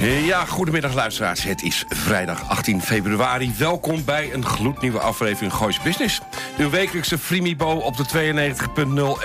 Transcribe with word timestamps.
Ja, 0.00 0.44
goedemiddag 0.44 0.94
luisteraars. 0.94 1.42
Het 1.42 1.62
is 1.62 1.84
vrijdag 1.88 2.48
18 2.48 2.82
februari. 2.82 3.54
Welkom 3.58 4.04
bij 4.04 4.32
een 4.32 4.44
gloednieuwe 4.44 4.98
aflevering 4.98 5.52
Goois 5.52 5.82
Business. 5.82 6.20
Uw 6.58 6.70
wekelijkse 6.70 7.18
Frimibo 7.18 7.70
op 7.70 7.96
de 7.96 8.04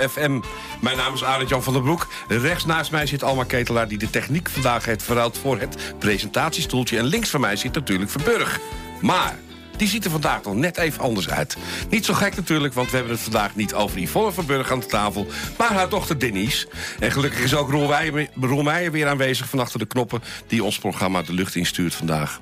92.0 0.00 0.08
FM. 0.08 0.40
Mijn 0.80 0.96
naam 0.96 1.14
is 1.14 1.24
Arend 1.24 1.48
Jan 1.48 1.62
van 1.62 1.72
der 1.72 1.82
Broek. 1.82 2.08
Rechts 2.28 2.64
naast 2.64 2.90
mij 2.90 3.06
zit 3.06 3.22
Alma 3.22 3.44
Ketelaar... 3.44 3.88
die 3.88 3.98
de 3.98 4.10
techniek 4.10 4.48
vandaag 4.48 4.84
heeft 4.84 5.02
verruild 5.02 5.38
voor 5.38 5.60
het 5.60 5.94
presentatiestoeltje. 5.98 6.98
En 6.98 7.04
links 7.04 7.30
van 7.30 7.40
mij 7.40 7.56
zit 7.56 7.74
natuurlijk 7.74 8.10
Verburg. 8.10 8.60
Maar 9.00 9.36
die 9.76 9.88
ziet 9.88 10.04
er 10.04 10.10
vandaag 10.10 10.42
nog 10.42 10.54
net 10.54 10.76
even 10.76 11.02
anders 11.02 11.28
uit. 11.28 11.56
Niet 11.90 12.04
zo 12.04 12.14
gek 12.14 12.36
natuurlijk, 12.36 12.74
want 12.74 12.90
we 12.90 12.96
hebben 12.96 13.14
het 13.14 13.22
vandaag 13.22 13.54
niet 13.54 13.74
over 13.74 14.00
Yvonne 14.00 14.32
van 14.32 14.46
Burg 14.46 14.72
aan 14.72 14.80
de 14.80 14.86
tafel... 14.86 15.26
maar 15.58 15.72
haar 15.72 15.88
dochter 15.88 16.18
Denise. 16.18 16.68
En 17.00 17.12
gelukkig 17.12 17.40
is 17.40 17.54
ook 17.54 17.70
Roel 18.40 18.62
Meijer 18.62 18.92
weer 18.92 19.08
aanwezig 19.08 19.48
van 19.48 19.58
achter 19.58 19.78
de 19.78 19.86
knoppen... 19.86 20.22
die 20.46 20.64
ons 20.64 20.78
programma 20.78 21.22
de 21.22 21.32
lucht 21.32 21.54
instuurt 21.54 21.94
vandaag. 21.94 22.40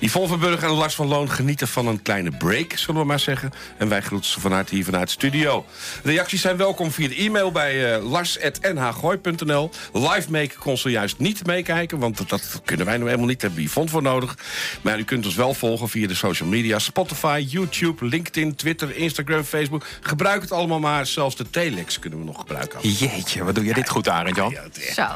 Yvonne 0.00 0.28
van 0.28 0.38
Burg 0.38 0.62
en 0.62 0.70
Lars 0.70 0.94
van 0.94 1.06
Loon 1.06 1.30
genieten 1.30 1.68
van 1.68 1.86
een 1.86 2.02
kleine 2.02 2.30
break, 2.30 2.72
zullen 2.76 3.00
we 3.00 3.06
maar 3.06 3.20
zeggen. 3.20 3.52
En 3.78 3.88
wij 3.88 4.00
groeten 4.00 4.30
ze 4.30 4.40
vanuit 4.40 4.70
hier 4.70 4.84
vanuit 4.84 5.06
de 5.06 5.12
studio. 5.12 5.64
Reacties 6.02 6.40
zijn 6.40 6.56
welkom 6.56 6.90
via 6.90 7.08
de 7.08 7.14
e-mail 7.14 7.52
bij 7.52 7.96
uh, 7.96 8.10
lars.nhgooi.nl. 8.10 9.70
Live 9.92 10.30
maken 10.30 10.58
kon 10.58 10.78
ze 10.78 10.90
juist 10.90 11.18
niet 11.18 11.46
meekijken, 11.46 11.98
want 11.98 12.28
dat 12.28 12.60
kunnen 12.64 12.86
wij 12.86 12.94
nou 12.94 13.06
helemaal 13.06 13.28
niet. 13.28 13.40
Daar 13.40 13.50
hebben 13.50 13.66
we 13.66 13.70
Yvonne 13.70 13.90
voor 13.90 14.02
nodig. 14.02 14.36
Maar 14.82 14.98
u 14.98 15.04
kunt 15.04 15.26
ons 15.26 15.34
wel 15.34 15.54
volgen 15.54 15.88
via 15.88 16.06
de 16.06 16.14
social 16.14 16.48
media 16.48 16.71
Spotify, 16.78 17.44
YouTube, 17.48 18.06
LinkedIn, 18.06 18.54
Twitter, 18.54 18.96
Instagram, 18.96 19.44
Facebook. 19.44 19.86
Gebruik 20.00 20.42
het 20.42 20.52
allemaal 20.52 20.80
maar. 20.80 21.06
Zelfs 21.06 21.36
de 21.36 21.50
telex 21.50 21.98
kunnen 21.98 22.18
we 22.18 22.24
nog 22.24 22.38
gebruiken. 22.38 22.88
Jeetje, 22.90 23.44
wat 23.44 23.54
doe 23.54 23.64
je 23.64 23.74
dit 23.74 23.88
goed, 23.88 24.08
Arend 24.08 24.36
Jan? 24.36 24.54
Zo. 24.94 25.06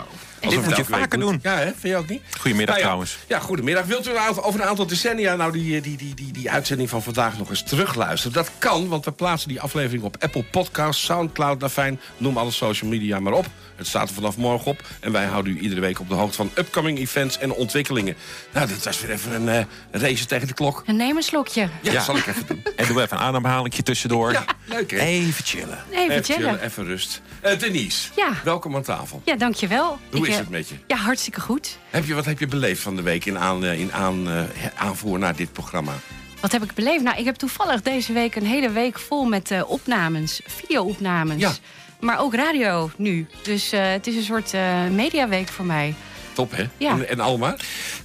Dit 0.40 0.64
moet 0.64 0.76
je 0.76 0.84
vaker 0.84 1.18
doen. 1.18 1.38
Ja, 1.42 1.56
hè? 1.56 1.64
vind 1.64 1.82
je 1.82 1.96
ook 1.96 2.08
niet? 2.08 2.22
Goedemiddag 2.38 2.66
Nou 2.66 2.78
ja, 2.78 2.84
trouwens. 2.84 3.18
Ja, 3.26 3.38
goedemiddag. 3.38 3.84
Wilt 3.84 4.08
u 4.08 4.10
over 4.42 4.60
een 4.60 4.66
aantal 4.66 4.86
decennia 4.86 5.36
nou 5.36 5.52
die, 5.52 5.80
die, 5.80 5.96
die, 5.96 6.14
die, 6.14 6.32
die 6.32 6.50
uitzending 6.50 6.88
van 6.90 7.02
vandaag 7.02 7.38
nog 7.38 7.48
eens 7.50 7.62
terugluisteren? 7.62 8.32
Dat 8.32 8.50
kan, 8.58 8.88
want 8.88 9.04
we 9.04 9.12
plaatsen 9.12 9.48
die 9.48 9.60
aflevering 9.60 10.02
op 10.02 10.16
Apple 10.20 10.42
Podcasts, 10.42 11.04
Soundcloud, 11.04 11.60
Dafijn, 11.60 12.00
noem 12.16 12.36
alle 12.38 12.50
social 12.50 12.90
media 12.90 13.20
maar 13.20 13.32
op. 13.32 13.46
Het 13.76 13.86
staat 13.86 14.08
er 14.08 14.14
vanaf 14.14 14.36
morgen 14.36 14.66
op 14.66 14.82
en 15.00 15.12
wij 15.12 15.24
houden 15.24 15.52
u 15.52 15.58
iedere 15.58 15.80
week 15.80 16.00
op 16.00 16.08
de 16.08 16.14
hoogte 16.14 16.36
van 16.36 16.50
upcoming 16.54 16.98
events 16.98 17.38
en 17.38 17.52
ontwikkelingen. 17.52 18.16
Nou, 18.52 18.66
dit 18.66 18.84
was 18.84 19.00
weer 19.00 19.10
even 19.10 19.32
een 19.34 19.48
eh, 19.48 20.00
race 20.02 20.26
tegen 20.26 20.46
de 20.46 20.54
klok. 20.54 20.82
En 20.86 20.96
neem 20.96 21.16
een 21.16 21.22
slokje. 21.22 21.68
Ja, 21.82 21.92
Ja. 21.92 22.02
zal 22.02 22.16
ik 22.16 22.26
even 22.26 22.46
doen. 22.46 22.62
En 22.76 22.86
doe 22.86 23.02
even 23.02 23.16
een 23.16 23.22
ademhalingje 23.22 23.82
tussendoor. 23.82 24.32
Ja, 24.32 24.44
leuk 24.64 24.90
hè? 24.90 24.98
Even 24.98 25.44
chillen. 25.44 25.78
Even 25.90 26.24
chillen. 26.24 26.60
even 26.62 26.84
rust. 26.84 27.20
Eh, 27.40 27.58
Denise, 27.58 28.08
Ja. 28.16 28.28
welkom 28.44 28.76
aan 28.76 28.82
tafel. 28.82 29.22
Ja, 29.24 29.36
dankjewel. 29.36 29.98
Hoe 30.26 30.34
Ik, 30.34 30.40
is 30.40 30.46
het 30.46 30.50
met 30.50 30.68
je? 30.68 30.74
Ja, 30.86 30.96
hartstikke 30.96 31.40
goed. 31.40 31.78
Heb 31.90 32.04
je, 32.04 32.14
wat 32.14 32.24
heb 32.24 32.38
je 32.38 32.46
beleefd 32.46 32.82
van 32.82 32.96
de 32.96 33.02
week 33.02 33.24
in, 33.24 33.38
aan, 33.38 33.64
eh, 33.64 33.80
in 33.80 33.92
aan, 33.92 34.30
eh, 34.30 34.42
aanvoer 34.76 35.18
naar 35.18 35.36
dit 35.36 35.52
programma? 35.52 35.92
Wat 36.40 36.52
heb 36.52 36.62
ik 36.62 36.74
beleefd? 36.74 37.02
Nou, 37.02 37.18
ik 37.18 37.24
heb 37.24 37.34
toevallig 37.34 37.82
deze 37.82 38.12
week 38.12 38.34
een 38.34 38.46
hele 38.46 38.70
week 38.70 38.98
vol 38.98 39.24
met 39.24 39.50
eh, 39.50 39.70
opnames, 39.70 40.40
video-opnames. 40.46 41.40
Ja. 41.40 41.52
Maar 42.00 42.20
ook 42.20 42.34
radio 42.34 42.90
nu. 42.96 43.26
Dus 43.42 43.72
eh, 43.72 43.90
het 43.90 44.06
is 44.06 44.16
een 44.16 44.22
soort 44.22 44.54
eh, 44.54 44.86
mediaweek 44.88 45.48
voor 45.48 45.64
mij. 45.64 45.94
Top 46.32 46.56
hè? 46.56 46.68
Ja. 46.76 46.90
En, 46.90 47.08
en 47.08 47.20
Alma? 47.20 47.56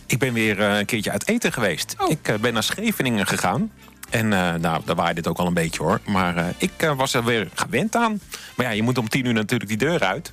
Ik 0.06 0.20
ben 0.20 0.34
weer 0.34 0.60
een 0.60 0.86
keertje 0.86 1.12
uit 1.12 1.28
eten 1.28 1.54
geweest. 1.54 1.96
Oh. 1.98 2.10
Ik 2.10 2.42
ben 2.42 2.54
naar 2.54 2.64
Scheveningen 2.64 3.28
gegaan. 3.28 3.72
En 4.12 4.34
eh, 4.34 4.54
nou, 4.54 4.82
daar 4.86 4.96
waaide 4.96 5.20
het 5.20 5.28
ook 5.30 5.38
al 5.38 5.48
een 5.48 5.54
beetje 5.54 5.84
hoor. 5.84 6.00
Maar 6.06 6.38
eh, 6.38 6.46
ik 6.58 6.72
was 6.96 7.14
er 7.14 7.24
weer 7.24 7.48
gewend 7.54 7.96
aan. 7.96 8.22
Maar 8.56 8.66
ja, 8.66 8.72
je 8.72 8.84
moet 8.84 8.98
om 8.98 9.10
tien 9.10 9.26
uur 9.26 9.34
natuurlijk 9.34 9.70
die 9.70 9.78
deur 9.78 10.00
uit. 10.04 10.32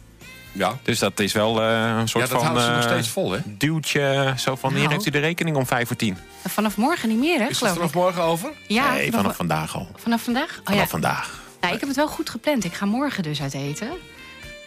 Ja. 0.59 0.79
Dus 0.83 0.99
dat 0.99 1.21
is 1.21 1.33
wel 1.33 1.63
eh, 1.63 1.67
een 1.69 1.73
Ja, 1.99 2.07
soort 2.07 2.31
dat 2.31 2.43
van 2.43 2.61
ze 2.61 2.67
nog 2.71 2.77
eh, 2.77 2.91
steeds 2.91 3.09
vol 3.09 3.33
hè? 3.33 3.39
duwtje. 3.45 4.35
Zo 4.37 4.57
van, 4.57 4.71
hier 4.71 4.79
Nou. 4.81 4.93
heeft 4.93 5.07
u 5.07 5.11
de 5.11 5.19
rekening 5.19 5.57
om 5.57 5.67
vijf 5.67 5.87
voor 5.87 5.97
tien. 5.97 6.17
En 6.43 6.51
vanaf 6.51 6.77
morgen 6.77 7.09
niet 7.09 7.19
meer, 7.19 7.39
hè, 7.41 7.47
Is 7.49 7.61
het 7.61 7.71
vanaf 7.73 7.95
morgen 7.95 8.23
over? 8.23 8.51
Ja, 8.67 8.93
nee, 8.93 9.13
vanaf 9.13 9.37
vandaag 9.37 9.75
al. 9.77 9.89
vanaf 9.97 10.23
vandaag? 10.23 10.57
Oh, 10.59 10.65
Vanaf 10.65 10.81
ja. 10.81 10.87
vandaag. 10.87 11.41
Nou, 11.61 11.75
ik 11.75 11.81
heb 11.81 11.89
het 11.89 11.99
wel 11.99 12.09
goed 12.09 12.31
gepland. 12.31 12.65
Ik 12.65 12.73
ga 12.75 12.85
morgen 12.87 13.23
dus 13.23 13.43
uit 13.43 13.55
eten. 13.55 13.89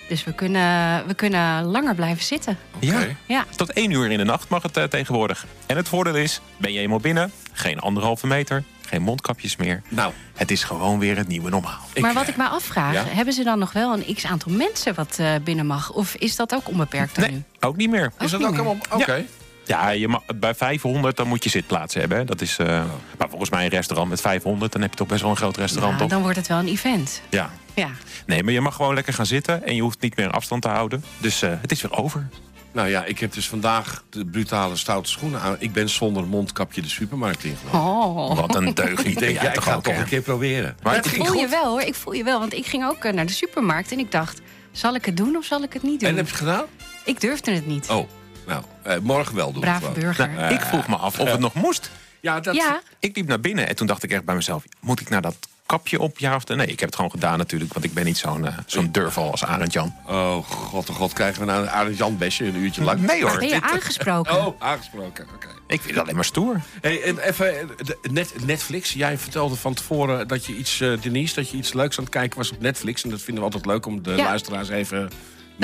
Dus 0.09 0.23
we 0.23 0.33
kunnen, 0.33 1.07
we 1.07 1.13
kunnen 1.13 1.63
langer 1.65 1.95
blijven 1.95 2.23
zitten. 2.23 2.57
Ja. 2.79 2.99
Ja. 3.27 3.45
Tot 3.55 3.73
één 3.73 3.91
uur 3.91 4.11
in 4.11 4.17
de 4.17 4.23
nacht 4.23 4.49
mag 4.49 4.63
het 4.63 4.77
eh, 4.77 4.83
tegenwoordig. 4.83 5.45
En 5.65 5.75
het 5.77 5.87
voordeel 5.89 6.15
is, 6.15 6.41
ben 6.57 6.73
je 6.73 6.79
eenmaal 6.79 6.99
binnen, 6.99 7.31
geen 7.53 7.79
anderhalve 7.79 8.27
meter, 8.27 8.63
geen 8.91 9.01
mondkapjes 9.01 9.55
meer. 9.55 9.81
Nou, 9.89 10.13
Het 10.35 10.51
is 10.51 10.63
gewoon 10.63 10.99
weer 10.99 11.17
het 11.17 11.27
nieuwe 11.27 11.49
normaal. 11.49 11.79
ik, 11.93 12.01
maar 12.01 12.13
wat 12.13 12.27
ik 12.27 12.37
me 12.37 12.47
afvraag, 12.47 12.93
ja? 12.93 13.03
hebben 13.07 13.33
ze 13.33 13.43
dan 13.43 13.59
nog 13.59 13.73
wel 13.73 13.93
een 13.93 14.15
x 14.15 14.25
aantal 14.25 14.51
mensen 14.51 14.93
wat 14.95 15.17
eh, 15.19 15.31
binnen 15.43 15.65
mag? 15.65 15.91
Of 15.91 16.15
is 16.15 16.35
dat 16.35 16.53
ook 16.53 16.67
onbeperkt 16.69 17.15
dan 17.15 17.23
Nee, 17.23 17.33
nu? 17.33 17.43
ook 17.59 17.75
niet 17.75 17.89
meer. 17.89 18.11
Is 18.19 18.31
dat 18.31 18.43
ook 18.43 18.49
meer. 18.51 18.59
allemaal... 18.59 18.77
Oké. 18.89 19.25
Ja, 19.65 19.89
je 19.89 20.07
mag, 20.07 20.21
bij 20.35 20.55
500 20.55 21.17
dan 21.17 21.27
moet 21.27 21.43
je 21.43 21.49
zitplaatsen 21.49 21.99
hebben. 21.99 22.17
hè. 22.17 22.25
Dat 22.25 22.41
is, 22.41 22.57
eh, 22.57 22.83
Maar 23.17 23.29
volgens 23.29 23.49
mij 23.49 23.63
een 23.63 23.69
restaurant 23.69 24.09
met 24.09 24.21
500, 24.21 24.71
dan 24.71 24.81
heb 24.81 24.91
je 24.91 24.97
toch 24.97 25.07
best 25.07 25.21
wel 25.21 25.29
een 25.29 25.37
groot 25.37 25.57
restaurant, 25.57 25.99
Ja, 25.99 26.05
dan 26.07 26.21
wordt 26.21 26.37
het 26.37 26.47
wel 26.47 26.59
een 26.59 26.67
event. 26.67 27.21
Ja. 27.29 27.49
Ja. 27.73 27.89
Nee, 28.25 28.43
maar 28.43 28.53
je 28.53 28.61
mag 28.61 28.75
gewoon 28.75 28.93
lekker 28.93 29.13
gaan 29.13 29.25
zitten 29.25 29.65
en 29.65 29.75
je 29.75 29.81
hoeft 29.81 30.01
niet 30.01 30.15
meer 30.17 30.29
afstand 30.31 30.61
te 30.61 30.67
houden. 30.67 31.03
Dus 31.17 31.41
eh, 31.41 31.51
het 31.61 31.71
is 31.71 31.81
weer 31.81 31.97
over. 31.97 32.27
Nou 32.71 32.89
ja, 32.89 33.05
ik 33.05 33.19
heb 33.19 33.33
dus 33.33 33.47
vandaag 33.47 34.03
de 34.09 34.25
brutale 34.25 34.75
stoute 34.75 35.09
schoenen 35.09 35.41
aan. 35.41 35.55
Ik 35.59 35.71
ben 35.71 35.89
zonder 35.89 36.27
mondkapje 36.27 36.81
de 36.81 36.89
supermarkt 36.89 37.43
ingelopen. 37.43 37.79
Oh. 37.79 38.35
Wat 38.39 38.55
een 38.55 38.73
deugd. 38.73 39.05
Ik 39.05 39.19
denk, 39.19 39.35
ja, 39.41 39.53
ik 39.53 39.61
ga 39.61 39.75
het 39.75 39.83
toch 39.83 39.97
een 39.97 40.05
keer 40.05 40.21
proberen. 40.21 40.77
Maar 40.83 40.95
het 40.95 41.05
ik 41.05 41.11
ging 41.11 41.27
voel 41.27 41.35
je 41.35 41.41
goed. 41.41 41.49
wel 41.49 41.65
hoor, 41.65 41.81
ik 41.81 41.95
voel 41.95 42.13
je 42.13 42.23
wel. 42.23 42.39
Want 42.39 42.53
ik 42.53 42.65
ging 42.65 42.85
ook 42.85 43.03
eh, 43.03 43.13
naar 43.13 43.25
de 43.25 43.33
supermarkt 43.33 43.91
en 43.91 43.99
ik 43.99 44.11
dacht... 44.11 44.41
zal 44.71 44.95
ik 44.95 45.05
het 45.05 45.17
doen 45.17 45.35
of 45.35 45.45
zal 45.45 45.63
ik 45.63 45.73
het 45.73 45.83
niet 45.83 45.99
doen? 45.99 46.09
En 46.09 46.15
heb 46.15 46.25
je 46.25 46.31
het 46.31 46.39
gedaan? 46.39 46.65
Ik 47.05 47.21
durfde 47.21 47.51
het 47.51 47.65
niet. 47.67 47.89
Oh, 47.89 48.07
nou, 48.47 48.63
eh, 48.81 48.97
morgen 48.97 49.35
wel 49.35 49.51
doen. 49.51 49.61
Brave 49.61 49.91
burger. 49.91 50.29
Nou, 50.29 50.53
ik 50.53 50.61
vroeg 50.61 50.87
me 50.87 50.95
af 50.95 51.19
of 51.19 51.31
het 51.31 51.39
nog 51.39 51.53
moest. 51.53 51.91
Ja, 52.19 52.39
dat... 52.39 52.55
ja, 52.55 52.81
Ik 52.99 53.15
liep 53.15 53.27
naar 53.27 53.39
binnen 53.39 53.67
en 53.67 53.75
toen 53.75 53.87
dacht 53.87 54.03
ik 54.03 54.11
echt 54.11 54.25
bij 54.25 54.35
mezelf... 54.35 54.63
moet 54.79 54.99
ik 54.99 55.09
nou 55.09 55.21
dat 55.21 55.35
kapje 55.71 55.99
op, 55.99 56.19
ja 56.19 56.35
of 56.35 56.47
nee? 56.47 56.67
Ik 56.67 56.79
heb 56.79 56.89
het 56.89 56.95
gewoon 56.95 57.11
gedaan 57.11 57.37
natuurlijk, 57.37 57.73
want 57.73 57.85
ik 57.85 57.93
ben 57.93 58.05
niet 58.05 58.17
zo'n 58.17 58.47
eh, 58.47 58.57
zo'n 58.65 58.91
durval 58.91 59.31
als 59.31 59.45
Arend 59.45 59.73
Jan. 59.73 59.95
Oh, 60.07 60.45
god, 60.45 60.89
oh 60.89 60.95
god, 60.95 61.13
krijgen 61.13 61.39
we 61.39 61.45
nou 61.45 61.61
een 61.61 61.69
Arend 61.69 61.97
Jan 61.97 62.17
besje 62.17 62.45
een 62.45 62.55
uurtje 62.55 62.83
lang? 62.83 63.01
Nee 63.01 63.21
hoor, 63.23 63.37
ben 63.37 63.47
je 63.47 63.61
aangesproken? 63.61 64.45
Oh, 64.45 64.55
aangesproken, 64.61 65.27
oké. 65.35 65.47
ik 65.67 65.81
vind 65.81 65.93
het 65.95 66.03
alleen 66.03 66.15
maar 66.15 66.25
stoer. 66.25 66.61
Hey, 66.81 67.03
en 67.03 67.17
even, 67.19 67.59
eh, 67.59 67.65
net, 68.11 68.33
Netflix. 68.45 68.93
Jij 68.93 69.17
vertelde 69.17 69.55
van 69.55 69.73
tevoren 69.73 70.27
dat 70.27 70.45
je 70.45 70.55
iets, 70.55 70.81
eh, 70.81 71.01
Denise, 71.01 71.35
dat 71.35 71.49
je 71.49 71.57
iets 71.57 71.73
leuks 71.73 71.97
aan 71.97 72.03
het 72.03 72.13
kijken 72.13 72.37
was 72.37 72.51
op 72.51 72.61
Netflix. 72.61 73.03
En 73.03 73.09
dat 73.09 73.21
vinden 73.21 73.43
we 73.43 73.49
altijd 73.49 73.65
leuk 73.73 73.85
om 73.85 74.03
de 74.03 74.11
Ja. 74.11 74.23
luisteraars 74.23 74.69
even 74.69 75.09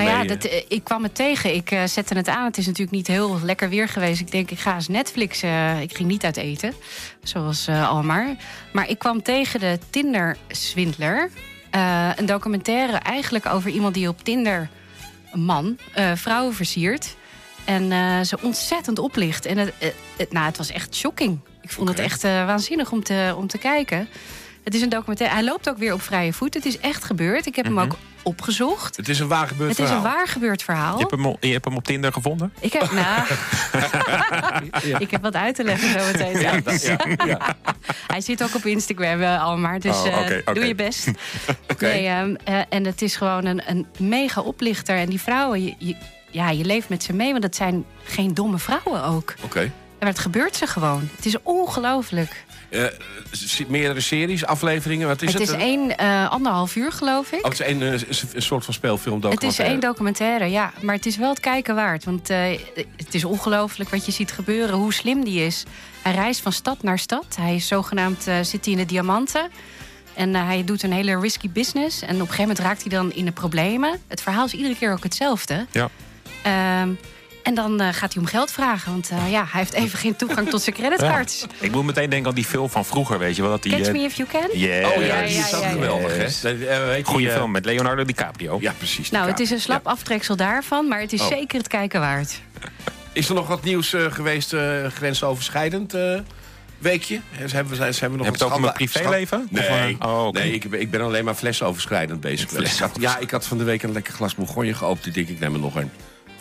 Nou 0.03 0.17
ja, 0.17 0.23
dat, 0.23 0.43
eh, 0.43 0.57
eh, 0.57 0.63
ik 0.67 0.83
kwam 0.83 1.03
het 1.03 1.15
tegen. 1.15 1.55
Ik 1.55 1.71
eh, 1.71 1.83
zette 1.83 2.13
het 2.13 2.27
aan. 2.27 2.45
Het 2.45 2.57
is 2.57 2.65
natuurlijk 2.65 2.95
niet 2.95 3.07
heel 3.07 3.39
lekker 3.43 3.69
weer 3.69 3.87
geweest. 3.87 4.19
Ik 4.19 4.31
denk, 4.31 4.51
ik 4.51 4.59
ga 4.59 4.75
eens 4.75 4.87
Netflix. 4.87 5.43
ik 5.81 5.95
ging 5.95 6.09
niet 6.09 6.23
uit 6.23 6.37
eten, 6.37 6.73
zoals 7.23 7.67
eh 7.67 7.89
Almar. 7.89 8.35
Maar 8.73 8.89
ik 8.89 8.99
kwam 8.99 9.21
tegen 9.21 9.59
de 9.59 9.79
Tinder-swindler. 9.89 11.29
Een 12.15 12.25
documentaire 12.25 12.97
eigenlijk 12.97 13.45
over 13.45 13.69
iemand 13.69 13.93
die 13.93 14.07
op 14.07 14.23
Tinder... 14.23 14.69
een 15.31 15.43
man, 15.43 15.77
vrouwen 16.15 16.53
versiert. 16.53 17.15
En 17.65 17.91
ze 18.25 18.37
ontzettend 18.41 18.99
oplicht. 18.99 19.45
En 19.45 19.57
het, 19.57 19.73
het, 20.17 20.31
nou, 20.31 20.45
het 20.45 20.57
was 20.57 20.71
echt 20.71 20.95
shocking. 20.95 21.39
Ik 21.61 21.71
vond 21.71 21.89
het 21.89 21.99
echt 21.99 22.21
waanzinnig 22.21 22.91
om 22.91 23.03
te, 23.03 23.33
om 23.37 23.47
te 23.47 23.57
kijken. 23.57 24.07
Het 24.67 24.75
is 24.75 24.81
een 24.81 24.89
documentaire. 24.89 25.35
Hij 25.37 25.45
loopt 25.45 25.69
ook 25.69 25.77
weer 25.77 25.93
op 25.93 26.01
vrije 26.01 26.33
voet. 26.33 26.53
Het 26.53 26.65
is 26.65 26.79
echt 26.79 27.03
gebeurd. 27.03 27.45
Ik 27.45 27.55
heb 27.55 27.65
hem 27.65 27.79
ook 27.79 27.95
opgezocht. 28.23 28.97
Het 28.97 29.09
is 29.09 29.19
een 29.19 29.27
waar 29.27 29.47
gebeurd 29.47 29.69
Het 29.69 29.79
is 29.79 29.89
een 29.89 29.95
verhaal. 29.95 30.15
waar 30.15 30.27
gebeurd 30.27 30.63
verhaal. 30.63 30.93
Je 30.93 30.99
hebt, 30.99 31.11
hem, 31.11 31.25
op- 31.25 31.43
je 31.43 31.51
hebt 31.51 31.65
hem 31.65 31.75
op 31.75 31.83
Tinder 31.83 32.13
gevonden? 32.13 32.53
Ik 32.59 32.73
heb, 32.73 32.91
nou, 32.91 33.27
ik 35.03 35.11
heb 35.11 35.21
wat 35.21 35.35
uit 35.35 35.55
te 35.55 35.63
leggen 35.63 35.99
zo 35.99 36.05
meteen. 36.05 36.39
Ja, 36.39 36.59
dat- 36.61 36.81
ja, 36.83 36.97
ja. 37.25 37.55
Hij 38.13 38.21
zit 38.21 38.43
ook 38.43 38.55
op 38.55 38.65
Instagram 38.65 39.21
al 39.23 39.57
maar, 39.57 39.79
dus 39.79 39.95
Oh, 39.95 40.27
doe 40.53 40.65
je 40.67 40.75
best. 40.75 41.07
Nee, 41.79 42.07
ehm, 42.07 42.35
eh, 42.43 42.59
en 42.69 42.85
het 42.85 43.01
is 43.01 43.15
gewoon 43.15 43.45
een, 43.45 43.61
een 43.67 43.85
mega 43.97 44.41
oplichter. 44.41 44.97
En 44.97 45.09
die 45.09 45.21
vrouwen, 45.21 45.63
je, 45.63 45.75
je- 45.77 45.95
ja, 46.31 46.49
je 46.49 46.65
leeft 46.65 46.89
met 46.89 47.03
ze 47.03 47.13
mee, 47.13 47.29
want 47.31 47.41
dat 47.41 47.55
zijn 47.55 47.85
geen 48.03 48.33
domme 48.33 48.57
vrouwen 48.57 49.03
ook. 49.03 49.33
Oké. 49.43 49.71
Maar 49.99 50.09
het 50.09 50.19
gebeurt 50.19 50.55
ze 50.55 50.67
gewoon. 50.67 51.09
Het 51.15 51.25
is 51.25 51.35
ongelooflijk. 51.43 52.45
Eh, 52.69 52.83
meerdere 53.67 53.99
series, 53.99 54.45
afleveringen, 54.45 55.07
wat 55.07 55.21
is 55.21 55.33
Het 55.33 55.41
het? 55.41 55.49
is 55.49 55.55
één, 55.55 55.97
eh, 55.97 56.31
anderhalf 56.31 56.75
uur, 56.75 56.91
geloof 56.91 57.31
ik. 57.31 57.45
Oh, 57.45 57.51
het 57.51 57.59
is 57.59 57.67
een, 57.67 57.81
eh, 57.81 57.91
een 58.33 58.41
soort 58.41 58.65
van 58.65 58.73
speelfilm 58.73 59.23
Het 59.23 59.43
is 59.43 59.59
één 59.59 59.79
documentaire, 59.79 60.45
ja. 60.45 60.73
Maar 60.81 60.95
het 60.95 61.05
is 61.05 61.17
wel 61.17 61.29
het 61.29 61.39
kijken 61.39 61.75
waard. 61.75 62.03
Want 62.03 62.27
het 62.97 63.13
is 63.13 63.23
ongelooflijk 63.23 63.89
wat 63.89 64.05
je 64.05 64.11
ziet 64.11 64.31
gebeuren. 64.31 64.75
Hoe 64.75 64.93
slim 64.93 65.23
die 65.23 65.45
is. 65.45 65.63
Hij 66.01 66.13
reist 66.13 66.41
van 66.41 66.51
stad 66.51 66.83
naar 66.83 66.99
stad. 66.99 67.35
Hij 67.39 67.55
is 67.55 67.67
zogenaamd, 67.67 68.23
zit 68.23 68.65
hij 68.65 68.73
in 68.73 68.77
de 68.77 68.85
diamanten. 68.85 69.49
En 70.13 70.35
hij 70.35 70.63
doet 70.63 70.83
een 70.83 70.91
hele 70.91 71.19
risky 71.19 71.49
business. 71.49 72.01
En 72.01 72.07
op 72.07 72.13
een 72.13 72.19
gegeven 72.19 72.41
moment 72.41 72.59
raakt 72.59 72.81
hij 72.81 72.91
dan 72.91 73.11
in 73.11 73.25
de 73.25 73.31
problemen. 73.31 73.99
Het 74.07 74.21
verhaal 74.21 74.45
is 74.45 74.53
iedere 74.53 74.75
keer 74.75 74.91
ook 74.91 75.03
hetzelfde. 75.03 75.65
Ja. 75.71 75.89
Ehm, 76.43 76.89
en 77.47 77.55
dan 77.55 77.81
eh, 77.81 77.87
gaat 77.93 78.13
hij 78.13 78.21
om 78.21 78.27
geld 78.27 78.51
vragen. 78.51 78.91
Want 78.91 79.09
eh, 79.09 79.31
ja, 79.31 79.45
hij 79.49 79.59
heeft 79.59 79.73
even 79.73 79.99
geen 79.99 80.15
toegang 80.15 80.49
tot 80.49 80.61
zijn 80.61 80.75
creditcards. 80.75 81.45
Ik 81.59 81.71
moet 81.71 81.85
meteen 81.85 82.09
denken 82.09 82.29
aan 82.29 82.35
die 82.35 82.45
film 82.45 82.69
van 82.69 82.85
vroeger, 82.85 83.19
weet 83.19 83.35
je 83.35 83.41
wel. 83.41 83.51
Dat 83.51 83.63
die, 83.63 83.71
Catch 83.71 83.87
eh, 83.87 83.93
me 83.93 83.99
if 83.99 84.13
you 84.15 84.29
can. 84.29 84.49
Yeah. 84.59 84.89
Oh 84.91 84.95
ja, 85.05 85.19
Ja, 85.19 85.27
die 85.27 85.37
is 85.37 85.53
ook 85.53 85.61
ja, 85.61 85.67
ja. 85.67 85.73
geweldig, 85.73 86.15
hè? 86.17 86.23
Yes. 86.23 86.41
Dat, 86.41 86.57
weet 86.57 86.97
je, 86.97 87.03
Goeie 87.03 87.31
film 87.31 87.51
met 87.51 87.65
Leonardo 87.65 88.03
DiCaprio. 88.05 88.57
Ja, 88.61 88.71
precies. 88.77 89.09
Nou, 89.09 89.23
die 89.23 89.31
het 89.31 89.41
is 89.41 89.49
een 89.51 89.59
slap 89.59 89.85
Ja. 89.85 89.91
aftreksel 89.91 90.35
daarvan. 90.35 90.87
Maar 90.87 90.99
het 90.99 91.13
is 91.13 91.21
Oh. 91.21 91.27
zeker 91.27 91.57
het 91.57 91.67
kijken 91.67 91.99
waard. 91.99 92.41
Is 93.13 93.29
er 93.29 93.35
nog 93.35 93.47
wat 93.47 93.63
nieuws 93.63 93.93
eh, 93.93 94.11
geweest, 94.11 94.53
eh, 94.53 94.85
grensoverschrijdend 94.93 95.93
eh, 95.93 96.19
weekje? 96.77 97.19
Ze 97.47 97.55
hebben, 97.55 97.75
ze 97.75 97.99
hebben 97.99 98.17
nog 98.17 98.27
Heb 98.27 98.35
je 98.35 98.43
het 98.43 98.51
over 98.53 98.59
mijn 98.61 98.73
privéleven? 98.73 99.47
Nee, 99.49 99.95
oh, 99.99 100.31
nee 100.31 100.51
ik, 100.53 100.69
ben, 100.69 100.81
ik 100.81 100.91
ben 100.91 101.01
alleen 101.01 101.25
maar 101.25 101.35
flesoverschrijdend 101.35 102.21
bezig 102.21 102.79
had- 102.79 102.97
Ja, 102.99 103.17
ik 103.17 103.31
had 103.31 103.47
van 103.47 103.57
de 103.57 103.63
week 103.63 103.83
een 103.83 103.91
lekker 103.91 104.13
glas 104.13 104.35
Bourgogne 104.35 104.73
geopend. 104.73 105.05
Ik 105.05 105.13
denk, 105.13 105.27
ik 105.27 105.39
neem 105.39 105.53
er 105.53 105.59
nog 105.59 105.75
een. 105.75 105.91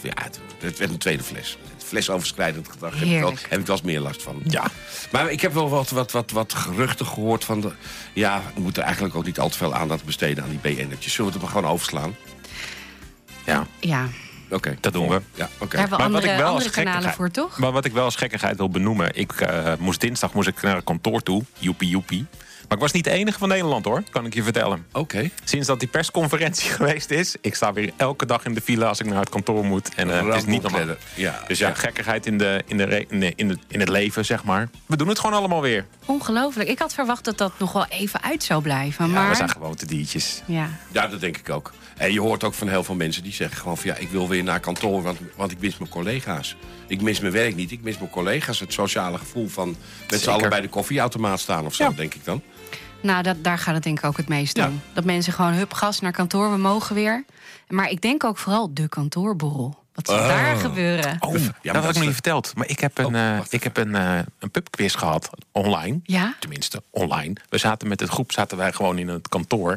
Ja, 0.07 0.23
het, 0.23 0.41
het 0.59 0.79
werd 0.79 0.91
een 0.91 0.99
tweede 0.99 1.23
fles. 1.23 1.59
Flesoverschrijdend 1.85 2.69
gedrag 2.69 2.93
heb 2.93 3.03
ik, 3.03 3.09
wel, 3.09 3.19
Heerlijk. 3.19 3.47
heb 3.49 3.61
ik 3.61 3.67
wel 3.67 3.77
eens 3.77 3.85
meer 3.85 4.01
last 4.01 4.23
van. 4.23 4.41
Ja. 4.49 4.65
Maar 5.13 5.31
ik 5.31 5.41
heb 5.41 5.53
wel 5.53 5.69
wat, 5.69 5.91
wat, 5.91 6.13
wat, 6.13 6.31
wat 6.31 6.55
geruchten 6.55 7.07
gehoord 7.07 7.45
van... 7.45 7.61
De, 7.61 7.73
ja, 8.13 8.43
we 8.55 8.61
moeten 8.61 8.83
eigenlijk 8.83 9.15
ook 9.15 9.25
niet 9.25 9.39
al 9.39 9.49
te 9.49 9.57
veel 9.57 9.75
aandacht 9.75 10.05
besteden 10.05 10.45
aan 10.45 10.51
die 10.51 10.59
BN'tjes. 10.75 11.13
Zullen 11.13 11.27
we 11.33 11.39
het 11.39 11.47
maar 11.47 11.55
gewoon 11.57 11.73
overslaan? 11.73 12.17
ja, 13.45 13.67
Ja, 13.81 14.09
Oké. 14.51 14.77
dat 14.81 14.93
doen 14.93 15.09
we. 15.09 15.21
Ja, 15.35 15.49
oké. 15.59 15.77
daar 15.77 15.81
hebben 15.89 15.99
we 15.99 16.03
Maar 16.03 16.11
wat 16.13 16.25
ik 16.25 16.29
andere, 16.31 16.37
wel 16.37 16.47
andere 16.47 16.65
als 16.65 16.71
kanalen 16.71 16.93
gekkigheid- 17.03 17.15
voor, 17.17 17.31
toch? 17.31 17.59
Maar 17.59 17.73
wat 17.73 17.85
ik 17.85 17.93
wel 17.93 18.05
als 18.05 18.17
gekkigheid 18.17 18.57
wil 18.57 18.71
benoemen. 18.71 19.15
Ik 19.15 19.33
eh, 19.33 19.73
moest 19.79 20.01
dinsdag 20.01 20.33
moest 20.33 20.49
ik 20.49 20.63
naar 20.63 20.75
het 20.75 20.85
kantoor 20.85 21.23
toe. 21.23 21.43
Joepie 21.59 21.89
joepie. 21.89 22.27
Maar 22.69 22.77
ik 22.77 22.83
was 22.83 22.93
niet 22.93 23.05
de 23.05 23.11
enige 23.11 23.39
van 23.39 23.49
Nederland 23.49 23.85
hoor, 23.85 24.03
kan 24.11 24.27
ik 24.27 24.35
je 24.35 24.43
vertellen. 24.43 24.87
Oké. 24.93 25.31
Sinds 25.45 25.67
dat 25.67 25.79
die 25.81 25.89
persconferentie 25.89 26.71
geweest 26.79 27.11
is, 27.11 27.35
ik 27.41 27.55
sta 27.55 27.73
weer 27.73 27.93
elke 27.97 28.27
dag 28.27 28.45
in 28.45 28.55
de 28.55 28.61
file 28.61 28.85
als 28.85 29.01
ik 29.01 29.07
naar 29.07 29.21
het 29.21 29.29
kantoor 29.29 29.65
moet. 29.65 29.95
En 29.95 30.11
eh, 30.19 30.27
het 30.27 30.35
is 30.37 30.45
niet 30.45 30.63
normaal. 30.63 30.95
Ja, 31.15 31.41
Dus 31.47 31.59
ja, 31.59 31.75
gekkigheid 31.75 32.27
in, 32.27 32.39
de, 32.39 32.63
in, 32.67 32.77
de 32.77 32.85
re- 32.85 33.05
in, 33.09 33.21
de, 33.21 33.33
in, 33.37 33.49
de- 33.49 33.59
in 33.69 33.81
het 33.81 33.89
leven, 33.89 34.25
zeg 34.25 34.45
maar. 34.45 34.69
We 34.87 34.97
doen 34.97 35.09
het 35.09 35.19
gewoon 35.19 35.37
allemaal 35.39 35.61
weer. 35.63 35.87
Ongelooflijk. 36.05 36.69
Ik 36.69 36.79
had 36.79 36.95
verwacht 36.95 37.25
dat 37.25 37.39
dat 37.39 37.53
nog 37.59 37.73
wel 37.73 37.87
even 37.89 38.23
uit 38.23 38.43
zou 38.43 38.63
blijven. 38.63 39.05
Maar 39.11 39.21
Maar 39.21 39.31
we 39.31 39.37
zijn 39.37 39.51
gewoon 39.51 39.75
te 39.75 39.87
diertjes. 39.87 40.43
ja, 40.47 40.69
Ja, 40.93 41.07
dat 41.07 41.21
denk 41.21 41.37
ik 41.37 41.51
ook. 41.51 41.73
En 41.97 42.13
je 42.13 42.21
hoort 42.21 42.45
ook 42.45 42.55
van 42.55 42.69
heel 42.69 42.85
veel 42.85 42.95
mensen 42.95 43.23
die 43.23 43.33
zeggen 43.33 43.57
gewoon 43.59 43.77
van 43.79 43.91
ja, 43.91 43.97
ik 43.97 44.09
wil 44.09 44.29
weer 44.29 44.43
naar 44.43 44.61
kantoor, 44.61 45.03
want, 45.03 45.19
want 45.37 45.51
ik 45.51 45.61
mis 45.61 45.79
mijn 45.79 45.91
collega's. 45.91 46.57
Ik 46.89 47.01
mis 47.03 47.21
mijn 47.21 47.33
werk 47.33 47.55
niet, 47.55 47.71
ik 47.71 47.83
mis 47.83 47.99
mijn 47.99 48.11
collega's. 48.11 48.61
Het 48.61 48.73
sociale 48.73 49.19
gevoel 49.19 49.49
van 49.49 49.69
met 49.69 49.77
z'n 50.09 50.17
Zeker. 50.17 50.33
allen 50.33 50.49
bij 50.49 50.61
de 50.61 50.69
koffieautomaat 50.69 51.41
staan 51.41 51.67
of 51.67 51.75
zo, 51.75 51.85
Ja. 51.85 51.91
denk 51.91 52.15
ik 52.15 52.25
dan. 52.25 52.43
Nou, 53.01 53.23
dat, 53.23 53.45
daar 53.45 53.59
gaat 53.59 53.75
het 53.75 53.83
denk 53.83 53.99
ik 53.99 54.05
ook 54.05 54.17
het 54.17 54.29
meest 54.29 54.57
Ja. 54.57 54.67
om. 54.69 54.81
Dat 54.93 55.05
mensen 55.05 55.33
gewoon 55.33 55.53
hup 55.53 55.73
gas 55.73 56.01
naar 56.01 56.13
kantoor, 56.13 56.51
we 56.51 56.57
mogen 56.59 56.95
weer. 56.95 57.25
Maar 57.69 57.91
ik 57.91 58.01
denk 58.01 58.25
ook 58.25 58.39
vooral 58.39 58.75
de 58.75 58.89
kantoorborrel. 58.89 59.85
Wat 59.95 60.07
zal 60.09 60.17
daar 60.29 60.57
gebeuren? 60.57 61.17
Oh, 61.21 61.33
maar 61.33 61.41
dat 61.43 61.55
dat 61.63 61.75
had 61.75 61.83
ik 61.85 61.89
is 61.91 61.95
nog 61.97 62.05
niet 62.05 62.13
verteld. 62.13 62.53
Maar 62.57 62.69
ik 62.69 62.81
heb 62.81 62.99
een, 62.99 63.05
Oh, 63.15 63.31
eh, 63.31 63.37
wacht 63.39 63.53
ik 63.53 63.63
heb 63.63 63.77
een, 63.77 63.95
eh, 63.95 64.19
een 64.39 64.51
pubquiz 64.51 64.97
gehad, 64.97 65.31
online. 65.53 66.01
Ja? 66.03 66.35
Tenminste, 66.41 66.83
online. 66.91 67.35
We 67.49 67.59
zaten 67.59 67.89
met 67.89 68.01
het 68.01 68.09
groep, 68.09 68.33
zaten 68.33 68.57
wij 68.59 68.73
gewoon 68.73 68.99
in 68.99 69.09
het 69.09 69.29
kantoor. 69.29 69.71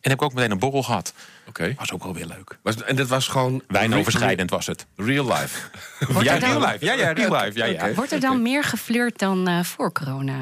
En 0.00 0.10
heb 0.10 0.12
ik 0.12 0.22
ook 0.22 0.34
meteen 0.34 0.50
een 0.50 0.58
borrel 0.58 0.82
gehad. 0.82 1.12
Oké. 1.48 1.74
Was 1.78 1.92
ook 1.92 2.02
wel 2.02 2.14
weer 2.14 2.26
leuk. 2.26 2.58
Was- 2.62 2.82
En 2.84 2.96
dat 2.96 3.08
was 3.08 3.28
gewoon... 3.28 3.62
Wijnoverschrijdend 3.68 4.50
was 4.50 4.66
het. 4.66 4.86
Real 4.96 5.24
life. 5.26 5.58
Ja, 6.22 6.34
real 6.34 6.60
life. 6.60 6.84
Ja, 6.84 6.92
ja, 6.92 7.12
real 7.12 7.42
life. 7.44 7.58
Ja, 7.58 7.64
ja. 7.64 7.94
Wordt 7.94 8.12
er 8.12 8.20
dan 8.20 8.42
meer 8.42 8.64
geflirt 8.64 9.18
dan 9.18 9.48
eh, 9.48 9.62
voor 9.62 9.92
corona, 9.92 10.34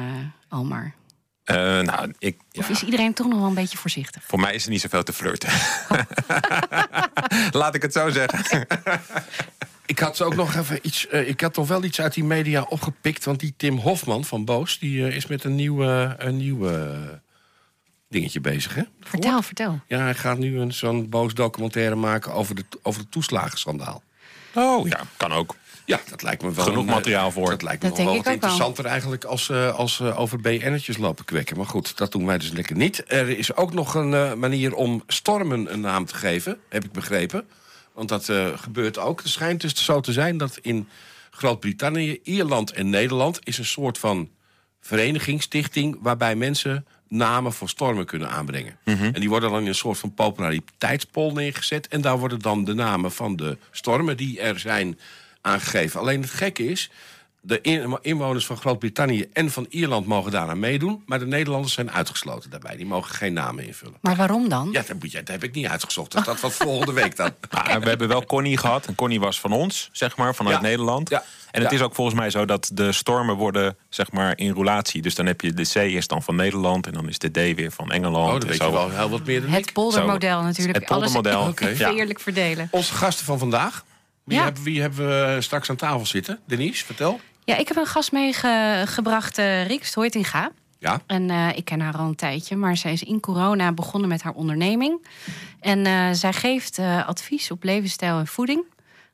Almar? 0.49 0.93
Eh, 1.45 1.55
nou, 1.79 2.13
ik, 2.19 2.37
ja, 2.51 2.61
Of 2.61 2.69
is 2.69 2.83
iedereen 2.83 3.13
toch 3.13 3.27
nog 3.27 3.39
wel 3.39 3.47
een 3.47 3.53
beetje 3.53 3.77
voorzichtig? 3.77 4.23
voor 4.27 4.39
mij 4.39 4.53
is 4.53 4.63
er 4.65 4.69
niet 4.71 4.81
zoveel 4.81 5.03
te 5.03 5.13
flirten. 5.13 5.49
Laat 7.59 7.75
ik 7.75 7.81
het 7.81 7.93
zo 7.93 8.09
zeggen. 8.09 8.67
Ik 9.87 9.99
had 9.99 10.21
ook 10.21 10.35
nog 10.35 10.55
even 10.55 10.79
iets. 10.81 11.07
eh, 11.07 11.27
ik 11.27 11.41
had 11.41 11.55
nog 11.55 11.67
wel 11.67 11.83
iets 11.83 12.01
uit 12.01 12.13
die 12.13 12.23
media 12.23 12.61
opgepikt. 12.61 13.25
Want 13.25 13.39
die 13.39 13.53
Tim 13.57 13.77
Hofman 13.77 14.25
van 14.25 14.45
Boos. 14.45 14.79
die 14.79 15.05
eh, 15.07 15.15
is 15.15 15.27
met 15.27 15.43
een 15.43 15.55
nieuwe, 15.55 16.15
een 16.17 16.37
nieuwe 16.37 16.99
dingetje 18.09 18.39
bezig, 18.41 18.75
hè? 18.75 18.81
Vertel, 19.01 19.41
vertel. 19.41 19.79
Ja, 19.87 19.99
hij 19.99 20.13
gaat 20.15 20.37
nu 20.37 20.59
een 20.59 20.73
zo'n 20.73 21.09
Boos 21.09 21.33
documentaire 21.33 21.95
maken 21.95 22.33
over 22.33 22.55
de, 22.55 22.65
over 22.81 23.01
de 23.01 23.09
toeslagenschandaal. 23.09 24.03
Oh 24.53 24.87
ja, 24.87 24.99
kan 25.17 25.31
ook. 25.31 25.55
Ja, 25.85 25.99
dat 26.09 26.21
lijkt 26.21 26.41
me 26.41 26.53
wel. 26.53 26.65
Genoeg 26.65 26.83
een, 26.83 26.89
eh, 26.89 26.95
materiaal 26.95 27.31
voor. 27.31 27.49
Dat 27.49 27.61
lijkt 27.61 27.83
me 27.83 27.89
Dat 27.89 27.97
wel 27.97 28.07
denk 28.07 28.17
wat 28.17 28.25
ik 28.25 28.33
ook 28.33 28.41
wel. 28.41 28.49
interessanter 28.49 28.85
eigenlijk 28.85 29.23
als, 29.23 29.49
eh, 29.49 29.75
als 29.75 29.99
eh, 29.99 30.19
over 30.19 30.39
BN'tjes 30.41 30.97
lopen 30.97 31.25
kwekken. 31.25 31.57
Maar 31.57 31.65
goed, 31.65 31.97
dat 31.97 32.11
doen 32.11 32.25
wij 32.25 32.37
dus 32.37 32.51
lekker 32.51 32.75
niet. 32.75 33.03
Er 33.07 33.29
is 33.29 33.55
ook 33.55 33.73
nog 33.73 33.93
een 33.95 34.13
eh, 34.13 34.33
manier 34.33 34.73
om 34.73 35.03
stormen 35.07 35.73
een 35.73 35.79
naam 35.79 36.05
te 36.05 36.15
geven, 36.15 36.57
heb 36.69 36.83
ik 36.83 36.91
begrepen. 36.91 37.47
Want 37.93 38.09
dat 38.09 38.29
eh, 38.29 38.47
gebeurt 38.55 38.97
ook. 38.97 39.19
Het 39.21 39.29
schijnt 39.31 39.61
dus 39.61 39.85
zo 39.85 39.99
te 39.99 40.13
zijn 40.13 40.37
dat 40.37 40.59
in 40.61 40.87
Groot-Brittannië, 41.31 42.19
Ierland 42.23 42.71
en 42.71 42.89
Nederland... 42.89 43.39
is 43.43 43.57
een 43.57 43.65
soort 43.65 43.97
van 43.97 44.29
vereniging, 44.81 45.41
stichting... 45.41 45.97
waarbij 46.01 46.35
mensen 46.35 46.85
namen 47.07 47.53
voor 47.53 47.69
stormen 47.69 48.05
kunnen 48.05 48.29
aanbrengen. 48.29 48.77
En 48.83 49.13
die 49.13 49.29
worden 49.29 49.49
dan 49.51 49.61
in 49.61 49.67
een 49.67 49.75
soort 49.75 49.97
van 49.97 50.13
populariteitspol 50.13 51.33
neergezet... 51.33 51.87
en 51.87 52.01
daar 52.01 52.19
worden 52.19 52.39
dan 52.39 52.63
de 52.63 52.73
namen 52.73 53.11
van 53.11 53.35
de 53.35 53.57
stormen 53.71 54.17
die 54.17 54.39
er 54.39 54.59
zijn 54.59 54.99
aangegeven. 55.45 55.99
Alleen 55.99 56.21
het 56.21 56.31
gekke 56.31 56.65
is... 56.69 56.89
De 57.47 57.61
in- 57.61 57.97
inwoners 58.01 58.45
van 58.45 58.57
Groot-Brittannië 58.57 59.29
en 59.33 59.51
van 59.51 59.65
Ierland 59.69 60.05
mogen 60.05 60.31
daaraan 60.31 60.59
meedoen... 60.59 61.03
maar 61.05 61.19
de 61.19 61.25
Nederlanders 61.27 61.73
zijn 61.73 61.91
uitgesloten 61.91 62.49
daarbij. 62.49 62.75
Die 62.75 62.85
mogen 62.85 63.15
geen 63.15 63.33
namen 63.33 63.65
invullen. 63.65 63.95
Maar 64.01 64.15
waarom 64.15 64.49
dan? 64.49 64.69
Ja, 64.71 64.83
dat, 64.87 64.99
moet 64.99 65.11
je, 65.11 65.17
dat 65.17 65.27
heb 65.27 65.43
ik 65.43 65.53
niet 65.55 65.65
uitgezocht. 65.67 66.11
Dat 66.11 66.23
staat 66.23 66.39
wat 66.39 66.53
volgende 66.53 66.93
week 66.93 67.15
dan. 67.15 67.31
Maar 67.51 67.79
we 67.81 67.89
hebben 67.89 68.07
wel 68.07 68.25
Connie 68.25 68.57
gehad. 68.57 68.85
En 68.85 68.95
Connie 68.95 69.19
was 69.19 69.39
van 69.39 69.51
ons, 69.51 69.89
zeg 69.91 70.17
maar, 70.17 70.35
vanuit 70.35 70.55
Ja. 70.55 70.61
Nederland. 70.61 71.09
Ja. 71.09 71.23
En 71.51 71.61
het 71.61 71.71
Ja. 71.71 71.77
is 71.77 71.83
ook 71.83 71.95
volgens 71.95 72.17
mij 72.17 72.29
zo 72.29 72.45
dat 72.45 72.69
de 72.73 72.91
stormen 72.91 73.35
worden, 73.35 73.77
zeg 73.89 74.11
maar, 74.11 74.37
in 74.37 74.51
roulatie. 74.53 75.01
Dus 75.01 75.15
dan 75.15 75.25
heb 75.25 75.41
je 75.41 75.53
de 75.53 75.63
C 75.73 75.75
is 75.75 76.07
dan 76.07 76.23
van 76.23 76.35
Nederland 76.35 76.87
en 76.87 76.93
dan 76.93 77.07
is 77.09 77.19
de 77.19 77.29
D 77.31 77.55
weer 77.55 77.71
van 77.71 77.91
Engeland. 77.91 78.27
Oh, 78.29 78.41
en 78.41 78.47
weet 78.47 78.57
zo. 78.57 78.65
je 78.65 78.71
wel 78.71 78.89
heel 78.89 79.09
wat 79.09 79.25
meer 79.25 79.41
dan 79.41 79.49
ik. 79.49 79.55
Het 79.55 79.73
poldermodel 79.73 80.41
natuurlijk. 80.41 80.77
Het 80.77 80.85
poldermodel. 80.87 81.39
Alles 81.39 81.49
Oké. 81.51 81.67
Ja. 81.67 81.91
eerlijk 81.91 82.19
verdelen. 82.19 82.67
Onze 82.71 82.93
gasten 82.93 83.25
van 83.25 83.39
vandaag. 83.39 83.83
Wie, 84.25 84.37
Ja. 84.37 84.43
hebben, 84.43 84.63
wie 84.63 84.81
hebben 84.81 85.07
we 85.07 85.41
straks 85.41 85.69
aan 85.69 85.75
tafel 85.75 86.05
zitten? 86.05 86.39
Denise, 86.47 86.85
vertel. 86.85 87.19
Ja, 87.43 87.55
ik 87.57 87.67
heb 87.67 87.77
een 87.77 87.85
gast 87.85 88.11
meegebracht, 88.11 89.37
eh 89.37 89.65
Riek 89.67 89.85
Stoitinga. 89.85 90.51
Ja. 90.79 91.01
En 91.05 91.29
eh, 91.29 91.49
ik 91.57 91.65
ken 91.65 91.79
haar 91.81 91.97
al 91.97 92.07
een 92.07 92.15
tijdje, 92.15 92.55
maar 92.55 92.77
zij 92.77 92.93
is 92.93 93.03
in 93.03 93.19
corona 93.19 93.71
begonnen 93.71 94.09
met 94.09 94.21
haar 94.21 94.33
onderneming. 94.33 95.07
En 95.59 95.85
eh, 95.85 96.09
zij 96.11 96.33
geeft 96.33 96.77
eh, 96.77 97.07
advies 97.07 97.51
op 97.51 97.63
levensstijl 97.63 98.19
en 98.19 98.27
voeding. 98.27 98.63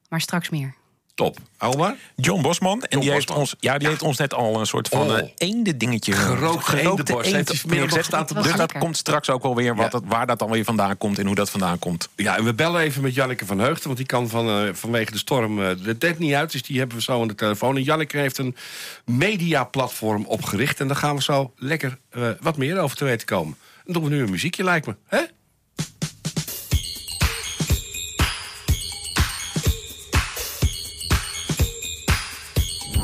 Maar 0.10 0.22
straks 0.22 0.50
meer. 0.50 0.74
Top. 1.16 1.38
Almar? 1.58 1.96
John 2.16 2.42
Bosman. 2.42 2.84
En 2.84 3.00
die, 3.00 3.12
heeft 3.12 3.32
ons, 3.32 3.56
ja, 3.60 3.78
die 3.78 3.88
heeft 3.88 4.02
ons 4.02 4.18
net 4.18 4.34
al 4.34 4.60
een 4.60 4.66
soort 4.66 4.88
van 4.88 5.10
Oh. 5.10 5.18
eh 5.18 5.28
eende 5.38 5.78
dingetje. 5.78 6.14
Gerookte 6.14 6.80
eendenborst. 6.80 7.32
Heeft 7.32 7.48
hij 7.48 7.58
vanmiddag 7.58 7.90
nog 7.90 8.04
staan 8.04 8.26
te 8.26 8.34
Dus 8.34 8.56
dat 8.56 8.72
komt 8.78 8.98
straks 8.98 9.30
ook 9.30 9.44
wel 9.44 9.56
weer 9.56 9.76
wat 9.76 9.92
Ja. 9.92 10.00
waar 10.06 10.28
dat 10.28 10.40
dan 10.40 10.50
weer 10.52 10.64
vandaan 10.64 10.98
komt 10.98 11.20
en 11.20 11.26
hoe 11.26 11.36
dat 11.36 11.50
vandaan 11.50 11.80
komt. 11.80 12.10
Ja, 12.16 12.38
en 12.38 12.44
we 12.44 12.54
bellen 12.54 12.82
even 12.82 13.02
met 13.02 13.14
Janneke 13.16 13.46
van 13.46 13.60
Heugden. 13.60 13.84
Want 13.86 13.98
die 13.98 14.06
kan 14.06 14.30
van, 14.30 14.48
eh, 14.48 14.74
vanwege 14.74 15.12
de 15.12 15.18
storm 15.18 15.62
eh, 15.64 15.70
de 15.84 15.98
tent 15.98 16.20
niet 16.20 16.34
uit. 16.34 16.52
Dus 16.52 16.64
die 16.64 16.78
hebben 16.80 16.98
we 16.98 17.04
zo 17.04 17.22
aan 17.22 17.28
de 17.28 17.36
telefoon. 17.36 17.76
En 17.76 17.84
Janneke 17.84 18.18
heeft 18.18 18.38
een 18.38 18.56
mediaplatform 19.06 20.26
opgericht. 20.26 20.80
En 20.80 20.88
daar 20.88 20.96
gaan 20.96 21.16
we 21.16 21.22
zo 21.22 21.54
lekker 21.56 21.98
eh, 22.10 22.30
wat 22.42 22.58
meer 22.58 22.80
over 22.80 22.98
te 22.98 23.06
weten 23.06 23.28
komen. 23.28 23.58
Dan 23.86 23.94
doen 23.94 24.04
we 24.04 24.10
nu 24.16 24.24
een 24.24 24.30
muziekje, 24.30 24.64
lijkt 24.64 24.86
me. 24.88 24.96
Hè? 25.08 25.20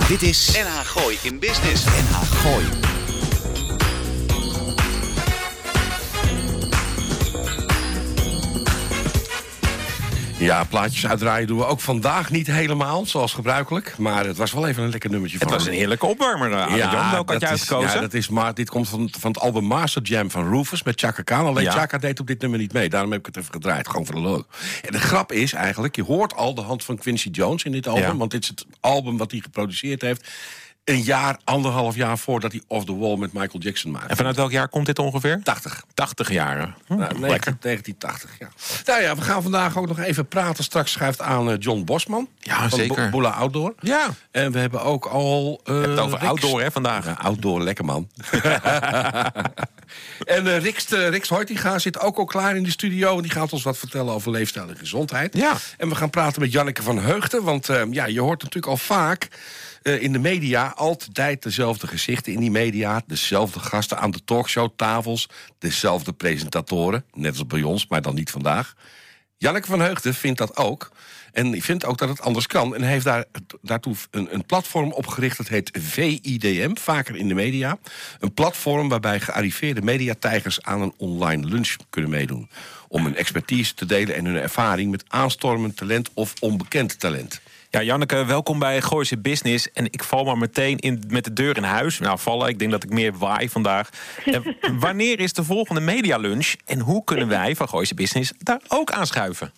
Dit 0.07 0.21
is 0.21 0.51
NH 0.51 0.85
Gooi 0.85 1.17
in 1.21 1.39
Business. 1.39 1.83
NH 1.85 2.41
Gooi. 2.41 2.96
Ja, 10.39 10.63
plaatjes 10.63 11.07
uitdraaien 11.07 11.47
doen 11.47 11.57
we 11.57 11.65
ook 11.65 11.79
vandaag 11.79 12.29
niet 12.31 12.47
helemaal, 12.47 13.05
zoals 13.05 13.33
gebruikelijk. 13.33 13.97
Maar 13.97 14.25
het 14.25 14.37
was 14.37 14.51
wel 14.53 14.67
even 14.67 14.83
een 14.83 14.89
lekker 14.89 15.09
nummertje 15.09 15.37
Het 15.37 15.47
van 15.47 15.57
was 15.57 15.67
een 15.67 15.73
heerlijke 15.73 16.05
opwarmer. 16.05 16.49
Ja, 16.49 16.75
Jan, 16.77 17.11
welke 17.11 17.15
had 17.15 17.27
dat 17.27 17.39
je 17.39 17.45
is- 17.45 17.51
uitgekozen? 17.51 17.93
Ja, 17.95 17.99
dat 18.01 18.13
is, 18.13 18.29
maar 18.29 18.53
dit 18.53 18.69
komt 18.69 18.89
van, 18.89 19.09
van 19.19 19.31
het 19.31 19.39
album 19.41 19.63
Master 19.63 20.01
Jam 20.01 20.31
van 20.31 20.49
Rufus 20.49 20.83
met 20.83 20.99
Chaka 20.99 21.21
Khan. 21.21 21.45
Alleen 21.45 21.63
Ja. 21.63 21.71
Chaka 21.71 21.97
deed 21.97 22.19
op 22.19 22.27
dit 22.27 22.41
nummer 22.41 22.59
niet 22.59 22.73
mee. 22.73 22.89
Daarom 22.89 23.11
heb 23.11 23.19
ik 23.19 23.25
het 23.25 23.37
even 23.37 23.53
gedraaid, 23.53 23.87
gewoon 23.87 24.05
voor 24.05 24.15
de 24.15 24.21
leuk. 24.21 24.43
En 24.85 24.91
de 24.91 24.99
grap 24.99 25.31
is 25.31 25.53
eigenlijk, 25.53 25.95
je 25.95 26.03
hoort 26.03 26.35
al 26.35 26.53
de 26.55 26.61
hand 26.61 26.83
van 26.83 26.97
Quincy 26.97 27.29
Jones 27.29 27.63
in 27.63 27.71
dit 27.71 27.87
album. 27.87 28.03
Ja. 28.03 28.15
Want 28.15 28.31
dit 28.31 28.43
is 28.43 28.47
het 28.49 28.65
album 28.79 29.17
wat 29.17 29.31
hij 29.31 29.39
geproduceerd 29.39 30.01
heeft. 30.01 30.27
Een 30.87 31.01
jaar, 31.01 31.37
anderhalf 31.43 31.95
jaar 31.95 32.17
voordat 32.17 32.51
hij 32.51 32.61
Off 32.67 32.85
the 32.85 32.97
Wall 32.97 33.15
met 33.15 33.33
Michael 33.33 33.59
Jackson 33.59 33.91
maakte. 33.91 34.07
En 34.07 34.15
vanuit 34.15 34.35
welk 34.35 34.51
jaar 34.51 34.67
komt 34.67 34.85
dit 34.85 34.99
ongeveer? 34.99 35.39
80. 35.43 35.83
80 35.93 36.31
jaren. 36.31 36.75
Hm, 36.85 36.95
Nou, 36.95 37.19
lekker. 37.19 37.53
19- 37.53 37.59
1980, 37.59 38.29
ja. 38.39 38.47
Nou 38.85 39.01
ja, 39.01 39.15
we 39.15 39.21
gaan 39.21 39.41
vandaag 39.41 39.77
ook 39.77 39.87
nog 39.87 39.99
even 39.99 40.27
praten. 40.27 40.63
Straks 40.63 40.91
schuift 40.91 41.21
aan 41.21 41.49
eh, 41.51 41.55
John 41.59 41.83
Bosman. 41.83 42.27
Ja, 42.39 42.69
van 42.69 42.79
zeker. 42.79 43.09
Boela 43.09 43.29
Outdoor. 43.29 43.73
Ja, 43.79 44.07
En 44.31 44.51
we 44.51 44.59
hebben 44.59 44.81
ook 44.81 45.05
al... 45.05 45.61
hebt 45.63 45.77
het 45.87 45.99
over 45.99 46.17
Riks- 46.19 46.29
outdoor 46.29 46.61
hè, 46.61 46.71
vandaag. 46.71 47.05
Ja, 47.05 47.11
outdoor, 47.21 47.61
lekker 47.61 47.85
man. 47.85 48.09
en 50.25 50.47
eh 50.47 50.59
Riks, 50.61 50.85
Riks 50.89 51.29
Hoitinga 51.29 51.79
zit 51.79 51.99
ook 51.99 52.17
al 52.17 52.25
klaar 52.25 52.55
in 52.55 52.63
de 52.63 52.71
studio. 52.71 53.15
En 53.15 53.21
die 53.21 53.31
gaat 53.31 53.53
ons 53.53 53.63
wat 53.63 53.77
vertellen 53.77 54.13
over 54.13 54.31
leefstijl 54.31 54.69
en 54.69 54.77
gezondheid. 54.77 55.37
Ja. 55.37 55.55
En 55.77 55.89
we 55.89 55.95
gaan 55.95 56.09
praten 56.09 56.41
met 56.41 56.51
Janneke 56.51 56.83
van 56.83 56.99
Heugden. 56.99 57.43
Want 57.43 57.69
eh, 57.69 57.81
ja, 57.91 58.05
je 58.05 58.21
hoort 58.21 58.39
natuurlijk 58.43 58.71
al 58.71 58.77
vaak 58.77 59.27
eh, 59.87 60.01
in 60.01 60.11
de 60.11 60.19
media... 60.19 60.73
altijd 60.75 61.43
dezelfde 61.43 61.87
gezichten 61.87 62.33
in 62.33 62.39
die 62.39 62.51
media. 62.51 63.01
Dezelfde 63.07 63.59
gasten 63.59 63.97
aan 63.97 64.11
de 64.11 64.23
talkshowtafels. 64.25 65.29
Dezelfde 65.59 66.13
presentatoren. 66.13 67.05
Net 67.13 67.31
als 67.31 67.47
bij 67.47 67.61
ons, 67.61 67.87
maar 67.87 68.01
dan 68.01 68.15
niet 68.15 68.31
vandaag. 68.31 68.75
Janneke 69.37 69.67
van 69.67 69.79
Heugden 69.79 70.13
vindt 70.13 70.37
dat 70.37 70.57
ook. 70.57 70.91
En 71.31 71.61
vindt 71.61 71.85
ook 71.85 71.97
dat 71.97 72.09
het 72.09 72.21
anders 72.21 72.47
kan. 72.47 72.75
En 72.75 72.81
heeft 72.81 73.05
daar, 73.05 73.25
daartoe 73.61 73.95
een, 74.11 74.33
een 74.33 74.45
platform 74.45 74.91
opgericht. 74.91 75.37
Dat 75.37 75.47
heet 75.47 75.69
VIDM, 75.81 76.75
vaker 76.75 77.15
in 77.15 77.27
de 77.27 77.33
media. 77.33 77.77
Een 78.19 78.33
platform 78.33 78.89
waarbij 78.89 79.19
gearriveerde 79.19 79.81
mediatijgers 79.81 80.61
aan 80.61 80.81
een 80.81 80.93
online 80.97 81.47
lunch 81.47 81.75
kunnen 81.89 82.11
meedoen. 82.11 82.49
Om 82.87 83.03
hun 83.03 83.15
expertise 83.15 83.73
te 83.73 83.85
delen 83.85 84.15
en 84.15 84.25
hun 84.25 84.35
ervaring 84.35 84.91
met 84.91 85.03
aanstormend 85.07 85.77
talent 85.77 86.09
of 86.13 86.33
onbekend 86.39 86.99
talent. 86.99 87.41
Ja, 87.69 87.81
Janneke, 87.81 88.25
welkom 88.25 88.59
bij 88.59 88.81
Gooise 88.81 89.17
Business. 89.17 89.71
En 89.71 89.85
ik 89.85 90.03
val 90.03 90.23
maar 90.23 90.37
meteen 90.37 90.77
in, 90.77 91.03
met 91.07 91.23
de 91.23 91.33
deur 91.33 91.57
in 91.57 91.63
huis. 91.63 91.99
Nou, 91.99 92.19
vallen, 92.19 92.47
ik 92.47 92.59
denk 92.59 92.71
dat 92.71 92.83
ik 92.83 92.89
meer 92.89 93.17
waai 93.17 93.49
vandaag. 93.49 93.89
En 94.25 94.55
wanneer 94.79 95.19
is 95.19 95.33
de 95.33 95.43
volgende 95.43 95.81
medialunch? 95.81 96.55
En 96.65 96.79
hoe 96.79 97.03
kunnen 97.03 97.27
wij 97.37 97.55
van 97.55 97.69
Gooise 97.69 97.93
Business 97.93 98.33
daar 98.37 98.61
ook 98.67 98.91
aanschuiven? 98.91 99.51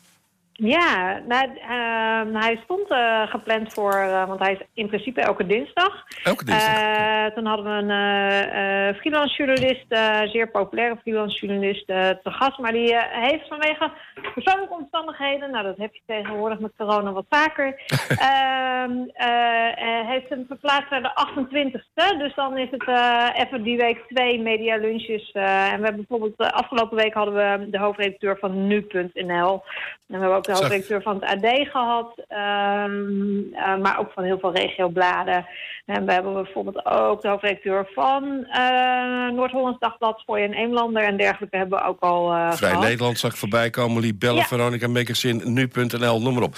Ja, 0.59 1.21
nou, 1.27 1.57
ehm, 1.57 2.35
hij 2.35 2.59
stond 2.63 2.91
eh, 2.91 3.27
gepland 3.27 3.73
voor, 3.73 3.93
eh, 3.93 4.27
want 4.27 4.39
hij 4.39 4.51
is 4.51 4.65
in 4.73 4.87
principe 4.87 5.21
elke 5.21 5.45
dinsdag. 5.45 6.03
Elke 6.23 6.45
dinsdag. 6.45 6.79
Eh, 6.79 7.25
toen 7.25 7.45
hadden 7.45 7.65
we 7.65 7.93
een 7.93 8.95
freelance 8.95 9.35
journalist, 9.35 9.85
zeer 10.31 10.51
populaire 10.51 10.97
freelance 11.01 11.45
journalist, 11.45 11.87
te 11.87 12.19
gast. 12.23 12.57
Maar 12.57 12.71
die 12.71 12.95
heeft 12.97 13.47
vanwege 13.47 13.91
persoonlijke 14.33 14.73
omstandigheden, 14.73 15.51
nou 15.51 15.63
dat 15.63 15.77
heb 15.77 15.93
je 15.93 16.01
tegenwoordig 16.05 16.59
met 16.59 16.71
corona 16.77 17.11
wat 17.11 17.25
vaker, 17.29 17.67
ehm, 18.07 18.91
eh, 19.13 19.99
eh, 19.99 20.07
heeft 20.07 20.29
hem 20.29 20.45
verplaatst 20.47 20.89
naar 20.89 21.01
de 21.01 21.15
28e. 21.15 22.17
Dus 22.17 22.35
dan 22.35 22.57
is 22.57 22.69
het 22.71 22.87
even 23.35 23.63
die 23.63 23.77
week 23.77 23.99
twee 24.07 24.39
media 24.41 24.75
lunches. 24.75 25.31
en 25.31 25.77
we 25.77 25.83
hebben 25.83 25.95
bijvoorbeeld, 25.95 26.37
de 26.37 26.51
afgelopen 26.51 26.97
week 26.97 27.13
hadden 27.13 27.33
we 27.33 27.69
de 27.69 27.79
hoofdredacteur 27.79 28.37
van 28.39 28.67
nu.nl. 28.67 29.63
En 30.07 30.15
we 30.15 30.17
hebben 30.17 30.35
ook 30.35 30.45
de 30.53 30.55
hoofdredacteur 30.55 31.01
van 31.01 31.15
het 31.19 31.43
AD 31.43 31.67
gehad, 31.71 32.13
ehm, 32.27 33.53
eh, 33.53 33.77
maar 33.81 33.99
ook 33.99 34.11
van 34.11 34.23
heel 34.23 34.39
veel 34.39 34.53
regiobladen. 34.53 35.45
En 35.85 36.05
we 36.05 36.11
hebben 36.11 36.33
bijvoorbeeld 36.33 36.85
ook 36.85 37.21
de 37.21 37.27
hoofdredacteur 37.27 37.89
van 37.93 38.45
eh, 38.45 39.29
Noord-Hollands 39.31 39.79
Dagblad, 39.79 40.23
Gooi 40.25 40.43
en 40.43 40.53
Eemlander 40.53 41.03
en 41.03 41.17
dergelijke 41.17 41.57
hebben 41.57 41.79
we 41.79 41.85
ook 41.85 41.99
al 41.99 42.31
eh 42.31 42.51
Vrij 42.51 42.69
gehad. 42.69 42.83
Nederland 42.83 43.19
zag 43.19 43.31
ik 43.31 43.37
voorbij 43.37 43.69
komen. 43.69 44.01
Libelle, 44.01 44.35
Ja. 44.35 44.43
Veronica 44.43 44.87
Magazine, 44.87 45.45
nu.nl, 45.45 46.21
noem 46.21 46.33
maar 46.33 46.43
op. 46.43 46.55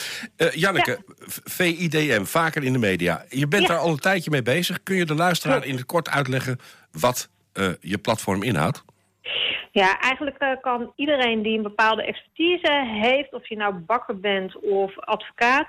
Janneke, 0.52 1.00
VIDM, 1.44 2.24
vaker 2.24 2.64
in 2.64 2.74
de 2.74 2.80
media. 2.80 3.26
Je 3.30 3.48
bent 3.48 3.62
Ja. 3.62 3.68
daar 3.68 3.78
al 3.78 3.90
een 3.90 4.00
tijdje 4.00 4.32
mee 4.32 4.42
bezig. 4.44 4.84
Kun 4.84 4.96
je 4.96 5.06
de 5.06 5.16
luisteraar 5.16 5.66
in 5.66 5.76
het 5.76 5.86
kort 5.86 6.10
uitleggen 6.10 6.60
wat 6.92 7.30
je 7.80 7.98
platform 7.98 8.44
inhoudt? 8.44 8.84
Ja, 9.72 10.00
eigenlijk 10.00 10.38
eh, 10.38 10.52
kan 10.62 10.94
iedereen 10.96 11.42
die 11.42 11.58
een 11.58 11.64
bepaalde 11.64 12.04
expertise 12.04 12.86
heeft, 12.86 13.34
of 13.34 13.48
je 13.50 13.56
nou 13.56 13.74
bakker 13.74 14.20
bent 14.20 14.60
of 14.60 15.00
advocaat, 15.00 15.68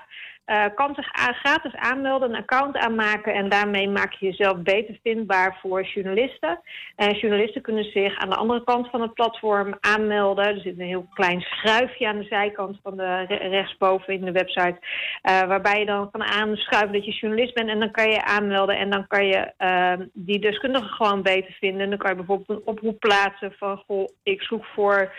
eh, 0.53 0.65
kan 0.75 0.95
zich 0.95 1.09
gratis 1.15 1.75
aanmelden, 1.75 2.29
een 2.29 2.41
account 2.41 2.77
aanmaken 2.77 3.35
en 3.35 3.49
daarmee 3.49 3.89
maak 3.89 4.13
je 4.13 4.27
jezelf 4.27 4.57
beter 4.57 4.99
vindbaar 5.03 5.59
voor 5.61 5.83
journalisten. 5.83 6.61
En 6.97 7.15
journalisten 7.15 7.63
kunnen 7.63 7.85
zich 7.85 8.19
aan 8.19 8.31
de 8.31 8.37
andere 8.37 8.65
kant 8.65 8.91
van 8.91 9.01
het 9.01 9.15
platform 9.15 9.75
aanmelden. 9.81 10.45
Er 10.45 10.61
zit 10.61 10.79
een 10.79 10.87
heel 10.87 11.07
klein 11.15 11.41
schuifje 11.41 12.09
aan 12.09 12.19
de 12.19 12.25
zijkant 12.25 12.79
van 12.83 12.97
de 12.97 13.25
re- 13.29 13.49
rechtsboven 13.49 14.15
in 14.15 14.25
de 14.25 14.33
website, 14.33 14.79
eh, 15.23 15.43
waarbij 15.43 15.79
je 15.79 15.87
dan 15.87 16.11
kan 16.11 16.23
aanschuiven 16.23 16.93
dat 16.93 17.05
je 17.05 17.13
journalist 17.13 17.55
bent 17.55 17.69
en 17.69 17.79
dan 17.79 17.91
kan 17.91 18.11
je 18.11 18.25
aanmelden 18.25 18.77
en 18.77 18.91
dan 18.91 19.07
kan 19.07 19.27
je 19.27 19.53
eh, 19.57 19.93
die 20.13 20.39
deskundige 20.39 20.89
gewoon 20.89 21.23
beter 21.23 21.53
vinden. 21.53 21.81
En 21.81 21.89
dan 21.89 21.99
kan 21.99 22.11
je 22.11 22.17
bijvoorbeeld 22.17 22.49
een 22.49 22.67
oproep 22.67 23.01
plaatsen 23.01 23.53
van, 23.53 23.83
goh, 23.87 24.09
ik 24.23 24.43
zoek 24.43 24.65
voor 24.65 25.13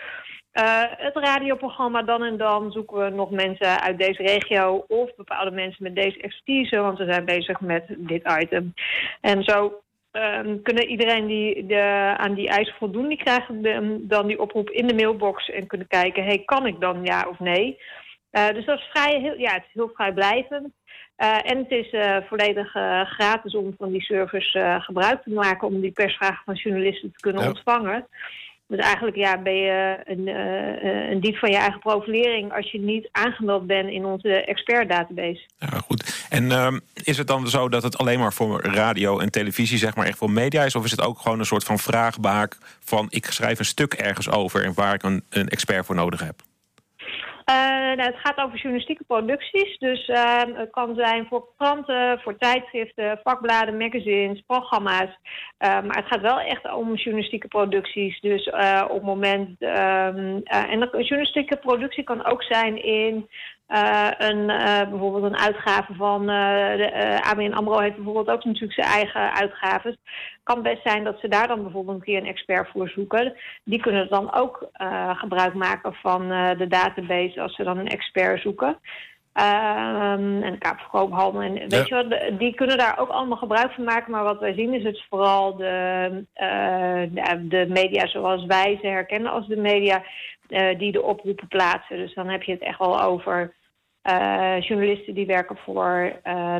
eh, 0.54 0.82
het 0.88 1.16
radioprogramma 1.16 2.02
dan 2.02 2.22
en 2.22 2.36
dan 2.36 2.72
zoeken 2.72 3.04
we 3.04 3.08
nog 3.10 3.30
mensen 3.30 3.80
uit 3.80 3.98
deze 3.98 4.22
regio 4.22 4.84
of 4.88 5.14
bepaalde 5.16 5.50
mensen 5.50 5.82
met 5.82 5.94
deze 5.94 6.20
expertise, 6.20 6.80
want 6.80 6.98
we 6.98 7.04
zijn 7.04 7.24
bezig 7.24 7.60
met 7.60 7.84
dit 7.88 8.22
item. 8.40 8.74
En 9.20 9.42
zo 9.44 9.82
ehm, 10.10 10.62
kunnen 10.62 10.88
iedereen 10.88 11.26
die 11.26 11.66
de, 11.66 12.14
aan 12.16 12.34
die 12.34 12.48
eisen 12.48 12.74
voldoen, 12.78 13.08
die 13.08 13.16
krijgen 13.18 13.62
de- 13.62 13.98
dan 14.00 14.26
die 14.26 14.40
oproep 14.40 14.70
in 14.70 14.86
de 14.86 14.94
mailbox 14.94 15.50
en 15.50 15.66
kunnen 15.66 15.86
kijken, 15.86 16.24
hey, 16.24 16.38
kan 16.44 16.66
ik 16.66 16.80
dan 16.80 17.04
ja 17.04 17.26
of 17.28 17.38
nee? 17.38 17.78
Eh, 18.30 18.48
dus 18.48 18.64
dat 18.64 18.78
is 18.78 18.88
vrij, 18.92 19.20
heel, 19.20 19.38
ja, 19.38 19.52
het 19.52 19.64
is 19.66 19.72
heel 19.72 19.90
vrijblijvend. 19.94 20.72
Eh, 21.16 21.50
en 21.50 21.58
het 21.58 21.70
is 21.70 21.88
volledig 22.28 22.70
gratis 23.04 23.54
om 23.54 23.74
van 23.78 23.90
die 23.90 24.02
service 24.02 24.76
gebruik 24.80 25.22
te 25.22 25.30
maken 25.30 25.68
om 25.68 25.80
die 25.80 25.92
persvragen 25.92 26.42
van 26.44 26.54
journalisten 26.54 27.12
te 27.12 27.20
kunnen 27.20 27.42
Ja. 27.42 27.48
ontvangen. 27.48 28.06
Dus 28.68 28.78
eigenlijk 28.78 29.16
ja, 29.16 29.38
ben 29.38 29.56
je 29.56 30.00
een, 30.04 30.28
eh, 30.28 31.10
een 31.10 31.20
dief 31.20 31.38
van 31.38 31.50
je 31.50 31.56
eigen 31.56 31.80
profilering 31.80 32.52
als 32.52 32.70
je 32.70 32.80
niet 32.80 33.08
aangemeld 33.12 33.66
bent 33.66 33.90
in 33.90 34.04
onze 34.04 34.44
expert-database. 34.44 35.40
Ja, 35.58 35.66
goed. 35.66 36.26
En 36.30 36.52
ehm, 36.52 36.78
is 37.02 37.18
het 37.18 37.26
dan 37.26 37.48
zo 37.48 37.68
dat 37.68 37.82
het 37.82 37.98
alleen 37.98 38.18
maar 38.18 38.32
voor 38.32 38.62
radio 38.62 39.18
en 39.18 39.30
televisie, 39.30 39.78
zeg 39.78 39.94
maar, 39.94 40.06
echt 40.06 40.18
voor 40.18 40.30
media 40.30 40.64
is? 40.64 40.74
Of 40.74 40.84
is 40.84 40.90
het 40.90 41.00
ook 41.00 41.18
gewoon 41.18 41.38
een 41.38 41.46
soort 41.46 41.64
van 41.64 41.78
vraagbaak 41.78 42.56
van 42.80 43.06
ik 43.08 43.26
schrijf 43.26 43.58
een 43.58 43.64
stuk 43.64 43.94
ergens 43.94 44.30
over 44.30 44.64
en 44.64 44.74
waar 44.74 44.94
ik 44.94 45.02
een, 45.02 45.24
een 45.30 45.48
expert 45.48 45.86
voor 45.86 45.94
nodig 45.94 46.20
heb? 46.20 46.42
Eh, 47.44 47.54
nou, 47.96 48.02
het 48.02 48.18
gaat 48.22 48.38
over 48.38 48.56
journalistieke 48.58 49.04
producties. 49.04 49.78
Dus 49.78 50.06
eh, 50.08 50.42
het 50.54 50.70
kan 50.70 50.94
zijn 50.94 51.26
voor 51.26 51.48
kranten, 51.58 52.20
voor 52.20 52.36
tijdschriften, 52.38 53.20
vakbladen, 53.22 53.76
magazines, 53.76 54.42
programma's. 54.46 55.18
Eh, 55.58 55.82
maar 55.82 55.96
het 55.96 56.06
gaat 56.06 56.20
wel 56.20 56.40
echt 56.40 56.72
om 56.74 56.94
journalistieke 56.94 57.48
producties. 57.48 58.20
Dus 58.20 58.46
eh, 58.46 58.84
op 58.88 58.94
het 58.94 59.02
moment. 59.02 59.60
ehm, 59.60 60.40
eh, 60.44 60.70
en 60.72 60.80
een 60.80 61.04
journalistieke 61.04 61.56
productie 61.56 62.04
kan 62.04 62.24
ook 62.24 62.42
zijn 62.42 62.84
in. 62.84 63.28
Eh, 63.66 64.10
een, 64.18 64.50
eh, 64.50 64.88
bijvoorbeeld 64.88 65.24
een 65.24 65.38
uitgave 65.38 65.94
van 65.94 66.20
eh 66.20 66.76
de, 66.76 67.18
ABN 67.22 67.52
AMRO 67.52 67.78
heeft 67.78 67.94
bijvoorbeeld 67.94 68.28
ook 68.28 68.44
natuurlijk 68.44 68.72
zijn 68.72 68.92
eigen 68.92 69.32
uitgaves. 69.32 69.92
Het 69.92 70.42
kan 70.42 70.62
best 70.62 70.82
zijn 70.82 71.04
dat 71.04 71.20
ze 71.20 71.28
daar 71.28 71.48
dan 71.48 71.62
bijvoorbeeld 71.62 71.96
een 71.96 72.04
keer 72.04 72.18
een 72.18 72.26
expert 72.26 72.68
voor 72.68 72.88
zoeken. 72.88 73.34
Die 73.64 73.80
kunnen 73.80 74.08
dan 74.08 74.34
ook 74.34 74.68
gebruik 75.14 75.54
maken 75.54 75.94
van 75.94 76.28
de 76.28 76.66
database 76.68 77.40
als 77.40 77.54
ze 77.54 77.62
dan 77.62 77.78
een 77.78 77.88
expert 77.88 78.40
zoeken. 78.40 78.78
Ehm, 79.34 80.42
en 80.42 80.52
de 80.52 80.58
Kaap 80.58 80.78
van 80.78 80.90
Koophandel. 80.90 81.42
En 81.42 81.52
weet 81.52 81.70
Ja. 81.70 81.84
je 81.84 81.94
wat, 81.94 82.38
die 82.38 82.54
kunnen 82.54 82.78
daar 82.78 82.98
ook 82.98 83.08
allemaal 83.08 83.36
gebruik 83.36 83.72
van 83.72 83.84
maken. 83.84 84.12
Maar 84.12 84.24
wat 84.24 84.40
wij 84.40 84.54
zien 84.54 84.74
is 84.74 84.82
het 84.82 85.04
vooral 85.08 85.56
de, 85.56 86.24
eh, 86.32 87.02
de, 87.40 87.66
media 87.68 88.06
zoals 88.06 88.44
wij 88.44 88.78
ze 88.80 88.86
herkennen 88.86 89.32
als 89.32 89.46
de 89.46 89.56
media 89.56 90.02
eh, 90.48 90.78
die 90.78 90.92
de 90.92 91.02
oproepen 91.02 91.48
plaatsen. 91.48 91.96
Dus 91.96 92.14
dan 92.14 92.28
heb 92.28 92.42
je 92.42 92.52
het 92.52 92.62
echt 92.62 92.78
wel 92.78 93.02
over 93.02 93.54
eh, 94.02 94.60
journalisten 94.60 95.14
die 95.14 95.26
werken 95.26 95.56
voor 95.56 96.12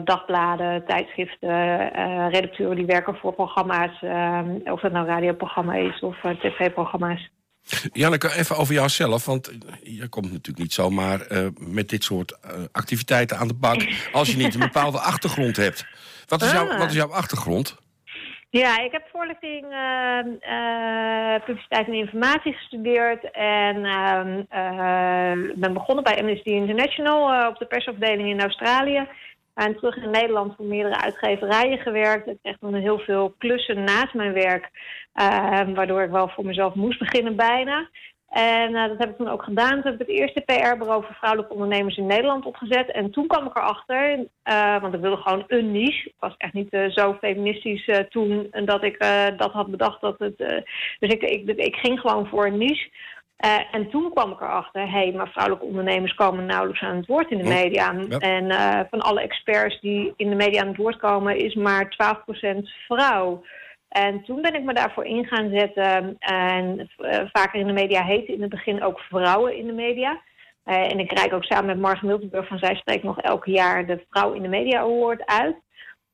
dagbladen, 0.05 0.85
tijdschriften, 0.85 1.89
redacteuren 2.29 2.77
die 2.77 2.87
werken 2.87 3.17
voor 3.17 3.33
programma's, 3.33 4.03
of 4.65 4.81
het 4.81 4.93
nou 4.93 5.07
radioprogramma 5.07 5.75
is 5.75 6.01
of 6.01 6.17
tv-programma's. 6.21 7.31
Janneke, 7.93 8.35
even 8.35 8.57
over 8.57 8.75
jouzelf. 8.75 9.27
Want 9.27 9.53
je 9.83 10.09
komt 10.09 10.27
natuurlijk 10.33 10.59
niet 10.59 10.73
zomaar 10.73 11.21
eh, 11.21 11.47
met 11.59 11.89
dit 11.89 12.05
soort 12.05 12.39
eh, 12.41 12.51
activiteiten 12.73 13.39
aan 13.39 13.49
de 13.49 13.55
bak... 13.55 13.87
als 14.13 14.31
je 14.31 14.37
niet 14.37 14.55
een 14.55 14.61
bepaalde 14.61 14.99
achtergrond 14.99 15.57
hebt. 15.57 15.87
Wat 16.27 16.43
is, 16.43 16.53
jouw, 16.53 16.69
Ah. 16.69 16.79
wat 16.79 16.89
is 16.89 16.95
jouw 16.95 17.11
achtergrond? 17.13 17.77
Ja, 18.51 18.79
ik 18.79 18.93
heb 18.93 19.09
voorlichting, 19.13 19.65
uh, 19.65 20.19
uh, 20.51 21.45
publiciteit 21.45 21.87
en 21.87 21.93
informatie 21.93 22.53
gestudeerd. 22.53 23.31
En 23.31 23.77
uh, 23.77 25.53
ben 25.55 25.73
begonnen 25.73 26.05
bij 26.05 26.19
Amnesty 26.19 26.49
International 26.49 27.49
op 27.49 27.59
de 27.59 27.67
persafdeling 27.67 28.29
in 28.29 28.41
Australië. 28.41 29.09
En 29.55 29.77
terug 29.77 29.97
in 29.97 30.11
Nederland 30.11 30.57
voor 30.57 30.65
meerdere 30.67 31.01
uitgeverijen 31.01 31.79
gewerkt. 31.79 32.27
Ik 32.27 32.39
kreeg 32.43 32.57
dan 32.61 32.75
heel 32.75 32.99
veel 32.99 33.35
klussen 33.39 33.85
naast 33.85 34.15
mijn 34.15 34.33
werk. 34.33 34.71
Waardoor 35.75 36.03
ik 36.03 36.11
wel 36.11 36.29
voor 36.29 36.45
mezelf 36.45 36.75
moest 36.75 36.99
beginnen 36.99 37.37
bijna. 37.37 37.89
En 38.35 38.71
uh, 38.71 38.89
dat 38.89 38.99
heb 38.99 39.11
ik 39.11 39.17
toen 39.17 39.29
ook 39.29 39.43
gedaan. 39.43 39.73
Toen 39.73 39.91
heb 39.91 40.01
ik 40.01 40.07
het 40.07 40.17
eerste 40.17 40.41
PR-bureau 40.41 41.05
voor 41.05 41.15
vrouwelijke 41.15 41.55
ondernemers 41.55 41.97
in 41.97 42.07
Nederland 42.07 42.45
opgezet. 42.45 42.91
En 42.91 43.11
toen 43.11 43.27
kwam 43.27 43.47
ik 43.47 43.57
erachter, 43.57 44.19
uh, 44.19 44.81
want 44.81 44.95
ik 44.95 45.01
wilde 45.01 45.23
gewoon 45.23 45.45
een 45.47 45.73
niche. 45.73 46.09
Ik 46.09 46.15
was 46.19 46.35
echt 46.39 46.53
niet 46.53 46.73
uh, 46.73 46.91
zo 46.91 47.17
feministisch 47.21 47.91
toen 48.09 48.49
dat 48.65 48.85
ik 48.85 48.99
dat 49.37 49.53
had 49.53 49.71
bedacht. 49.71 50.01
Dat 50.01 50.19
het, 50.19 50.39
dus 50.99 51.13
ik, 51.13 51.23
ik, 51.23 51.49
ik, 51.49 51.77
ging 51.77 52.01
gewoon 52.01 52.27
voor 52.27 52.47
een 52.47 52.59
niche. 52.59 52.91
en 53.73 53.91
toen 53.91 54.11
kwam 54.11 54.31
ik 54.31 54.41
erachter, 54.41 54.83
hé, 54.83 54.89
hey, 54.89 55.13
maar 55.13 55.29
vrouwelijke 55.29 55.67
ondernemers 55.67 56.15
komen 56.15 56.47
nauwelijks 56.47 56.83
aan 56.83 56.97
het 56.97 57.07
woord 57.07 57.31
in 57.31 57.39
de 57.39 57.49
media. 57.49 57.95
En 58.19 58.53
van 58.91 59.01
alle 59.01 59.21
experts 59.21 59.81
die 59.81 60.13
in 60.17 60.29
de 60.29 60.37
media 60.37 60.61
aan 60.61 60.69
het 60.69 60.77
woord 60.77 60.97
komen, 60.97 61.37
is 61.37 61.55
maar 61.55 61.97
12% 62.55 62.57
vrouw. 62.87 63.45
En 63.95 64.23
toen 64.23 64.43
ben 64.43 64.55
ik 64.55 64.63
me 64.63 64.75
daarvoor 64.75 65.05
in 65.05 65.25
gaan 65.25 65.51
zetten. 65.51 66.17
En 66.19 66.91
uh, 66.99 67.21
vaker 67.33 67.61
in 67.61 67.67
de 67.67 67.73
media 67.73 68.03
heette 68.03 68.33
in 68.33 68.41
het 68.41 68.51
begin 68.51 68.83
ook 68.83 69.01
vrouwen 69.01 69.57
in 69.57 69.67
de 69.67 69.73
media. 69.73 70.21
Uh, 70.67 70.93
en 70.93 70.99
ik 70.99 71.19
reik 71.19 71.33
ook 71.33 71.45
samen 71.45 71.67
met 71.67 71.79
Marge 71.79 72.07
Miltenburg 72.07 72.47
van 72.47 72.59
Zij 72.59 72.75
Spreekt 72.75 73.03
nog 73.03 73.21
elk 73.21 73.45
jaar 73.45 73.87
de 73.87 74.05
Vrouw 74.11 74.33
in 74.33 74.43
de 74.43 74.49
Media 74.49 74.79
Award 74.79 75.27
uit. 75.27 75.57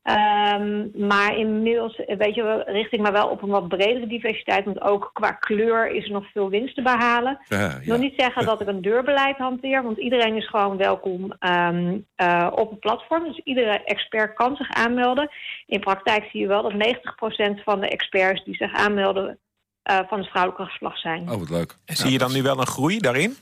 Um, 0.03 0.91
maar 0.95 1.37
inmiddels 1.37 1.97
weet 2.07 2.35
je, 2.35 2.63
richt 2.67 2.93
ik 2.93 3.01
me 3.01 3.13
wel 3.13 3.29
op 3.29 3.43
een 3.43 3.49
wat 3.49 3.69
bredere 3.69 4.07
diversiteit. 4.07 4.65
Want 4.65 4.81
ook 4.81 5.11
qua 5.13 5.33
kleur 5.33 5.91
is 5.91 6.05
er 6.05 6.13
nog 6.13 6.31
veel 6.33 6.51
winst 6.51 6.75
te 6.75 6.83
behalen. 6.83 7.39
Ja. 7.49 7.77
Ik 7.77 7.87
wil 7.87 7.99
niet 7.99 8.15
zeggen 8.17 8.45
dat 8.45 8.61
ik 8.61 8.69
een 8.69 8.83
deurbeleid 8.83 9.37
hanteer. 9.37 9.83
Want 9.83 9.99
iedereen 9.99 10.37
is 10.37 10.49
gewoon 10.49 10.77
welkom 10.77 11.33
um, 11.41 12.07
uh, 12.17 12.49
op 12.55 12.71
het 12.71 12.81
platform. 12.81 13.25
Dus 13.25 13.41
iedere 13.45 13.85
expert 13.85 14.35
kan 14.35 14.57
zich 14.57 14.71
aanmelden. 14.71 15.31
In 15.67 15.81
praktijk 15.81 16.25
zie 16.31 16.41
je 16.41 16.47
wel 16.47 16.63
dat 16.63 16.73
90% 16.73 17.63
van 17.65 17.81
de 17.81 17.89
experts 17.89 18.45
die 18.45 18.55
zich 18.57 18.73
aanmelden... 18.73 19.39
Uh, 19.91 19.99
van 20.09 20.19
het 20.19 20.29
vrouwelijke 20.29 20.65
geslacht 20.65 21.01
zijn. 21.01 21.31
Oh, 21.31 21.39
wat 21.39 21.51
leuk. 21.51 21.75
En 21.85 21.97
zie 21.97 22.11
je 22.11 22.19
dan 22.19 22.33
nu 22.33 22.43
wel 22.43 22.61
een 22.61 22.67
groei 22.67 22.99
daarin? 22.99 23.37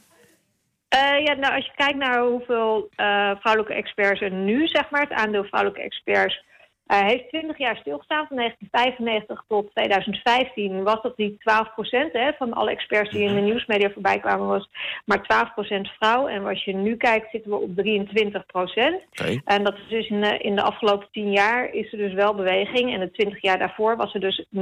Uh, 0.95 1.25
ja, 1.25 1.35
nou, 1.35 1.55
als 1.55 1.65
je 1.65 1.73
kijkt 1.75 1.99
naar 1.99 2.21
hoeveel 2.21 2.89
uh, 2.97 3.31
vrouwelijke 3.41 3.75
experts 3.75 4.21
er 4.21 4.31
nu, 4.31 4.67
zeg 4.67 4.91
maar, 4.91 5.01
het 5.01 5.13
aandeel 5.13 5.45
vrouwelijke 5.45 5.83
experts 5.83 6.43
hij 6.89 7.07
heeft 7.07 7.29
20 7.29 7.59
jaar 7.59 7.77
stilgestaan, 7.77 8.27
van 8.27 8.37
1995 8.37 9.45
tot 9.49 9.71
2015 9.75 10.83
was 10.83 11.03
dat 11.03 11.17
die 11.17 11.37
12 11.39 11.75
procent 11.75 12.13
van 12.39 12.53
alle 12.53 12.71
experts 12.71 13.11
die 13.11 13.29
in 13.29 13.35
de 13.35 13.41
nieuwsmedia 13.41 13.91
voorbij 13.91 14.19
kwamen, 14.19 14.47
was 14.47 14.69
maar 15.05 15.23
12 15.23 15.55
procent 15.55 15.89
vrouw. 15.89 16.29
En 16.29 16.47
als 16.47 16.65
je 16.65 16.75
nu 16.75 16.97
kijkt, 16.97 17.31
zitten 17.31 17.51
we 17.51 17.57
op 17.57 17.77
23 17.77 18.47
procent. 18.47 19.03
Okay. 19.11 19.41
En 19.45 19.65
dat 19.65 19.75
is 19.75 19.89
dus 19.89 20.09
in 20.09 20.21
de, 20.21 20.39
in 20.39 20.57
de 20.57 20.63
afgelopen 20.63 21.09
10 21.11 21.31
jaar 21.33 21.73
is 21.73 21.93
er 21.93 21.99
dus 21.99 22.13
wel 22.13 22.35
beweging. 22.35 22.93
En 22.93 23.01
de 23.01 23.11
20 23.11 23.43
jaar 23.43 23.59
daarvoor 23.59 23.97
was 23.97 24.15
er 24.15 24.21
dus 24.21 24.45
0,0 24.55 24.59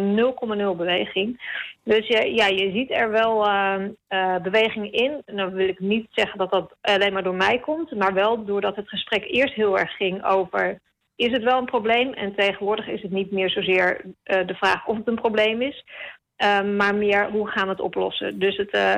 beweging. 0.77 1.41
Dus 1.83 2.07
ja, 2.07 2.21
ja, 2.21 2.47
je 2.47 2.71
ziet 2.71 2.91
er 2.91 3.11
wel 3.11 3.47
uh, 3.49 3.75
uh, 4.09 4.37
beweging 4.37 4.93
in. 4.93 5.23
En 5.25 5.37
dan 5.37 5.53
wil 5.53 5.69
ik 5.69 5.81
niet 5.81 6.07
zeggen 6.11 6.39
dat 6.39 6.51
dat 6.51 6.77
alleen 6.81 7.13
maar 7.13 7.23
door 7.23 7.35
mij 7.35 7.59
komt, 7.59 7.91
maar 7.91 8.15
wel 8.15 8.45
doordat 8.45 8.77
het 8.77 8.89
gesprek 8.89 9.25
eerst 9.25 9.55
heel 9.55 9.79
erg 9.79 9.97
ging 9.97 10.25
over 10.25 10.81
is 11.17 11.33
het 11.33 11.43
wel 11.43 11.59
een 11.59 11.65
probleem. 11.65 12.13
En 12.13 12.35
tegenwoordig 12.35 12.89
is 12.89 13.03
het 13.03 13.11
niet 13.11 13.31
meer 13.31 13.51
zozeer 13.51 14.01
uh, 14.05 14.47
de 14.47 14.55
vraag 14.55 14.87
of 14.87 14.97
het 14.97 15.09
een 15.09 15.21
probleem 15.21 15.63
is, 15.63 15.85
uh, 16.45 16.63
maar 16.63 16.95
meer 16.95 17.31
hoe 17.31 17.49
gaan 17.49 17.65
we 17.65 17.71
het 17.71 17.81
oplossen. 17.81 18.39
Dus 18.39 18.57
het, 18.57 18.75
uh, 18.75 18.97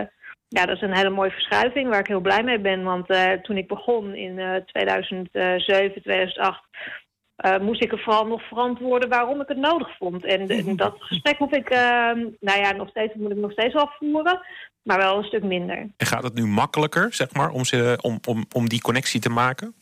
ja, 0.49 0.67
dat 0.67 0.77
is 0.77 0.83
een 0.83 0.97
hele 0.97 1.11
mooie 1.11 1.31
verschuiving 1.31 1.89
waar 1.89 2.01
ik 2.01 2.07
heel 2.07 2.21
blij 2.21 2.43
mee 2.43 2.61
ben. 2.61 2.83
Want 2.83 3.07
toen 3.43 3.57
ik 3.57 3.69
begon 3.69 4.15
in 4.15 4.63
2007, 4.67 6.03
2008. 6.03 6.61
moest 7.61 7.83
ik 7.83 7.93
er 7.93 7.99
vooral 7.99 8.27
nog 8.27 8.43
verantwoorden 8.43 9.09
waarom 9.09 9.41
ik 9.41 9.49
het 9.49 9.57
nodig 9.57 9.97
vond. 9.97 10.25
En, 10.25 10.77
dat 10.77 10.95
gesprek 10.99 11.39
moet 11.39 11.57
ik, 11.57 11.71
nou 12.41 12.59
ja, 12.59 12.73
nog 12.73 12.89
steeds, 12.89 13.15
moet 13.15 13.31
ik 13.31 13.37
nog 13.37 13.53
steeds 13.53 13.75
wel 13.75 13.91
voeren, 13.99 14.41
maar 14.83 14.99
wel 14.99 15.19
een 15.19 15.25
stuk 15.25 15.43
minder. 15.43 15.77
En 15.97 16.07
gaat 16.07 16.23
het 16.23 16.35
nu 16.35 16.47
makkelijker, 16.47 17.13
zeg 17.15 17.33
maar, 17.33 17.51
om, 17.51 17.65
ze, 17.65 17.99
om, 18.03 18.19
om, 18.29 18.45
om 18.53 18.69
die 18.69 18.81
connectie 18.81 19.21
te 19.21 19.31
maken? 19.31 19.75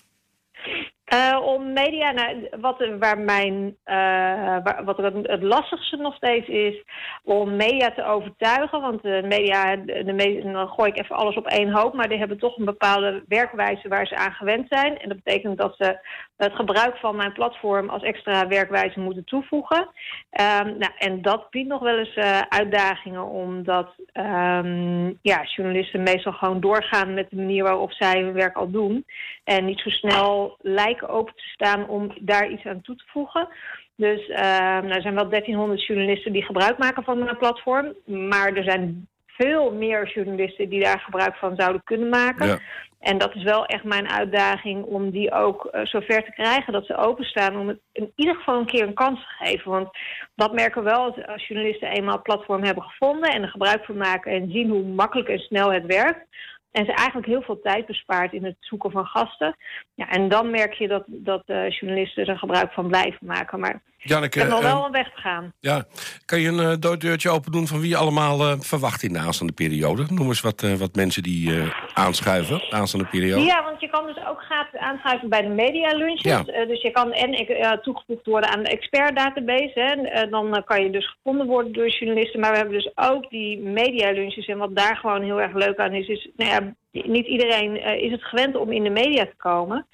Uh, 1.14 1.40
om 1.42 1.72
media, 1.72 2.10
nou, 2.10 2.48
wat, 2.60 2.88
waar 2.98 3.18
mijn, 3.18 3.76
waar, 3.84 4.82
wat 4.84 4.96
het, 4.96 5.14
het, 5.22 5.42
lastigste 5.42 5.96
nog 5.96 6.14
steeds 6.14 6.48
is, 6.48 6.82
om 7.24 7.56
media 7.56 7.90
te 7.90 8.04
overtuigen. 8.04 8.80
Want 8.80 9.02
de 9.02 9.22
media, 9.24 9.76
de, 9.76 10.12
media, 10.12 10.52
dan 10.52 10.68
gooi 10.68 10.90
ik 10.90 10.98
even 10.98 11.16
alles 11.16 11.36
op 11.36 11.46
één 11.46 11.72
hoop, 11.72 11.94
maar 11.94 12.08
die 12.08 12.18
hebben 12.18 12.38
toch 12.38 12.56
een 12.58 12.64
bepaalde 12.64 13.24
werkwijze 13.28 13.88
waar 13.88 14.06
ze 14.06 14.16
aan 14.16 14.32
gewend 14.32 14.66
zijn. 14.68 14.98
En 14.98 15.08
dat 15.08 15.22
betekent 15.22 15.58
dat 15.58 15.74
ze 15.78 15.98
het 16.36 16.54
gebruik 16.54 16.96
van 16.96 17.16
mijn 17.16 17.32
platform 17.32 17.88
als 17.88 18.02
extra 18.02 18.48
werkwijze 18.48 19.00
moeten 19.00 19.24
toevoegen. 19.24 19.78
Um, 19.80 20.78
nou, 20.78 20.92
en 20.98 21.22
dat 21.22 21.50
biedt 21.50 21.68
nog 21.68 21.80
wel 21.80 21.98
eens 21.98 22.16
uh, 22.16 22.40
uitdagingen, 22.40 23.24
omdat 23.24 23.94
um, 24.12 25.18
ja, 25.22 25.44
journalisten 25.56 26.02
meestal 26.02 26.32
gewoon 26.32 26.60
doorgaan 26.60 27.14
met 27.14 27.30
de 27.30 27.36
manier 27.36 27.62
waarop 27.62 27.92
zij 27.92 28.20
hun 28.22 28.32
werk 28.32 28.56
al 28.56 28.70
doen. 28.70 29.04
En 29.44 29.64
niet 29.64 29.80
zo 29.80 29.90
snel 29.90 30.56
lijken 30.60 31.08
open 31.08 31.34
te 31.34 31.48
staan 31.48 31.88
om 31.88 32.12
daar 32.20 32.50
iets 32.50 32.64
aan 32.64 32.80
toe 32.80 32.96
te 32.96 33.04
voegen. 33.06 33.48
Dus 33.96 34.28
uh, 34.28 34.36
nou, 34.38 34.88
er 34.88 35.02
zijn 35.02 35.14
wel 35.14 35.28
1300 35.28 35.86
journalisten 35.86 36.32
die 36.32 36.44
gebruik 36.44 36.78
maken 36.78 37.04
van 37.04 37.18
mijn 37.18 37.36
platform. 37.36 37.94
Maar 38.04 38.52
er 38.52 38.64
zijn 38.64 39.08
veel 39.36 39.72
meer 39.72 40.12
journalisten 40.14 40.68
die 40.68 40.82
daar 40.82 41.00
gebruik 41.00 41.36
van 41.36 41.56
zouden 41.56 41.84
kunnen 41.84 42.08
maken. 42.08 42.46
Ja. 42.46 42.58
En 43.00 43.18
dat 43.18 43.34
is 43.34 43.42
wel 43.42 43.66
echt 43.66 43.84
mijn 43.84 44.10
uitdaging 44.10 44.84
om 44.84 45.10
die 45.10 45.32
ook 45.32 45.68
uh, 45.72 45.84
zover 45.84 46.24
te 46.24 46.32
krijgen 46.32 46.72
dat 46.72 46.86
ze 46.86 46.96
openstaan 46.96 47.56
om 47.56 47.68
het 47.68 47.78
in 47.92 48.12
ieder 48.14 48.34
geval 48.34 48.58
een 48.58 48.66
keer 48.66 48.82
een 48.82 48.94
kans 48.94 49.20
te 49.20 49.44
geven. 49.44 49.70
Want 49.70 49.88
dat 50.34 50.52
merken 50.52 50.82
we 50.82 50.90
wel 50.90 51.24
als 51.26 51.46
journalisten 51.46 51.88
eenmaal 51.88 52.22
platform 52.22 52.62
hebben 52.62 52.84
gevonden 52.84 53.30
en 53.30 53.42
er 53.42 53.48
gebruik 53.48 53.84
van 53.84 53.96
maken 53.96 54.32
en 54.32 54.50
zien 54.50 54.70
hoe 54.70 54.82
makkelijk 54.82 55.28
en 55.28 55.38
snel 55.38 55.72
het 55.72 55.86
werkt. 55.86 56.26
En 56.70 56.84
ze 56.84 56.92
eigenlijk 56.92 57.26
heel 57.26 57.42
veel 57.42 57.60
tijd 57.60 57.86
bespaart 57.86 58.32
in 58.32 58.44
het 58.44 58.56
zoeken 58.60 58.90
van 58.90 59.06
gasten. 59.06 59.56
Ja, 59.94 60.08
en 60.08 60.28
dan 60.28 60.50
merk 60.50 60.72
je 60.72 60.88
dat, 60.88 61.04
dat 61.06 61.42
uh, 61.46 61.70
journalisten 61.70 62.26
er 62.26 62.38
gebruik 62.38 62.72
van 62.72 62.88
blijven 62.88 63.26
maken. 63.26 63.60
Maar 63.60 63.82
Janneke, 63.96 64.38
ik 64.38 64.44
heb 64.44 64.52
nog 64.52 64.62
wel 64.62 64.84
een 64.84 64.92
weg 64.92 65.10
te 65.14 65.20
gaan. 65.20 65.52
Ja. 65.60 65.84
Kan 66.24 66.40
je 66.40 66.48
een 66.48 66.70
uh, 66.70 66.72
dooddeurtje 66.80 67.30
open 67.30 67.52
doen 67.52 67.66
van 67.66 67.80
wie 67.80 67.88
je 67.88 67.96
allemaal 67.96 68.40
uh, 68.40 68.60
verwacht 68.60 69.02
in 69.02 69.12
de 69.12 69.18
aanstaande 69.18 69.52
periode? 69.52 70.06
Noem 70.08 70.28
eens 70.28 70.40
wat, 70.40 70.60
wat 70.78 70.94
mensen 70.94 71.22
die 71.22 71.52
aanschuiven, 71.94 72.62
aanstaande 72.70 73.06
periode. 73.06 73.42
Ja, 73.44 73.64
want 73.64 73.80
je 73.80 73.88
kan 73.88 74.06
dus 74.06 74.26
ook 74.28 74.40
gratis 74.40 74.80
aanschuiven 74.80 75.28
bij 75.28 75.42
de 75.42 75.48
media 75.48 75.88
lunches. 75.96 76.22
Ja. 76.22 76.42
dus 76.42 76.82
je 76.82 76.90
kan 76.90 77.12
en 77.12 77.82
toegevoegd 77.82 78.26
worden 78.26 78.50
aan 78.50 78.62
de 78.62 78.70
expert 78.70 79.16
database. 79.16 79.72
Hè. 79.74 80.28
dan 80.28 80.62
kan 80.64 80.82
je 80.82 80.90
dus 80.90 81.08
gevonden 81.08 81.46
worden 81.46 81.72
door 81.72 81.88
journalisten. 81.88 82.40
Maar 82.40 82.50
we 82.50 82.56
hebben 82.56 82.74
dus 82.74 82.90
ook 82.94 83.30
die 83.30 83.58
media 83.58 84.10
lunches. 84.10 84.46
En 84.46 84.58
wat 84.58 84.76
daar 84.76 84.96
gewoon 84.96 85.22
heel 85.22 85.40
erg 85.40 85.54
leuk 85.54 85.78
aan 85.78 85.92
is, 85.92 86.08
is 86.08 86.28
nou 86.36 86.50
ja, 86.50 86.74
niet 87.02 87.26
iedereen 87.26 88.00
is 88.00 88.10
het 88.10 88.24
gewend 88.24 88.56
om 88.56 88.72
in 88.72 88.82
de 88.82 88.90
media 88.90 89.24
te 89.24 89.36
komen. 89.36 89.86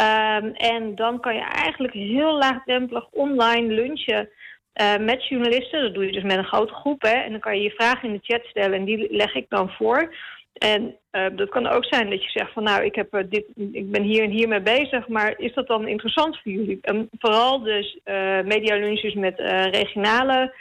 Um, 0.00 0.54
en 0.54 0.94
dan 0.94 1.20
kan 1.20 1.34
je 1.34 1.40
eigenlijk 1.40 1.94
heel 1.94 2.38
laagdrempelig 2.38 3.08
online 3.10 3.74
lunchen 3.74 4.28
uh, 4.80 4.96
met 4.96 5.28
journalisten. 5.28 5.82
Dat 5.82 5.94
doe 5.94 6.06
je 6.06 6.12
dus 6.12 6.22
met 6.22 6.36
een 6.36 6.44
grote 6.44 6.72
groep. 6.72 7.02
Hè? 7.02 7.12
En 7.12 7.30
dan 7.30 7.40
kan 7.40 7.56
je 7.56 7.62
je 7.62 7.70
vragen 7.70 8.08
in 8.08 8.14
de 8.14 8.20
chat 8.22 8.44
stellen 8.44 8.78
en 8.78 8.84
die 8.84 9.16
leg 9.16 9.34
ik 9.34 9.46
dan 9.48 9.70
voor. 9.70 10.14
En 10.52 10.96
uh, 11.12 11.26
dat 11.32 11.48
kan 11.48 11.66
ook 11.66 11.84
zijn 11.84 12.10
dat 12.10 12.22
je 12.22 12.30
zegt 12.30 12.52
van 12.52 12.62
nou, 12.62 12.84
ik, 12.84 12.94
heb, 12.94 13.14
uh, 13.14 13.22
dit, 13.28 13.44
ik 13.72 13.90
ben 13.90 14.02
hier 14.02 14.22
en 14.22 14.30
hier 14.30 14.48
mee 14.48 14.60
bezig, 14.60 15.08
maar 15.08 15.34
is 15.38 15.54
dat 15.54 15.66
dan 15.66 15.88
interessant 15.88 16.40
voor 16.42 16.52
jullie? 16.52 16.78
En 16.82 17.08
vooral 17.18 17.60
dus 17.60 17.98
media 18.44 18.76
lunches 18.76 19.14
met 19.14 19.40
regionale 19.70 20.54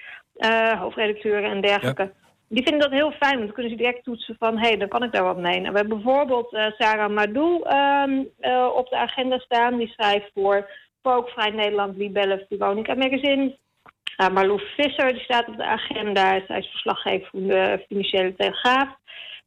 hoofdredacteuren 0.78 1.50
en 1.50 1.62
dergelijke. 1.62 2.04
Ja 2.04 2.21
die 2.54 2.64
vinden 2.64 2.90
dat 2.90 3.00
heel 3.00 3.12
fijn, 3.12 3.34
want 3.34 3.46
dan 3.46 3.54
kunnen 3.54 3.72
ze 3.72 3.78
direct 3.78 4.04
toetsen 4.04 4.36
van... 4.40 4.58
hé, 4.58 4.68
hey, 4.68 4.78
dan 4.78 4.88
kan 4.88 5.04
ik 5.04 5.12
daar 5.12 5.24
wat 5.24 5.38
mee. 5.38 5.60
Nou, 5.60 5.72
we 5.72 5.80
hebben 5.80 6.02
bijvoorbeeld 6.02 6.54
uh, 6.54 6.66
Sarah 6.78 7.12
Madou 7.12 7.70
um, 7.70 8.30
uh, 8.42 8.70
op 8.76 8.90
de 8.90 8.96
agenda 8.98 9.40
staan. 9.40 9.78
Die 9.78 9.88
schrijft 9.88 10.32
voor 10.34 10.70
Pook, 11.02 11.30
Vrij 11.30 11.50
Nederland, 11.50 11.98
Libelle, 11.98 12.46
Veronica 12.50 12.96
Magazine. 12.96 13.58
Uh, 14.18 14.58
Visser 14.78 15.14
die 15.14 15.24
staat 15.24 15.48
op 15.48 15.58
de 15.58 15.64
agenda. 15.64 16.42
Zij 16.48 16.58
is 16.58 16.68
verslaggever 16.68 17.30
van 17.32 17.48
de 17.48 17.84
Financiële 17.88 18.36
Telegraaf. 18.36 18.90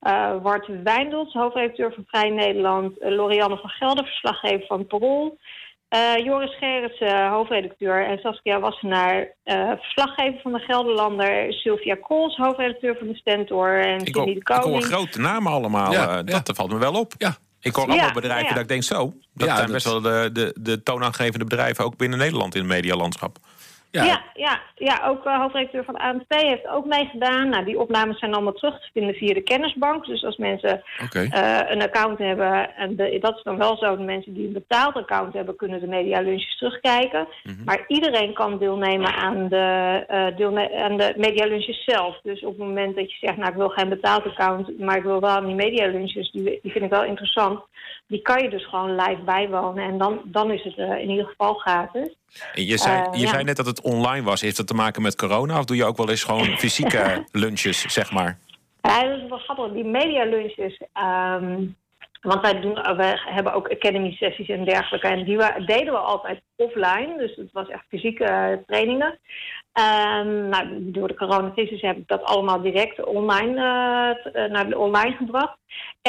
Uh, 0.02 0.42
Wart 0.42 0.82
Wijndels, 0.82 1.32
hoofdredacteur 1.32 1.92
van 1.94 2.04
Vrij 2.06 2.30
Nederland. 2.30 2.96
Lorianne 3.00 3.56
van 3.56 3.70
Gelder, 3.70 4.04
verslaggever 4.04 4.66
van 4.66 4.86
Parool. 4.86 5.38
Uh, 5.94 6.24
Joris 6.24 6.56
Gerritsen, 6.58 7.08
uh, 7.08 7.30
hoofdredacteur. 7.30 8.06
En 8.06 8.18
Saskia 8.18 8.60
Wassenaar, 8.60 9.28
uh, 9.44 9.70
verslaggever 9.80 10.40
van 10.42 10.52
de 10.52 10.58
Gelderlander. 10.58 11.52
Sylvia 11.52 11.96
Kools, 12.02 12.36
hoofdredacteur 12.36 12.96
van 12.98 13.06
de 13.06 13.14
Stentor. 13.14 13.80
En 13.80 13.98
ik 14.04 14.14
hoor, 14.14 14.26
de 14.26 14.42
Koning. 14.42 14.64
Ik 14.64 14.72
hoor 14.72 14.82
grote 14.82 15.20
namen 15.20 15.52
allemaal. 15.52 15.92
Ja, 15.92 16.22
dat 16.22 16.46
ja. 16.46 16.54
valt 16.54 16.72
me 16.72 16.78
wel 16.78 16.94
op. 16.94 17.12
Ja. 17.18 17.36
Ik 17.60 17.74
hoor 17.74 17.88
allemaal 17.88 18.12
bedrijven 18.12 18.54
dat 18.54 18.62
ik 18.62 18.68
denk 18.68 18.82
zo. 18.82 19.12
Dat 19.34 19.48
zijn 19.48 19.72
best 19.72 19.84
wel 19.84 20.00
de, 20.00 20.30
de, 20.32 20.54
de 20.60 20.82
toonaangevende 20.82 21.44
bedrijven 21.44 21.84
ook 21.84 21.96
binnen 21.96 22.18
Nederland 22.18 22.54
in 22.54 22.60
het 22.60 22.70
medialandschap. 22.70 23.38
Ja, 23.94 24.04
ja, 24.04 24.22
ja, 24.34 24.60
ja 24.74 25.08
ook 25.08 25.26
uh, 25.26 25.40
hoofdredacteur 25.40 25.84
van 25.84 25.96
ANP 25.96 26.24
heeft 26.28 26.66
ook 26.66 26.84
meegedaan. 26.84 27.48
Nou, 27.48 27.64
die 27.64 27.78
opnames 27.78 28.18
zijn 28.18 28.34
allemaal 28.34 28.52
terug 28.52 28.80
te 28.80 28.88
vinden 28.92 29.14
via 29.14 29.34
de 29.34 29.42
kennisbank. 29.42 30.06
Dus 30.06 30.24
als 30.24 30.36
mensen 30.36 30.82
okay. 31.04 31.24
uh, 31.24 31.70
een 31.70 31.82
account 31.82 32.18
hebben, 32.18 32.76
en 32.76 32.96
de, 32.96 33.18
dat 33.20 33.36
is 33.36 33.42
dan 33.42 33.56
wel 33.56 33.76
zo, 33.76 33.96
de 33.96 34.02
mensen 34.02 34.34
die 34.34 34.46
een 34.46 34.52
betaald 34.52 34.94
account 34.94 35.34
hebben, 35.34 35.56
kunnen 35.56 35.80
de 35.80 35.86
media 35.86 36.20
lunches 36.20 36.58
terugkijken. 36.58 37.28
Mm 37.42 37.54
-hmm. 37.54 37.64
Maar 37.64 37.84
iedereen 37.86 38.34
kan 38.34 38.58
deelnemen 38.58 39.14
aan 39.14 39.48
de, 39.48 40.04
uh, 40.10 40.36
deelne 40.36 40.82
aan 40.82 40.96
de 40.96 41.14
media 41.16 41.46
lunches 41.46 41.84
zelf. 41.84 42.20
Dus 42.22 42.42
op 42.42 42.58
het 42.58 42.66
moment 42.66 42.96
dat 42.96 43.10
je 43.10 43.26
zegt, 43.26 43.36
nou 43.36 43.50
ik 43.50 43.56
wil 43.56 43.68
geen 43.68 43.88
betaald 43.88 44.24
account, 44.26 44.78
maar 44.78 44.96
ik 44.96 45.02
wil 45.02 45.20
wel 45.20 45.30
aan 45.30 45.46
die 45.46 45.54
media 45.54 45.86
lunches, 45.86 46.30
die, 46.30 46.58
die 46.62 46.72
vind 46.72 46.84
ik 46.84 46.90
wel 46.90 47.04
interessant. 47.04 47.60
Die 48.06 48.22
kan 48.22 48.42
je 48.42 48.50
dus 48.50 48.68
gewoon 48.68 48.96
live 48.96 49.22
bijwonen 49.24 49.84
en 49.84 49.98
dan, 49.98 50.20
dan 50.24 50.50
is 50.50 50.62
het 50.62 50.76
in 50.76 51.10
ieder 51.10 51.26
geval 51.26 51.54
gratis. 51.54 52.14
Je 52.54 52.76
zei, 52.76 53.08
je 53.12 53.18
ja. 53.18 53.28
zei 53.28 53.44
net 53.44 53.56
dat 53.56 53.66
het 53.66 53.80
online 53.80 54.24
was. 54.24 54.40
Heeft 54.40 54.56
dat 54.56 54.66
te 54.66 54.74
maken 54.74 55.02
met 55.02 55.16
corona? 55.16 55.58
Of 55.58 55.64
doe 55.64 55.76
je 55.76 55.84
ook 55.84 55.96
wel 55.96 56.10
eens 56.10 56.24
gewoon 56.24 56.46
fysieke 56.46 57.24
lunches, 57.32 57.80
zeg 57.80 58.12
maar? 58.12 58.38
Ja, 58.80 59.02
dat 59.02 59.18
is 59.18 59.28
wel 59.28 59.38
grappig. 59.38 59.72
Die 59.72 59.84
media 59.84 60.24
lunches... 60.24 60.80
Um, 61.02 61.76
want 62.24 62.40
wij, 62.40 62.60
doen, 62.60 62.96
wij 62.96 63.20
hebben 63.24 63.52
ook 63.52 63.70
academy 63.70 64.10
sessies 64.10 64.48
en 64.48 64.64
dergelijke. 64.64 65.08
En 65.08 65.24
die 65.24 65.64
deden 65.66 65.92
we 65.92 65.98
altijd 65.98 66.40
offline. 66.56 67.14
Dus 67.18 67.36
het 67.36 67.52
was 67.52 67.68
echt 67.68 67.84
fysieke 67.88 68.24
uh, 68.24 68.52
trainingen. 68.66 69.18
Um, 69.80 70.48
nou, 70.48 70.66
door 70.70 71.08
de 71.08 71.14
coronacrisis 71.14 71.80
heb 71.80 71.96
ik 71.96 72.08
dat 72.08 72.22
allemaal 72.22 72.60
direct 72.60 73.04
online, 73.04 73.50
uh, 73.50 74.44
naar 74.50 74.68
de 74.68 74.78
online 74.78 75.16
gebracht. 75.16 75.58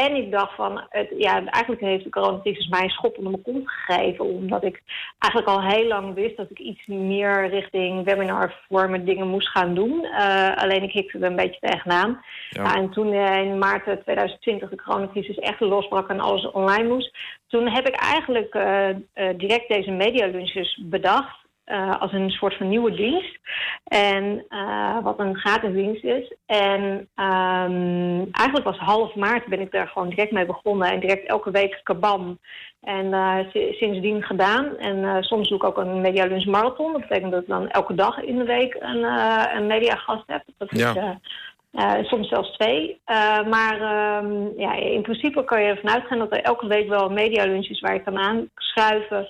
En 0.04 0.16
ik 0.16 0.32
dacht 0.32 0.56
van, 0.56 0.86
het, 0.90 1.10
ja, 1.18 1.46
eigenlijk 1.46 1.82
heeft 1.82 2.04
de 2.04 2.10
coronacrisis 2.10 2.68
mij 2.68 2.84
een 2.84 2.90
schop 2.90 3.18
onder 3.18 3.32
mijn 3.32 3.44
kont 3.44 3.70
gegeven. 3.70 4.26
Omdat 4.26 4.64
ik 4.64 4.82
eigenlijk 5.20 5.52
al 5.52 5.64
heel 5.64 5.88
lang 5.88 6.14
wist 6.14 6.38
dat 6.38 6.50
ik 6.50 6.60
iets 6.60 6.86
meer 6.86 7.50
richting 7.50 8.04
webinarvormen 8.04 9.06
dingen 9.06 9.28
moest 9.28 9.50
gaan 9.50 9.76
doen. 9.76 10.04
Uh, 10.04 10.56
alleen 10.56 10.84
ik 10.84 10.92
hikte 10.92 11.18
er 11.18 11.24
een 11.24 11.36
beetje 11.36 11.60
tegenaan. 11.60 12.22
Ja. 12.50 12.64
Nou, 12.64 12.78
en 12.78 12.90
toen 12.90 13.14
in 13.14 13.58
maart 13.58 13.84
2020 13.84 14.70
de 14.70 14.76
coronacrisis 14.76 15.38
echt 15.38 15.60
losbrak 15.60 16.10
en 16.10 16.20
alles 16.20 16.52
online 16.52 16.88
moest. 16.88 17.18
Toen 17.48 17.70
heb 17.70 17.88
ik 17.88 17.96
eigenlijk 17.96 18.52
direct 19.38 19.68
deze 19.68 19.92
media 19.92 20.28
lunches 20.28 20.82
bedacht. 20.84 21.45
Uh, 21.66 22.00
als 22.00 22.12
een 22.12 22.30
soort 22.30 22.58
van 22.58 22.70
nieuwe 22.70 22.92
dienst. 22.92 23.40
En 23.84 24.46
uh, 24.50 25.04
wat 25.04 25.20
een 25.20 25.36
gratis 25.36 25.74
dienst 25.74 26.04
is. 26.04 26.34
En 26.46 26.82
um, 27.16 28.28
eigenlijk 28.32 28.64
was 28.64 28.78
half 28.78 29.16
maart 29.16 29.46
ben 29.46 29.60
ik 29.60 29.72
daar 29.72 29.88
gewoon 29.88 30.10
direct 30.10 30.32
mee 30.32 30.46
begonnen. 30.46 30.92
En 30.92 31.00
direct 31.00 31.28
elke 31.28 31.52
week 31.52 31.80
kabam. 31.84 32.40
En 32.82 33.06
uh, 33.06 33.38
sindsdien 33.72 34.24
gedaan. 34.24 34.78
En 34.78 35.24
soms 35.24 35.50
doe 35.50 35.58
ik 35.58 35.64
ook 35.64 35.78
een 35.78 36.02
media 36.02 36.26
lunch 36.26 36.46
marathon. 36.46 36.92
Dat 36.92 37.02
betekent 37.02 37.32
dat 37.32 37.42
ik 37.42 37.48
dan 37.48 37.70
elke 37.70 37.94
dag 37.94 38.18
in 38.22 38.38
de 38.38 38.44
week 38.44 38.78
een, 38.80 39.04
een 39.58 39.68
mediagast 39.68 40.24
heb. 40.28 40.44
Dat 40.58 40.72
is 40.72 40.80
ja. 40.80 41.20
Uh, 41.76 42.04
soms 42.04 42.28
zelfs 42.28 42.52
twee. 42.58 43.02
Uh, 43.08 43.44
maar 43.44 43.76
um, 44.24 44.54
ja, 44.58 44.74
in 44.74 45.02
principe 45.02 45.44
kan 45.44 45.62
je 45.62 45.68
ervan 45.68 45.90
uitgaan 45.90 46.20
dat 46.20 46.32
er 46.32 46.42
elke 46.42 46.68
week 46.68 46.88
wel 46.88 47.06
een 47.06 47.14
medialunch 47.14 47.70
is 47.70 47.80
waar 47.80 47.94
je 47.94 48.04
kan 48.04 48.18
aanschuiven. 48.18 49.28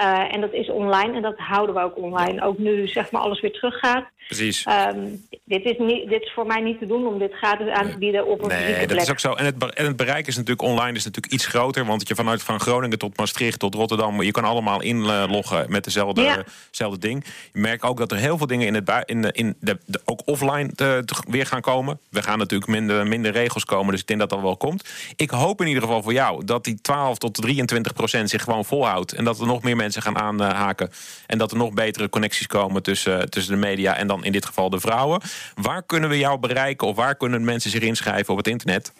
Uh, 0.00 0.34
en 0.34 0.40
dat 0.40 0.52
is 0.52 0.68
online 0.68 1.14
en 1.14 1.22
dat 1.22 1.38
houden 1.38 1.74
we 1.74 1.82
ook 1.82 1.96
online. 1.96 2.42
Ook 2.42 2.58
nu 2.58 2.88
zeg 2.88 3.10
maar 3.10 3.22
alles 3.22 3.40
weer 3.40 3.52
teruggaat. 3.52 4.04
Precies. 4.26 4.66
Um, 4.66 5.26
dit, 5.44 5.64
is 5.64 5.78
niet, 5.78 6.08
dit 6.08 6.22
is 6.22 6.32
voor 6.34 6.46
mij 6.46 6.60
niet 6.60 6.78
te 6.78 6.86
doen 6.86 7.06
om 7.06 7.18
dit 7.18 7.32
gratis 7.32 7.68
aan 7.68 7.90
te 7.90 7.98
bieden 7.98 8.26
op 8.26 8.42
een 8.42 8.48
Nee, 8.48 8.86
dat 8.86 9.00
is 9.00 9.10
ook 9.10 9.20
zo. 9.20 9.32
En 9.32 9.44
het, 9.44 9.74
en 9.74 9.86
het 9.86 9.96
bereik 9.96 10.26
is 10.26 10.34
natuurlijk 10.36 10.62
online 10.62 10.96
is 10.96 11.04
natuurlijk 11.04 11.32
iets 11.32 11.46
groter. 11.46 11.84
Want 11.84 12.08
je 12.08 12.14
vanuit 12.14 12.42
van 12.42 12.60
Groningen 12.60 12.98
tot 12.98 13.16
Maastricht 13.16 13.58
tot 13.58 13.74
Rotterdam... 13.74 14.22
je 14.22 14.30
kan 14.30 14.44
allemaal 14.44 14.82
inloggen 14.82 15.70
met 15.70 15.84
dezelfde, 15.84 16.22
ja. 16.22 16.90
ding. 16.98 17.24
Je 17.52 17.60
merkt 17.60 17.82
ook 17.82 17.98
dat 17.98 18.12
er 18.12 18.18
heel 18.18 18.38
veel 18.38 18.46
dingen 18.46 18.66
in 18.66 18.74
het 18.74 19.02
in 19.04 19.22
de, 19.22 19.32
in 19.32 19.56
de, 19.60 19.78
de, 19.86 20.00
ook 20.04 20.22
offline 20.24 20.68
te, 20.74 21.02
te, 21.04 21.14
weer 21.28 21.46
gaan 21.46 21.60
komen. 21.60 21.98
We 22.08 22.22
gaan 22.22 22.38
natuurlijk 22.38 22.70
minder, 22.70 23.06
minder 23.06 23.32
regels 23.32 23.64
komen, 23.64 23.90
dus 23.90 24.00
ik 24.00 24.06
denk 24.06 24.20
dat 24.20 24.30
dat 24.30 24.40
wel 24.40 24.56
komt. 24.56 24.88
Ik 25.16 25.30
hoop 25.30 25.60
in 25.60 25.66
ieder 25.66 25.82
geval 25.82 26.02
voor 26.02 26.12
jou 26.12 26.44
dat 26.44 26.64
die 26.64 26.80
12 26.80 27.18
tot 27.18 27.34
23 27.34 27.92
procent 27.92 28.30
zich 28.30 28.42
gewoon 28.42 28.64
volhoudt. 28.64 29.12
En 29.12 29.24
dat 29.24 29.40
er 29.40 29.46
nog 29.46 29.62
meer 29.62 29.76
mensen 29.76 30.02
gaan 30.02 30.18
aanhaken. 30.18 30.90
En 31.26 31.38
dat 31.38 31.50
er 31.50 31.56
nog 31.56 31.72
betere 31.72 32.08
connecties 32.08 32.46
komen 32.46 32.82
tussen, 32.82 33.30
tussen 33.30 33.52
de 33.52 33.60
media 33.60 33.96
en 33.96 34.06
dan 34.14 34.24
in 34.24 34.32
dit 34.32 34.46
geval 34.46 34.70
de 34.70 34.80
vrouwen. 34.80 35.20
Waar 35.54 35.82
kunnen 35.82 36.08
we 36.08 36.18
jou 36.18 36.38
bereiken 36.38 36.86
of 36.86 36.96
waar 36.96 37.16
kunnen 37.16 37.44
mensen 37.44 37.70
zich 37.70 37.82
inschrijven 37.82 38.32
op 38.32 38.36
het 38.36 38.48
internet? 38.48 38.92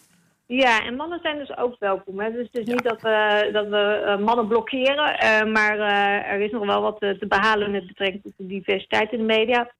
Ja, 0.46 0.84
en 0.84 0.96
mannen 0.96 1.18
zijn 1.22 1.38
dus 1.38 1.56
ook 1.56 1.76
welkom. 1.78 2.20
Hè. 2.20 2.32
Dus 2.32 2.46
het 2.52 2.60
is 2.60 2.66
ja. 2.66 2.72
niet 2.72 2.82
dat 2.82 3.00
we, 3.02 3.48
dat 3.52 3.68
we 3.68 4.02
uh, 4.06 4.24
mannen 4.24 4.48
blokkeren, 4.48 5.24
uh, 5.24 5.52
maar 5.52 5.76
uh, 5.76 6.32
er 6.32 6.40
is 6.40 6.50
nog 6.50 6.66
wel 6.66 6.82
wat 6.82 7.00
te 7.00 7.26
behalen 7.28 7.70
met 7.70 7.86
betrekking 7.86 8.22
tot 8.22 8.32
de 8.36 8.46
diversiteit 8.46 9.12
in 9.12 9.18
de 9.18 9.24
media. 9.24 9.70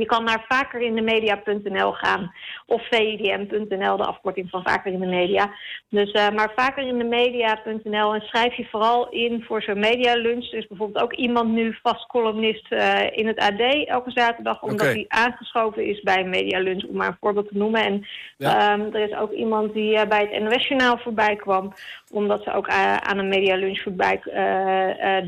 Je 0.00 0.06
kan 0.06 0.24
naar 0.24 0.44
vakerindemedia.nl 0.48 1.92
gaan 1.92 2.32
of 2.66 2.88
VIDM.nl, 2.88 3.96
de 3.96 4.04
afkorting 4.04 4.50
van 4.50 4.62
Vaker 4.62 4.92
in 4.92 5.00
de 5.00 5.06
Media. 5.06 5.50
Dus, 5.88 6.12
uh, 6.12 6.30
maar 6.30 6.52
vakerindemedia.nl 6.56 8.14
en 8.14 8.20
schrijf 8.20 8.54
je 8.54 8.66
vooral 8.70 9.08
in 9.08 9.44
voor 9.46 9.62
zo'n 9.62 9.78
media 9.78 10.14
lunch. 10.14 10.52
Er 10.52 10.58
is 10.58 10.66
bijvoorbeeld 10.66 11.04
ook 11.04 11.12
iemand 11.12 11.52
nu 11.52 11.78
vast 11.82 12.06
columnist 12.06 12.72
uh, 12.72 13.00
in 13.10 13.26
het 13.26 13.38
AD 13.38 13.60
elke 13.86 14.10
zaterdag, 14.10 14.62
omdat 14.62 14.80
okay. 14.80 14.92
hij 14.92 15.04
aangeschoven 15.08 15.86
is 15.86 16.00
bij 16.02 16.18
een 16.18 16.28
media 16.28 16.58
lunch, 16.58 16.84
om 16.84 16.96
maar 16.96 17.08
een 17.08 17.16
voorbeeld 17.20 17.48
te 17.48 17.56
noemen. 17.56 17.84
En 17.84 18.06
ja. 18.36 18.72
um, 18.72 18.94
er 18.94 19.08
is 19.08 19.16
ook 19.16 19.32
iemand 19.32 19.72
die 19.72 19.92
uh, 19.92 20.02
bij 20.08 20.28
het 20.30 20.42
NOS-journaal 20.42 20.98
voorbij 20.98 21.36
kwam, 21.36 21.72
omdat 22.12 22.42
ze 22.42 22.52
ook 22.52 22.68
aan 22.68 23.18
een 23.18 23.28
media 23.28 23.56
lunch 23.56 23.82
voorbij 23.82 24.20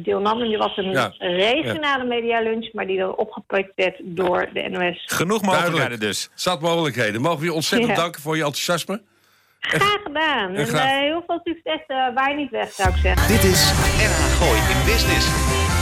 deelnam. 0.03 0.41
En 0.41 0.49
die 0.49 0.59
was 0.59 0.77
een 0.77 0.91
ja. 0.91 1.13
regionale 1.19 2.03
ja. 2.03 2.09
media 2.09 2.41
lunch, 2.41 2.73
maar 2.73 2.87
die 2.87 2.99
er 2.99 3.15
opgepikt 3.15 3.73
werd 3.75 3.97
door 4.03 4.49
de 4.63 4.69
NOS. 4.69 5.03
Genoeg 5.07 5.43
mogelijkheden 5.43 6.01
dus. 6.01 6.31
Zat 6.35 6.61
mogelijkheden. 6.61 7.21
Mogen 7.21 7.39
we 7.39 7.45
je 7.45 7.53
ontzettend 7.53 7.91
ja. 7.91 7.97
danken 7.97 8.23
voor 8.23 8.37
je 8.37 8.45
enthousiasme? 8.45 9.03
Graag 9.61 10.03
gedaan. 10.03 10.55
En, 10.55 10.67
graag... 10.67 10.91
en 10.91 10.97
uh, 10.97 11.11
heel 11.11 11.23
veel 11.27 11.41
succes 11.45 11.81
uh, 11.89 12.15
waar 12.15 12.31
je 12.31 12.37
niet 12.37 12.51
weg, 12.51 12.73
zou 12.73 12.89
ik 12.89 12.97
zeggen. 12.97 13.29
Dit 13.29 13.45
is 13.45 13.73
NH 13.73 14.39
Gooi 14.39 14.59
in 14.59 14.85
Business. 14.93 15.76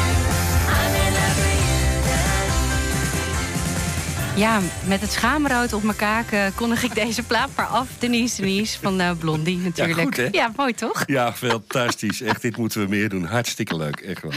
Ja, 4.36 4.60
met 4.86 5.00
het 5.00 5.12
schaamrood 5.12 5.72
op 5.72 5.82
mijn 5.82 5.96
kaken 5.96 6.54
kondig 6.54 6.82
ik 6.82 6.94
deze 6.94 7.22
plaat 7.22 7.50
maar 7.56 7.66
af. 7.66 7.88
Denise 7.98 8.40
Denise 8.40 8.78
van 8.78 9.00
uh, 9.00 9.10
Blondie 9.18 9.56
natuurlijk. 9.56 9.98
Ja, 9.98 10.04
goed, 10.04 10.16
hè? 10.16 10.28
ja, 10.30 10.52
mooi 10.56 10.74
toch? 10.74 11.02
Ja, 11.06 11.32
fantastisch. 11.32 12.20
Echt, 12.20 12.42
dit 12.42 12.56
moeten 12.56 12.80
we 12.80 12.88
meer 12.88 13.08
doen. 13.08 13.24
Hartstikke 13.24 13.76
leuk, 13.76 14.00
echt 14.00 14.22
wel. 14.22 14.32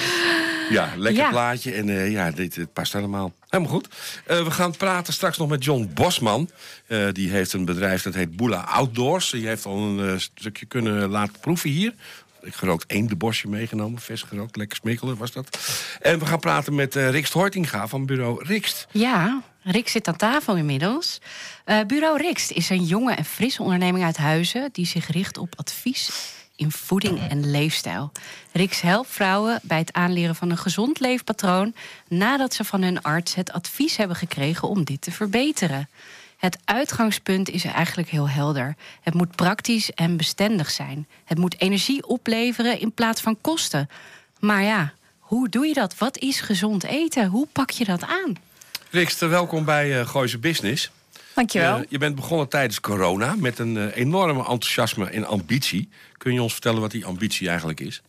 Ja, 0.70 0.94
lekker 0.96 1.24
ja. 1.24 1.30
plaatje 1.30 1.72
en 1.72 1.88
uh, 1.88 2.12
ja, 2.12 2.32
dit, 2.32 2.56
dit, 2.56 2.74
past 2.74 2.94
helemaal. 2.94 3.34
Helemaal 3.50 3.74
goed. 3.74 3.88
Uh, 4.28 4.44
we 4.44 4.52
gaan 4.52 4.78
praten 4.78 5.14
straks 5.14 5.38
nog 5.38 5.50
met 5.50 5.64
John 5.64 5.90
Bosman. 5.94 6.50
Uh, 6.88 7.08
die 7.12 7.30
heeft 7.30 7.54
een 7.54 7.66
bedrijf 7.66 8.04
dat 8.04 8.14
heet 8.14 8.36
Boela 8.36 8.62
Outdoors. 8.62 9.30
Die 9.30 9.48
heeft 9.48 9.66
al 9.66 9.78
een 9.78 10.22
stukje 10.22 10.66
kunnen 10.66 11.10
laten 11.10 11.40
proeven 11.40 11.70
hier. 11.70 11.94
Ik 12.42 12.54
gerookt 12.54 12.86
één 12.86 13.08
de 13.08 13.16
bosje 13.16 13.48
meegenomen, 13.48 14.02
vers 14.02 14.22
gerookt, 14.22 14.56
lekker 14.56 14.78
smikkelen 14.78 15.18
was 15.18 15.32
dat. 15.32 15.60
En 16.02 16.20
we 16.20 16.26
gaan 16.26 16.40
praten 16.40 16.76
met 16.76 16.96
Rikst 16.96 17.34
Hortinga 17.34 17.88
van 17.88 18.06
bureau 18.06 18.46
Rikst. 18.46 18.88
Ja, 18.92 19.42
Rikst 19.70 19.92
zit 19.92 20.08
aan 20.08 20.16
tafel 20.16 20.56
inmiddels. 20.56 21.20
Uh, 21.66 21.80
bureau 21.88 22.18
Rikst 22.18 22.52
is 22.52 22.70
een 22.70 22.84
jonge 22.84 23.14
en 23.14 23.26
frisse 23.26 23.62
onderneming 23.62 24.06
uit 24.06 24.18
Huizen... 24.18 24.70
die 24.72 24.86
zich 24.86 25.08
richt 25.08 25.38
op 25.38 25.54
advies 25.58 26.12
in 26.56 26.72
voeding 26.72 27.30
en 27.30 27.52
leefstijl. 27.52 28.12
Rix 28.52 28.82
helpt 28.82 29.10
vrouwen 29.10 29.60
bij 29.64 29.78
het 29.78 29.94
aanleren 29.94 30.36
van 30.36 30.50
een 30.50 30.58
gezond 30.58 31.00
leefpatroon... 31.00 31.74
nadat 32.08 32.54
ze 32.54 32.64
van 32.64 32.82
hun 32.82 33.02
arts 33.02 33.36
het 33.36 33.52
advies 33.52 33.98
hebben 33.98 34.18
gekregen 34.18 34.68
om 34.68 34.84
dit 34.84 35.02
te 35.02 35.12
verbeteren. 35.12 35.90
Het 36.38 36.58
uitgangspunt 36.66 37.50
is 37.50 37.64
eigenlijk 37.64 38.10
heel 38.10 38.30
helder. 38.30 38.76
Het 39.02 39.14
moet 39.14 39.36
praktisch 39.36 39.92
en 39.92 40.18
bestendig 40.18 40.70
zijn. 40.70 41.08
Het 41.26 41.38
moet 41.38 41.62
energie 41.62 42.08
opleveren 42.08 42.80
in 42.80 42.94
plaats 42.94 43.22
van 43.22 43.42
kosten. 43.42 43.90
Maar 44.40 44.64
ja, 44.64 44.94
hoe 45.20 45.50
doe 45.50 45.68
je 45.68 45.74
dat? 45.74 45.98
Wat 45.98 46.18
is 46.18 46.40
gezond 46.40 46.84
eten? 46.84 47.28
Hoe 47.28 47.48
pak 47.52 47.70
je 47.70 47.86
dat 47.86 48.04
aan? 48.04 48.47
Welkom 48.98 49.66
bij 49.66 50.00
uh, 50.00 50.08
Gooise 50.08 50.38
Business. 50.38 50.92
Dankjewel. 51.34 51.78
Uh, 51.78 51.84
je 51.90 51.98
bent 51.98 52.16
begonnen 52.16 52.50
tijdens 52.50 52.80
corona 52.80 53.36
met 53.36 53.60
een 53.60 53.76
uh, 53.76 53.96
enorme 53.96 54.40
enthousiasme 54.40 55.10
en 55.10 55.26
ambitie. 55.26 55.90
Kun 56.18 56.34
je 56.34 56.42
ons 56.42 56.52
vertellen 56.52 56.82
wat 56.82 56.92
die 56.92 57.06
ambitie 57.06 57.50
eigenlijk 57.50 57.80
is? 57.80 58.02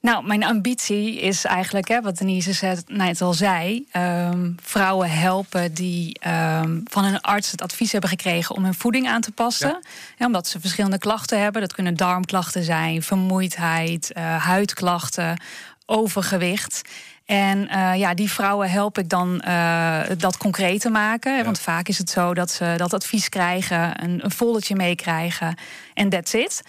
Nou, 0.00 0.26
mijn 0.26 0.44
ambitie 0.44 1.20
is 1.20 1.44
eigenlijk, 1.44 1.88
hè, 1.88 2.00
wat 2.00 2.18
Denise 2.18 2.82
net 2.86 3.20
al 3.20 3.32
zei... 3.32 3.86
Um, 3.96 4.54
vrouwen 4.62 5.10
helpen 5.10 5.74
die 5.74 6.20
um, 6.28 6.80
van 6.84 7.04
hun 7.04 7.20
arts 7.20 7.50
het 7.50 7.62
advies 7.62 7.92
hebben 7.92 8.10
gekregen... 8.10 8.56
om 8.56 8.64
hun 8.64 8.74
voeding 8.74 9.08
aan 9.08 9.20
te 9.20 9.32
passen. 9.32 9.68
Ja. 9.68 9.80
Ja, 10.18 10.26
omdat 10.26 10.48
ze 10.48 10.60
verschillende 10.60 10.98
klachten 10.98 11.40
hebben. 11.40 11.60
Dat 11.60 11.72
kunnen 11.72 11.96
darmklachten 11.96 12.62
zijn, 12.62 13.02
vermoeidheid, 13.02 14.10
uh, 14.16 14.44
huidklachten, 14.44 15.42
overgewicht... 15.86 16.82
En 17.30 17.68
uh, 17.70 17.92
ja, 17.96 18.14
die 18.14 18.30
vrouwen 18.30 18.70
help 18.70 18.98
ik 18.98 19.08
dan 19.08 19.42
uh, 19.46 20.00
dat 20.18 20.36
concreet 20.36 20.80
te 20.80 20.90
maken. 20.90 21.36
Ja. 21.36 21.44
Want 21.44 21.60
vaak 21.60 21.88
is 21.88 21.98
het 21.98 22.10
zo 22.10 22.34
dat 22.34 22.50
ze 22.50 22.74
dat 22.76 22.94
advies 22.94 23.28
krijgen, 23.28 24.02
een, 24.02 24.24
een 24.24 24.30
foldertje 24.30 24.74
meekrijgen 24.74 25.54
en 25.94 26.08
that's 26.08 26.32
it. 26.32 26.62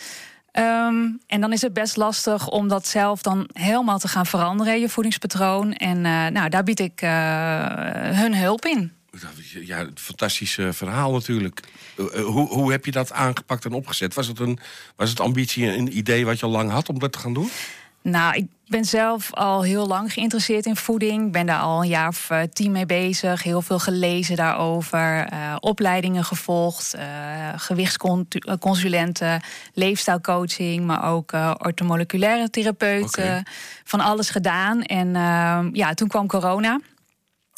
Ehm, 0.51 1.07
en 1.27 1.41
dan 1.41 1.53
is 1.53 1.61
het 1.61 1.73
best 1.73 1.97
lastig 1.97 2.47
om 2.49 2.67
dat 2.67 2.87
zelf 2.87 3.21
dan 3.21 3.49
helemaal 3.53 3.99
te 3.99 4.07
gaan 4.07 4.25
veranderen, 4.25 4.79
je 4.79 4.89
voedingspatroon. 4.89 5.73
En 5.73 6.05
eh, 6.05 6.27
nou, 6.27 6.49
daar 6.49 6.63
bied 6.63 6.79
ik 6.79 6.99
hun 6.99 8.35
hulp 8.35 8.65
in. 8.65 8.91
Ja, 9.65 9.79
een 9.79 9.91
fantastisch 9.95 10.57
verhaal 10.71 11.11
natuurlijk. 11.11 11.59
hoe, 12.13 12.47
hoe 12.47 12.71
heb 12.71 12.85
je 12.85 12.91
dat 12.91 13.11
aangepakt 13.11 13.65
en 13.65 13.73
opgezet? 13.73 14.13
Was 14.13 14.27
het, 14.27 14.39
een, 14.39 14.59
was 14.95 15.09
het 15.09 15.19
ambitie, 15.19 15.67
een 15.67 15.97
idee 15.97 16.25
wat 16.25 16.39
je 16.39 16.45
al 16.45 16.51
lang 16.51 16.71
had 16.71 16.89
om 16.89 16.99
dat 16.99 17.11
te 17.11 17.19
gaan 17.19 17.33
doen? 17.33 17.49
Nou, 18.01 18.35
ik 18.35 18.45
ben 18.71 18.85
zelf 18.85 19.33
al 19.33 19.63
heel 19.63 19.87
lang 19.87 20.13
geïnteresseerd 20.13 20.65
in 20.65 20.75
voeding. 20.75 21.25
Ik 21.25 21.31
ben 21.31 21.45
daar 21.45 21.59
al 21.59 21.81
een 21.81 21.87
jaar 21.87 22.07
of 22.07 22.29
uh, 22.31 22.41
tien 22.53 22.71
mee 22.71 22.85
bezig. 22.85 23.43
Heel 23.43 23.61
veel 23.61 23.79
gelezen 23.79 24.35
daarover. 24.35 25.33
Uh, 25.33 25.55
opleidingen 25.59 26.23
gevolgd. 26.23 26.95
Uh, 26.95 27.01
gewichtsconsulenten. 27.55 29.41
Leefstijlcoaching. 29.73 30.85
Maar 30.85 31.11
ook 31.11 31.31
ortomoleculaire 31.57 32.49
therapeuten. 32.49 33.23
Okay. 33.23 33.43
Van 33.83 33.99
alles 33.99 34.29
gedaan. 34.29 34.81
En 34.81 35.15
ehm, 35.15 35.69
ja, 35.73 35.93
toen 35.93 36.07
kwam 36.07 36.27
corona. 36.27 36.79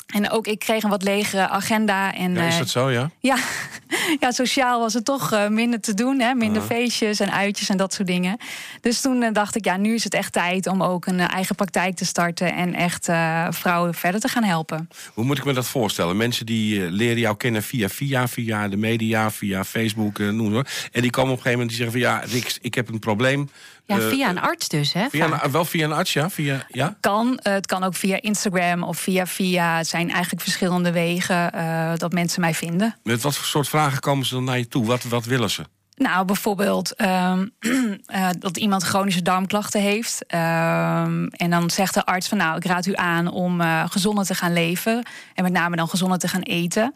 En 0.06 0.30
ook 0.30 0.48
ik 0.48 0.60
kreeg 0.60 0.84
een 0.84 0.90
wat 0.90 1.04
legere 1.04 1.50
agenda. 1.50 2.14
En, 2.14 2.34
ja, 2.34 2.48
is 2.48 2.58
dat 2.58 2.70
zo, 2.70 2.92
ja? 2.92 3.10
Ja, 3.20 3.38
ja 4.20 4.32
sociaal 4.32 4.80
was 4.80 4.94
het 4.94 5.06
toch 5.06 5.34
uh, 5.34 5.48
minder 5.48 5.80
te 5.80 5.94
doen. 5.94 6.20
Hè? 6.20 6.34
Minder 6.34 6.62
uh 6.62 6.68
-huh. 6.68 6.78
feestjes 6.78 7.20
en 7.20 7.32
uitjes 7.32 7.70
en 7.70 7.78
dat 7.78 7.94
soort 7.94 8.08
dingen. 8.08 8.38
Dus 8.82 9.02
toen 9.02 9.22
uh, 9.22 9.30
dacht 9.32 9.56
ik, 9.56 9.66
ja, 9.66 9.78
nu 9.78 9.94
is 9.94 10.04
het 10.04 10.14
echt 10.14 10.34
tijd 10.34 10.68
om 10.68 10.84
ook 10.84 11.06
een 11.06 11.20
eigen 11.20 11.56
praktijk 11.56 11.96
te 11.96 12.06
starten. 12.06 12.54
En 12.54 12.74
echt 12.74 13.06
vrouwen 13.50 13.94
verder 13.94 14.22
te 14.22 14.28
gaan 14.28 14.44
helpen. 14.44 14.90
Hoe 15.14 15.24
moet 15.24 15.38
ik 15.38 15.46
me 15.46 15.54
dat 15.54 15.68
voorstellen? 15.68 16.18
Mensen 16.18 16.46
die 16.46 16.92
leren 16.92 17.20
jou 17.20 17.38
kennen 17.38 17.64
via 17.64 17.90
via, 17.90 18.28
via 18.28 18.68
de 18.68 18.78
media, 18.78 19.32
via 19.32 19.64
Facebook, 19.64 20.18
noem 20.18 20.52
maar. 20.52 20.90
En 20.92 21.02
die 21.02 21.12
komen 21.12 21.32
op 21.32 21.38
een 21.38 21.44
gegeven 21.44 21.52
moment 21.52 21.70
die 21.70 21.78
zeggen 21.78 22.02
van 22.02 22.10
ja, 22.10 22.20
Rick, 22.20 22.58
ik 22.62 22.74
heb 22.76 22.90
een 22.90 23.00
probleem. 23.00 23.50
Ja, 23.86 24.00
via 24.00 24.30
een 24.30 24.40
arts 24.40 24.68
dus, 24.68 24.94
hè? 24.94 25.10
Via 25.10 25.44
een, 25.44 25.52
wel 25.52 25.66
via 25.66 25.86
een 25.86 25.92
arts, 25.92 26.14
ja? 26.14 26.30
Via, 26.30 26.66
ja? 26.68 26.98
Kan. 27.00 27.28
Uh, 27.44 27.54
het 27.54 27.66
kan 27.66 27.84
ook 27.84 27.96
via 27.96 28.22
Instagram 28.22 28.84
of 28.84 28.98
via 28.98 29.28
via. 29.28 29.78
Het 29.78 29.88
zijn 29.88 30.12
eigenlijk 30.12 30.42
verschillende 30.42 30.92
wegen 30.92 31.52
uh, 31.56 31.92
dat 31.96 32.12
mensen 32.12 32.42
mij 32.42 32.54
vinden. 32.54 32.96
Met 33.04 33.22
wat 33.22 33.36
voor 33.36 33.46
soort 33.46 33.70
vragen 33.70 34.00
komen 34.00 34.26
ze 34.26 34.34
dan 34.34 34.44
naar 34.44 34.58
je 34.58 34.68
toe? 34.68 34.86
Wat, 34.86 35.04
wat 35.04 35.26
willen 35.26 35.50
ze? 35.50 35.64
Nou, 35.96 36.26
bijvoorbeeld 36.26 37.02
um, 37.02 37.52
uh, 37.60 38.30
dat 38.40 38.58
iemand 38.58 38.84
chronische 38.84 39.22
darmklachten 39.22 39.82
heeft. 39.82 40.26
Um, 40.34 41.28
en 41.28 41.50
dan 41.50 41.70
zegt 41.70 41.94
de 41.94 42.06
arts 42.06 42.28
van 42.28 42.38
nou, 42.38 42.58
ik 42.58 42.66
raad 42.66 42.86
u 42.86 42.96
aan 42.96 43.28
om 43.28 43.62
gezonder 43.88 44.26
te 44.26 44.36
gaan 44.36 44.54
leven. 44.54 45.04
En 45.34 45.44
met 45.44 45.52
name 45.52 45.76
dan 45.76 45.90
gezonder 45.90 46.18
te 46.18 46.28
gaan 46.28 46.42
eten. 46.42 46.94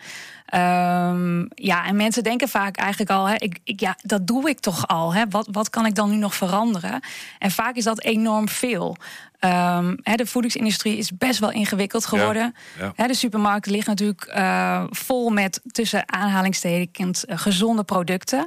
Um, 0.53 1.47
ja, 1.55 1.85
en 1.85 1.95
mensen 1.95 2.23
denken 2.23 2.47
vaak 2.47 2.77
eigenlijk 2.77 3.11
al, 3.11 3.25
hè, 3.25 3.35
ik, 3.35 3.59
ja, 3.63 3.95
dat 4.01 4.27
doe 4.27 4.49
ik 4.49 4.59
toch 4.59 4.87
al. 4.87 5.13
Hè? 5.13 5.23
Wat, 5.29 5.47
wat 5.51 5.69
kan 5.69 5.85
ik 5.85 5.95
dan 5.95 6.09
nu 6.09 6.15
nog 6.15 6.35
veranderen? 6.35 7.01
En 7.39 7.51
vaak 7.51 7.75
is 7.75 7.83
dat 7.83 8.03
enorm 8.03 8.49
veel. 8.49 8.97
Um, 9.39 9.97
hè, 10.01 10.15
de 10.15 10.25
voedingsindustrie 10.25 10.97
is 10.97 11.11
best 11.17 11.39
wel 11.39 11.51
ingewikkeld 11.51 12.05
geworden. 12.05 12.55
Ja, 12.77 12.85
ja. 12.85 12.93
Hè, 12.95 13.07
de 13.07 13.13
supermarkt 13.13 13.65
ligt 13.65 13.87
natuurlijk 13.87 14.33
uh, 14.37 14.83
vol 14.89 15.29
met 15.29 15.61
tussen 15.71 16.13
aanhalingstekens 16.13 17.25
uh, 17.25 17.37
gezonde 17.37 17.83
producten. 17.83 18.45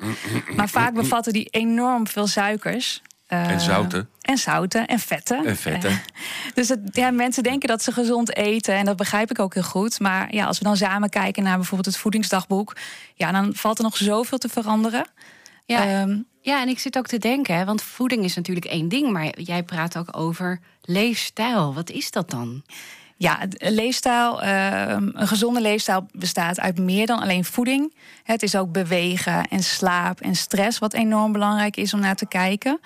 maar 0.57 0.68
vaak 0.68 0.94
bevatten 0.94 1.33
die 1.33 1.48
enorm 1.50 2.07
veel 2.07 2.26
suikers. 2.26 3.03
Uh, 3.29 3.50
en 3.50 3.61
zouten. 3.61 4.09
En 4.20 4.38
zouten 4.38 4.87
en 4.87 4.98
vetten. 4.98 5.46
En 5.46 5.57
vetten. 5.57 6.00
dus 6.55 6.68
het, 6.68 6.81
ja, 6.92 7.11
mensen 7.11 7.42
denken 7.42 7.68
dat 7.68 7.83
ze 7.83 7.92
gezond 7.92 8.37
eten. 8.37 8.74
En 8.74 8.85
dat 8.85 8.96
begrijp 8.96 9.31
ik 9.31 9.38
ook 9.38 9.55
heel 9.55 9.62
goed. 9.62 10.00
Maar 10.00 10.35
ja, 10.35 10.46
als 10.46 10.59
we 10.59 10.64
dan 10.64 10.76
samen 10.76 11.09
kijken 11.09 11.42
naar 11.42 11.57
bijvoorbeeld 11.57 11.87
het 11.87 11.96
voedingsdagboek. 11.96 12.76
Ja, 13.14 13.33
dan 13.33 13.55
valt 13.55 13.79
er 13.79 13.85
nog 13.85 13.96
zoveel 13.96 14.38
te 14.38 14.48
veranderen. 14.48 15.07
Ja, 15.66 16.03
um, 16.03 16.26
ja 16.40 16.62
en 16.62 16.68
ik 16.68 16.79
zit 16.79 16.98
ook 16.98 17.07
te 17.07 17.18
denken, 17.18 17.66
want 17.66 17.83
voeding 17.83 18.24
is 18.24 18.35
natuurlijk 18.35 18.66
één 18.66 18.88
ding. 18.88 19.12
Maar 19.12 19.40
jij 19.40 19.62
praat 19.62 19.96
ook 19.96 20.16
over 20.16 20.61
leefstijl. 20.83 21.74
Wat 21.74 21.90
is 21.90 22.11
dat 22.11 22.31
dan? 22.31 22.62
Ja, 23.16 23.38
leefstijl, 23.59 24.42
uh, 24.42 24.88
een 24.88 25.29
gezonde 25.29 25.61
leefstijl 25.61 26.07
bestaat 26.12 26.61
uit 26.61 26.79
meer 26.79 27.07
dan 27.07 27.20
alleen 27.20 27.44
voeding. 27.44 27.94
Het 28.22 28.42
is 28.42 28.57
ook 28.57 28.72
bewegen 28.72 29.48
en 29.48 29.62
slaap 29.62 30.20
en 30.20 30.35
stress, 30.35 30.79
wat 30.79 30.92
enorm 30.92 31.33
belangrijk 31.33 31.76
is 31.76 31.94
om 31.94 32.00
naar 32.00 32.16
te 32.16 32.26
kijken. 32.26 32.81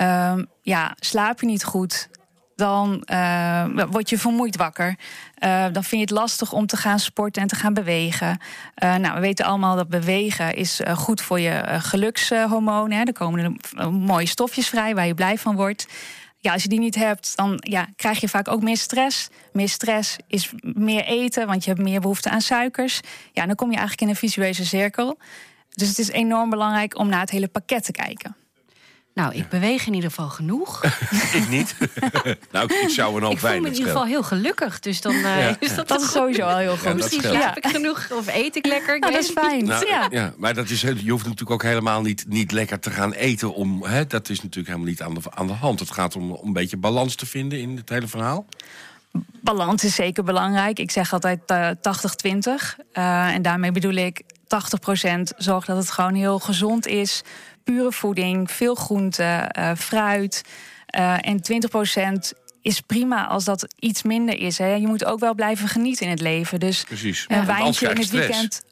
Uh, 0.00 0.38
ja, 0.62 0.96
slaap 1.00 1.40
je 1.40 1.46
niet 1.46 1.64
goed, 1.64 2.08
dan 2.56 3.02
uh, 3.12 3.64
word 3.90 4.08
je 4.08 4.18
vermoeid 4.18 4.56
wakker. 4.56 4.96
Uh, 5.44 5.64
dan 5.72 5.84
vind 5.84 5.90
je 5.90 5.98
het 5.98 6.10
lastig 6.10 6.52
om 6.52 6.66
te 6.66 6.76
gaan 6.76 6.98
sporten 6.98 7.42
en 7.42 7.48
te 7.48 7.54
gaan 7.54 7.74
bewegen. 7.74 8.38
Uh, 8.84 8.94
nou, 8.94 9.14
we 9.14 9.20
weten 9.20 9.44
allemaal 9.44 9.76
dat 9.76 9.88
bewegen 9.88 10.54
is 10.54 10.80
goed 10.94 11.20
voor 11.20 11.40
je 11.40 11.62
gelukshormonen. 11.66 13.06
Er 13.06 13.12
komen 13.12 13.56
mooie 13.90 14.26
stofjes 14.26 14.68
vrij 14.68 14.94
waar 14.94 15.06
je 15.06 15.14
blij 15.14 15.38
van 15.38 15.56
wordt 15.56 15.86
ja, 16.44 16.52
als 16.52 16.62
je 16.62 16.68
die 16.68 16.78
niet 16.78 16.94
hebt, 16.94 17.36
dan 17.36 17.56
ja, 17.58 17.88
krijg 17.96 18.20
je 18.20 18.28
vaak 18.28 18.48
ook 18.48 18.62
meer 18.62 18.76
stress. 18.76 19.28
Meer 19.52 19.68
stress 19.68 20.16
is 20.26 20.52
meer 20.60 21.04
eten, 21.04 21.46
want 21.46 21.64
je 21.64 21.70
hebt 21.70 21.82
meer 21.82 22.00
behoefte 22.00 22.30
aan 22.30 22.40
suikers. 22.40 23.00
Ja, 23.32 23.46
dan 23.46 23.54
kom 23.54 23.70
je 23.70 23.76
eigenlijk 23.76 24.02
in 24.02 24.08
een 24.08 24.28
visueuze 24.28 24.64
cirkel. 24.64 25.18
Dus 25.68 25.88
het 25.88 25.98
is 25.98 26.10
enorm 26.10 26.50
belangrijk 26.50 26.98
om 26.98 27.08
naar 27.08 27.20
het 27.20 27.30
hele 27.30 27.48
pakket 27.48 27.84
te 27.84 27.92
kijken. 27.92 28.36
Nou, 29.14 29.34
ik 29.34 29.48
beweeg 29.48 29.86
in 29.86 29.94
ieder 29.94 30.10
geval 30.10 30.28
genoeg. 30.28 30.84
ik 31.38 31.48
niet. 31.48 31.76
nou, 32.52 32.74
ik 32.74 32.88
zou 32.88 33.22
een 33.22 33.30
Ik 33.30 33.38
voel 33.38 33.50
me 33.50 33.56
in 33.56 33.72
ieder 33.72 33.86
geval 33.86 34.06
heel 34.06 34.22
gelukkig. 34.22 34.80
Dus 34.80 35.00
dan 35.00 35.14
uh, 35.14 35.22
ja. 35.22 35.56
is 35.58 35.74
dat, 35.74 35.88
dat 35.88 36.00
is 36.00 36.10
sowieso 36.10 36.42
al 36.42 36.56
heel 36.56 36.76
goed. 36.76 36.82
Ja, 36.82 36.94
Misschien 36.94 37.22
slaap 37.22 37.56
ik 37.56 37.66
genoeg 37.66 38.10
of 38.12 38.26
eet 38.26 38.56
ik 38.56 38.66
lekker. 38.66 38.94
Ik 38.94 39.00
nou, 39.00 39.12
dat 39.12 39.22
is 39.22 39.30
fijn. 39.30 39.64
Nou, 39.64 39.86
ja. 39.86 40.06
ja. 40.10 40.34
maar 40.36 40.54
dat 40.54 40.68
is, 40.70 40.80
je 40.80 41.10
hoeft 41.10 41.24
natuurlijk 41.24 41.50
ook 41.50 41.62
helemaal 41.62 42.02
niet, 42.02 42.24
niet 42.28 42.52
lekker 42.52 42.80
te 42.80 42.90
gaan 42.90 43.12
eten. 43.12 43.54
Om, 43.54 43.84
hè, 43.84 44.06
dat 44.06 44.28
is 44.28 44.42
natuurlijk 44.42 44.66
helemaal 44.66 44.88
niet 44.88 45.02
aan 45.02 45.14
de, 45.14 45.20
aan 45.30 45.46
de 45.46 45.52
hand. 45.52 45.80
Het 45.80 45.90
gaat 45.90 46.16
om, 46.16 46.32
om 46.32 46.46
een 46.46 46.52
beetje 46.52 46.76
balans 46.76 47.14
te 47.14 47.26
vinden 47.26 47.60
in 47.60 47.76
het 47.76 47.88
hele 47.88 48.08
verhaal. 48.08 48.46
Balans 49.40 49.84
is 49.84 49.94
zeker 49.94 50.24
belangrijk. 50.24 50.78
Ik 50.78 50.90
zeg 50.90 51.12
altijd 51.12 51.40
uh, 51.46 51.70
80-20. 51.70 51.74
Uh, 52.92 53.34
en 53.34 53.42
daarmee 53.42 53.72
bedoel 53.72 53.94
ik 53.94 54.22
80% 54.22 54.26
zorg 55.36 55.64
dat 55.64 55.76
het 55.76 55.90
gewoon 55.90 56.14
heel 56.14 56.38
gezond 56.38 56.86
is 56.86 57.22
pure 57.64 57.92
voeding, 57.92 58.50
veel 58.50 58.74
groente, 58.74 59.50
uh, 59.58 59.70
fruit. 59.76 60.42
Uh, 60.98 61.16
en 61.20 61.40
20% 62.36 62.38
is 62.62 62.80
prima 62.80 63.26
als 63.26 63.44
dat 63.44 63.66
iets 63.78 64.02
minder 64.02 64.38
is. 64.38 64.58
Hè. 64.58 64.74
Je 64.74 64.86
moet 64.86 65.04
ook 65.04 65.20
wel 65.20 65.34
blijven 65.34 65.68
genieten 65.68 66.04
in 66.04 66.10
het 66.10 66.20
leven. 66.20 66.60
Dus 66.60 66.84
Precies. 66.84 67.24
een 67.28 67.46
wijntje 67.46 67.88
in 67.88 67.96
het 67.96 68.06
stress. 68.06 68.26
weekend. 68.26 68.62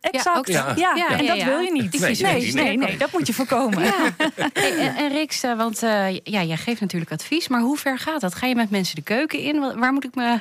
Exact. 0.00 0.48
Ja, 0.48 0.72
ja. 0.76 0.94
ja 0.94 1.08
en 1.18 1.26
dat 1.26 1.42
wil 1.42 1.58
je 1.58 1.72
niet. 1.72 2.00
Nee, 2.00 2.16
nee, 2.16 2.52
nee, 2.52 2.76
nee, 2.76 2.96
dat 2.96 3.12
moet 3.12 3.26
je 3.26 3.32
voorkomen. 3.32 3.82
Hey, 4.52 4.78
en, 4.78 4.96
en 4.96 5.08
Rix, 5.08 5.40
want 5.40 5.82
uh, 5.82 6.16
ja, 6.16 6.42
jij 6.42 6.56
geeft 6.56 6.80
natuurlijk 6.80 7.12
advies, 7.12 7.48
maar 7.48 7.60
hoe 7.60 7.76
ver 7.76 7.98
gaat 7.98 8.20
dat? 8.20 8.34
Ga 8.34 8.46
je 8.46 8.54
met 8.54 8.70
mensen 8.70 8.94
de 8.94 9.02
keuken 9.02 9.38
in? 9.38 9.78
Waar 9.78 9.92
moet 9.92 10.04
ik 10.04 10.14
me 10.14 10.40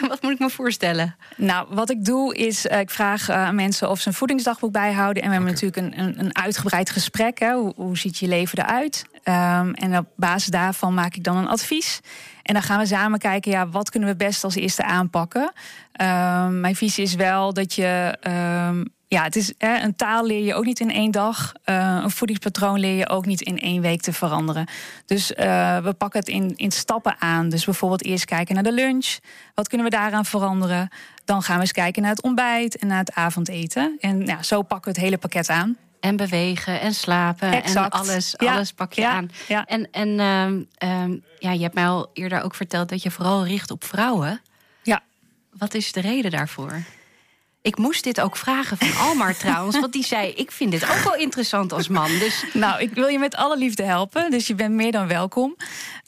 Wat 0.08 0.22
moet 0.22 0.32
ik 0.32 0.38
me 0.38 0.50
voorstellen? 0.50 1.16
Nou, 1.36 1.66
wat 1.70 1.90
ik 1.90 2.04
doe 2.04 2.36
is, 2.36 2.66
uh, 2.66 2.78
ik 2.80 2.90
vraag 2.90 3.30
uh, 3.30 3.50
mensen 3.50 3.90
of 3.90 4.00
ze 4.00 4.08
een 4.08 4.14
voedingsdagboek 4.14 4.72
bijhouden. 4.72 5.22
En 5.22 5.28
we 5.28 5.34
hebben 5.34 5.52
natuurlijk 5.52 5.82
een, 5.82 6.00
een, 6.04 6.20
een, 6.20 6.36
uitgebreid 6.36 6.90
gesprek. 6.90 7.38
Hè. 7.38 7.52
Hoe, 7.52 7.72
hoe, 7.76 7.98
ziet 7.98 8.18
je 8.18 8.28
leven 8.28 8.58
eruit? 8.58 9.04
Um, 9.12 9.74
en 9.74 9.98
op 9.98 10.06
basis 10.16 10.48
daarvan 10.48 10.94
maak 10.94 11.14
ik 11.14 11.24
dan 11.24 11.36
een 11.36 11.48
advies. 11.48 12.00
En 12.42 12.54
dan 12.54 12.62
gaan 12.62 12.78
we 12.78 12.86
samen 12.86 13.18
kijken, 13.18 13.50
ja, 13.50 13.68
wat 13.68 13.90
kunnen 13.90 14.08
we 14.08 14.16
best 14.16 14.44
als 14.44 14.54
eerste 14.54 14.84
aanpakken? 14.84 15.52
Um, 16.00 16.60
mijn 16.60 16.76
visie 16.76 17.04
is 17.04 17.14
wel 17.14 17.52
dat 17.52 17.74
je 17.74 18.18
um, 18.68 18.94
ja, 19.16 19.22
het 19.22 19.36
is, 19.36 19.52
hè, 19.58 19.82
een 19.82 19.96
taal 19.96 20.26
leer 20.26 20.44
je 20.44 20.54
ook 20.54 20.64
niet 20.64 20.80
in 20.80 20.90
één 20.90 21.10
dag. 21.10 21.52
Uh, 21.64 22.00
een 22.02 22.10
voedingspatroon 22.10 22.80
leer 22.80 22.96
je 22.96 23.08
ook 23.08 23.26
niet 23.26 23.40
in 23.40 23.58
één 23.58 23.82
week 23.82 24.00
te 24.00 24.12
veranderen. 24.12 24.66
Dus 25.06 25.30
uh, 25.30 25.78
we 25.78 25.92
pakken 25.92 26.20
het 26.20 26.28
in, 26.28 26.52
in 26.56 26.70
stappen 26.70 27.16
aan. 27.18 27.48
Dus 27.48 27.64
bijvoorbeeld 27.64 28.04
eerst 28.04 28.24
kijken 28.24 28.54
naar 28.54 28.62
de 28.62 28.72
lunch. 28.72 29.18
Wat 29.54 29.68
kunnen 29.68 29.86
we 29.86 29.96
daaraan 29.96 30.24
veranderen? 30.24 30.88
Dan 31.24 31.42
gaan 31.42 31.54
we 31.54 31.60
eens 31.60 31.72
kijken 31.72 32.02
naar 32.02 32.10
het 32.10 32.22
ontbijt 32.22 32.76
en 32.76 32.86
naar 32.86 32.98
het 32.98 33.14
avondeten. 33.14 33.96
En 34.00 34.26
ja, 34.26 34.42
zo 34.42 34.62
pakken 34.62 34.92
we 34.92 34.98
het 34.98 35.06
hele 35.06 35.18
pakket 35.18 35.48
aan. 35.48 35.76
En 36.00 36.16
bewegen 36.16 36.80
en 36.80 36.94
slapen 36.94 37.52
exact. 37.52 37.94
en 37.94 38.00
alles, 38.00 38.34
ja. 38.38 38.54
alles 38.54 38.72
pak 38.72 38.92
je 38.92 39.00
ja. 39.00 39.10
aan. 39.10 39.30
Ja. 39.48 39.64
En, 39.64 39.88
en 39.90 40.20
um, 40.20 40.68
um, 40.78 41.22
ja, 41.38 41.52
je 41.52 41.62
hebt 41.62 41.74
mij 41.74 41.86
al 41.86 42.10
eerder 42.12 42.42
ook 42.42 42.54
verteld 42.54 42.88
dat 42.88 43.02
je 43.02 43.10
vooral 43.10 43.46
richt 43.46 43.70
op 43.70 43.84
vrouwen. 43.84 44.40
Ja. 44.82 45.02
Wat 45.52 45.74
is 45.74 45.92
de 45.92 46.00
reden 46.00 46.30
daarvoor? 46.30 46.82
Ik 47.66 47.78
moest 47.78 48.04
dit 48.04 48.20
ook 48.20 48.36
vragen 48.36 48.76
van 48.76 49.06
Almar 49.06 49.36
trouwens. 49.46 49.80
Want 49.80 49.92
die 49.92 50.04
zei, 50.04 50.30
ik 50.30 50.50
vind 50.50 50.70
dit 50.70 50.90
ook 50.90 51.02
wel 51.04 51.14
interessant 51.14 51.72
als 51.72 51.88
man. 51.88 52.18
Dus... 52.18 52.44
Nou, 52.52 52.80
ik 52.80 52.94
wil 52.94 53.06
je 53.06 53.18
met 53.18 53.36
alle 53.36 53.58
liefde 53.58 53.82
helpen. 53.82 54.30
Dus 54.30 54.46
je 54.46 54.54
bent 54.54 54.74
meer 54.74 54.92
dan 54.92 55.08
welkom. 55.08 55.56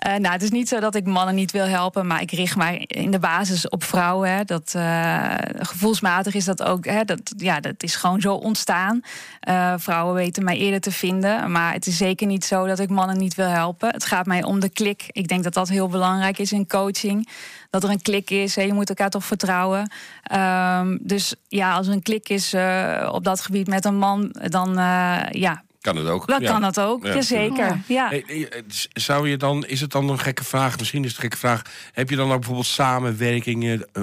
Uh, 0.06 0.14
nou, 0.14 0.32
het 0.32 0.42
is 0.42 0.50
niet 0.50 0.68
zo 0.68 0.80
dat 0.80 0.94
ik 0.94 1.06
mannen 1.06 1.34
niet 1.34 1.50
wil 1.50 1.64
helpen. 1.64 2.06
Maar 2.06 2.20
ik 2.20 2.30
richt 2.30 2.56
mij 2.56 2.84
in 2.86 3.10
de 3.10 3.18
basis 3.18 3.68
op 3.68 3.84
vrouwen. 3.84 4.30
Hè. 4.30 4.44
Dat, 4.44 4.72
uh, 4.76 5.34
gevoelsmatig 5.58 6.34
is 6.34 6.44
dat 6.44 6.62
ook. 6.62 6.84
Hè. 6.84 7.04
Dat, 7.04 7.20
ja, 7.36 7.60
dat 7.60 7.82
is 7.82 7.96
gewoon 7.96 8.20
zo 8.20 8.34
ontstaan. 8.34 9.00
Uh, 9.48 9.74
vrouwen 9.76 10.14
weten 10.14 10.44
mij 10.44 10.56
eerder 10.56 10.80
te 10.80 10.92
vinden. 10.92 11.52
Maar 11.52 11.72
het 11.72 11.86
is 11.86 11.96
zeker 11.96 12.26
niet 12.26 12.44
zo 12.44 12.66
dat 12.66 12.78
ik 12.78 12.90
mannen 12.90 13.18
niet 13.18 13.34
wil 13.34 13.48
helpen. 13.48 13.88
Het 13.88 14.04
gaat 14.04 14.26
mij 14.26 14.42
om 14.42 14.60
de 14.60 14.68
klik. 14.68 15.04
Ik 15.06 15.28
denk 15.28 15.44
dat 15.44 15.54
dat 15.54 15.68
heel 15.68 15.88
belangrijk 15.88 16.38
is 16.38 16.52
in 16.52 16.66
coaching 16.66 17.28
dat 17.70 17.84
er 17.84 17.90
een 17.90 18.02
klik 18.02 18.30
is. 18.30 18.56
Hè, 18.56 18.62
je 18.62 18.72
moet 18.72 18.88
elkaar 18.88 19.10
toch 19.10 19.24
vertrouwen. 19.24 19.90
Um, 20.32 20.98
dus 21.02 21.34
ja, 21.48 21.74
als 21.74 21.86
er 21.86 21.92
een 21.92 22.02
klik 22.02 22.28
is 22.28 22.54
uh, 22.54 23.10
op 23.12 23.24
dat 23.24 23.40
gebied 23.40 23.66
met 23.66 23.84
een 23.84 23.98
man, 23.98 24.34
dan 24.48 24.68
uh, 24.78 25.20
ja, 25.30 25.64
Kan 25.80 25.96
het 25.96 26.06
ook. 26.06 26.26
Dan 26.26 26.40
ja. 26.40 26.50
kan 26.50 26.60
dat 26.60 26.80
ook, 26.80 27.06
Ja, 27.06 27.14
jazeker. 27.14 27.80
Ja. 27.86 28.08
Hey, 28.08 28.48
eh, 28.48 28.62
zou 28.92 29.28
je 29.28 29.36
dan, 29.36 29.66
is 29.66 29.80
het 29.80 29.90
dan 29.90 30.08
een 30.08 30.18
gekke 30.18 30.44
vraag? 30.44 30.78
Misschien 30.78 31.04
is 31.04 31.08
het 31.08 31.16
een 31.16 31.22
gekke 31.22 31.36
vraag. 31.36 31.62
Heb 31.92 32.10
je 32.10 32.16
dan 32.16 32.30
ook 32.30 32.38
bijvoorbeeld 32.38 32.66
samenwerkingen 32.66 33.86
eh, 33.92 34.02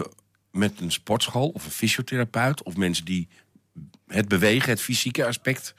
met 0.52 0.82
een 0.82 0.92
sportschool 0.92 1.48
of 1.48 1.66
een 1.66 1.72
fysiotherapeut 1.72 2.64
of 2.64 2.76
mensen 2.76 3.06
die 3.06 3.28
het 4.08 4.28
bewegen, 4.28 4.70
het 4.70 4.82
fysieke 4.82 5.26
aspect 5.26 5.74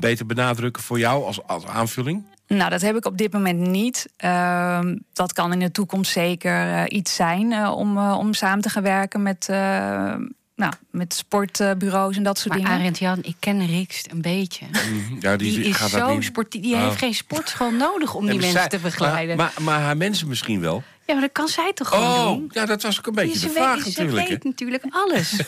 beter 0.00 0.26
benadrukken 0.26 0.82
voor 0.82 0.98
jou 0.98 1.24
als, 1.24 1.42
als 1.42 1.66
aanvulling? 1.66 2.24
Nou, 2.46 2.70
dat 2.70 2.80
heb 2.80 2.96
ik 2.96 3.04
op 3.04 3.18
dit 3.18 3.32
moment 3.32 3.58
niet. 3.60 4.08
Ehm, 4.16 4.96
dat 5.12 5.32
kan 5.32 5.52
in 5.52 5.58
de 5.58 5.70
toekomst 5.70 6.12
zeker 6.12 6.52
eh, 6.74 6.82
iets 6.98 7.14
zijn 7.14 7.52
eh, 7.52 7.72
om, 7.76 7.96
eh, 7.98 8.16
om 8.18 8.34
samen 8.34 8.60
te 8.62 8.68
gaan 8.68 8.82
werken 8.82 9.22
met, 9.22 9.48
eh, 9.48 9.56
nou, 10.56 10.72
met 10.90 11.14
sportbureaus 11.14 12.16
en 12.16 12.22
dat 12.22 12.38
soort 12.38 12.48
Maar 12.48 12.58
dingen. 12.64 12.72
Arend 12.80 12.98
Jan, 12.98 13.18
ik 13.22 13.36
ken 13.38 13.66
Rikst 13.66 14.10
een 14.10 14.22
beetje. 14.22 14.66
Ja, 15.20 15.36
Die 15.36 15.64
is 15.64 15.76
gaat 15.76 15.90
dat 15.90 16.00
zo 16.00 16.14
niet- 16.14 16.24
sportief. 16.24 16.62
Die 16.62 16.74
Oh. 16.74 16.82
heeft 16.82 16.98
geen 16.98 17.14
sportschool 17.14 17.70
nodig 17.70 18.14
om 18.14 18.24
die 18.26 18.34
mensen 18.34 18.52
zij- 18.58 18.68
te 18.68 18.78
begeleiden. 18.78 19.36
Maar, 19.36 19.52
maar, 19.54 19.62
maar 19.64 19.80
haar 19.84 19.96
mensen 19.96 20.28
misschien 20.28 20.60
wel. 20.60 20.82
ja, 21.06 21.12
maar 21.12 21.22
dat 21.22 21.32
kan 21.32 21.48
zij 21.48 21.72
toch 21.72 21.88
gewoon 21.88 22.24
doen? 22.36 22.44
Oh, 22.44 22.52
ja, 22.52 22.66
dat 22.66 22.82
was 22.82 22.98
ook 22.98 23.06
een 23.06 23.14
beetje 23.14 23.38
ze 23.38 23.46
de 23.46 23.52
vraag 23.52 23.74
weet, 23.76 23.84
natuurlijk. 23.84 24.26
Ze 24.26 24.32
weet 24.32 24.44
natuurlijk 24.44 24.84
alles. 24.90 25.32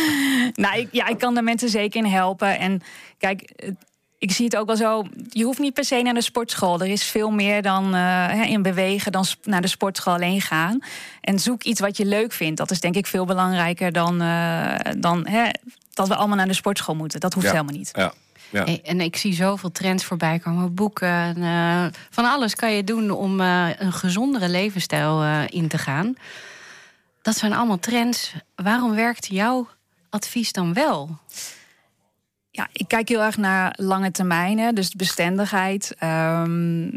Nou, 0.62 0.78
ik, 0.78 0.88
ja, 0.92 1.06
ik 1.06 1.18
kan 1.18 1.34
de 1.34 1.42
mensen 1.42 1.68
zeker 1.68 2.04
in 2.04 2.10
helpen. 2.10 2.58
En 2.58 2.80
kijk, 3.18 3.52
ik 4.18 4.32
zie 4.32 4.44
het 4.44 4.56
ook 4.56 4.66
wel 4.66 4.76
zo. 4.76 5.06
Je 5.28 5.44
hoeft 5.44 5.58
niet 5.58 5.74
per 5.74 5.84
se 5.84 6.02
naar 6.02 6.14
de 6.14 6.20
sportschool. 6.22 6.80
Er 6.80 6.86
is 6.86 7.04
veel 7.04 7.30
meer 7.30 7.62
dan 7.62 7.94
eh, 7.94 8.00
hè, 8.26 8.42
in 8.42 8.62
bewegen 8.62 9.12
dan 9.12 9.24
naar 9.42 9.60
de 9.60 9.68
sportschool 9.68 10.14
alleen 10.14 10.40
gaan. 10.40 10.78
En 11.20 11.38
zoek 11.38 11.62
iets 11.62 11.80
wat 11.80 11.96
je 11.96 12.04
leuk 12.04 12.32
vindt. 12.32 12.56
Dat 12.56 12.70
is 12.70 12.80
denk 12.80 12.94
ik 12.94 13.06
veel 13.06 13.24
belangrijker 13.24 13.92
dan, 13.92 14.20
eh, 14.20 14.74
dan 14.98 15.26
hè, 15.26 15.48
dat 15.92 16.08
we 16.08 16.14
allemaal 16.14 16.36
naar 16.36 16.46
de 16.46 16.52
sportschool 16.52 16.94
moeten. 16.94 17.20
Dat 17.20 17.34
hoeft 17.34 17.46
Ja. 17.46 17.52
helemaal 17.52 17.76
niet. 17.76 17.90
Ja. 17.92 18.12
Ja. 18.50 18.64
Hey, 18.64 18.80
en 18.84 19.00
ik 19.00 19.16
zie 19.16 19.34
zoveel 19.34 19.72
trends 19.72 20.04
voorbij 20.04 20.38
komen. 20.38 20.74
Boeken. 20.74 21.08
En, 21.08 21.42
eh, 21.42 22.00
van 22.10 22.24
alles 22.24 22.54
kan 22.54 22.72
je 22.72 22.84
doen 22.84 23.10
om 23.10 23.40
eh, 23.40 23.68
een 23.78 23.92
gezondere 23.92 24.48
levensstijl 24.48 25.22
eh, 25.22 25.40
in 25.48 25.68
te 25.68 25.78
gaan. 25.78 26.14
Dat 27.22 27.36
zijn 27.36 27.52
allemaal 27.52 27.78
trends. 27.78 28.34
Waarom 28.54 28.94
werkt 28.94 29.26
jouw 29.26 29.68
advies 30.10 30.52
dan 30.52 30.72
wel? 30.72 31.18
Ja, 32.58 32.68
ik 32.72 32.88
kijk 32.88 33.08
heel 33.08 33.22
erg 33.22 33.36
naar 33.36 33.74
lange 33.76 34.10
termijnen, 34.10 34.74
dus 34.74 34.94
bestendigheid. 34.94 35.94
Ehm, 35.98 36.90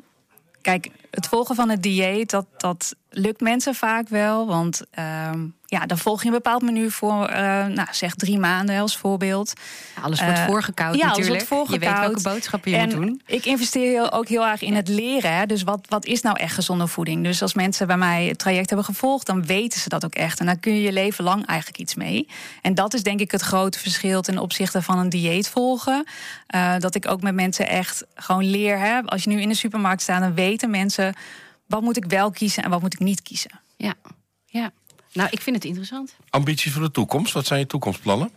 kijk, 0.62 0.90
het 1.12 1.28
volgen 1.28 1.56
van 1.56 1.70
het 1.70 1.84
dieet, 1.84 2.30
dat, 2.30 2.46
dat 2.58 2.96
lukt 3.10 3.42
mensen 3.42 3.76
vaak 3.76 4.10
wel. 4.10 4.48
Want 4.48 4.82
ehm, 4.92 5.40
ja, 5.66 5.86
dan 5.86 5.98
volg 5.98 6.22
je 6.22 6.28
een 6.28 6.34
bepaald 6.34 6.62
menu 6.62 6.92
voor, 6.92 7.26
eh, 7.26 7.66
nou, 7.66 7.88
zeg 7.92 8.16
drie 8.16 8.40
maanden 8.40 8.80
als 8.80 8.98
voorbeeld. 8.98 9.54
Alles 10.02 10.24
wordt 10.24 10.40
voorgekoud 10.40 10.96
ja, 10.96 11.02
alles 11.02 11.18
natuurlijk. 11.18 11.50
wordt 11.50 11.72
Je 11.72 11.80
weet 11.80 12.00
welke 12.00 12.22
boodschappen 12.22 12.72
je 12.72 12.78
en 12.78 12.86
moet 12.86 12.96
doen. 12.96 13.22
Ik 13.26 13.46
investeer 13.46 13.90
heel, 13.90 14.12
ook 14.12 14.28
heel 14.28 14.48
erg 14.48 14.62
in 14.62 14.76
het 14.76 14.88
leren. 14.88 15.36
Hè. 15.36 15.46
Dus 15.46 15.64
wat, 15.64 15.86
wat 15.90 16.06
is 16.06 16.22
nou 16.22 16.38
echt 16.40 16.54
gezonde 16.54 16.88
voeding? 16.88 17.24
Dus 17.24 17.42
als 17.42 17.54
mensen 17.54 17.88
bij 17.88 17.98
mij 17.98 18.26
het 18.26 18.38
traject 18.38 18.68
hebben 18.68 18.86
gevolgd, 18.86 19.26
dan 19.26 19.46
weten 19.46 19.80
ze 19.80 19.90
dat 19.90 20.06
ook 20.06 20.16
echt. 20.16 20.40
En 20.40 20.46
dan 20.46 20.60
kun 20.60 20.74
je 20.74 20.82
je 20.82 20.92
leven 20.92 21.24
lang 21.24 21.46
eigenlijk 21.46 21.80
iets 21.80 21.96
mee. 21.96 22.28
En 22.62 22.74
dat 22.74 22.94
is 22.94 23.04
denk 23.04 23.20
ik 23.20 23.32
het 23.32 23.42
grote 23.42 23.80
verschil 23.80 24.22
ten 24.22 24.38
opzichte 24.38 24.82
van 24.82 24.98
een 24.98 25.10
dieet 25.10 25.50
volgen. 25.50 26.06
Eh, 26.48 26.74
dat 26.78 26.96
ik 26.96 27.08
ook 27.08 27.22
met 27.22 27.34
mensen 27.34 27.68
echt 27.68 28.06
gewoon 28.16 28.50
leer. 28.50 28.80
Hè. 28.80 29.02
Als 29.06 29.24
je 29.24 29.30
nu 29.30 29.42
in 29.42 29.50
de 29.50 29.56
supermarkt 29.56 30.02
staat, 30.02 30.22
dan 30.22 30.34
weten 30.34 30.70
mensen 30.70 31.01
wat 31.66 31.82
moet 31.82 31.98
ik 31.98 32.06
wel 32.06 32.32
kiezen 32.32 32.64
en 32.64 32.70
wat 32.70 32.82
moet 32.82 32.94
ik 32.94 33.00
niet 33.00 33.22
kiezen. 33.22 33.52
Ja, 33.78 33.94
ja. 34.46 34.72
Nou, 35.14 35.30
ik 35.32 35.42
vind 35.42 35.56
het 35.56 35.66
interessant. 35.66 36.16
Ambities 36.30 36.72
voor 36.72 36.82
de 36.82 36.92
toekomst, 36.92 37.34
wat 37.34 37.46
zijn 37.46 37.60
je 37.60 37.66
toekomstplannen? 37.66 38.32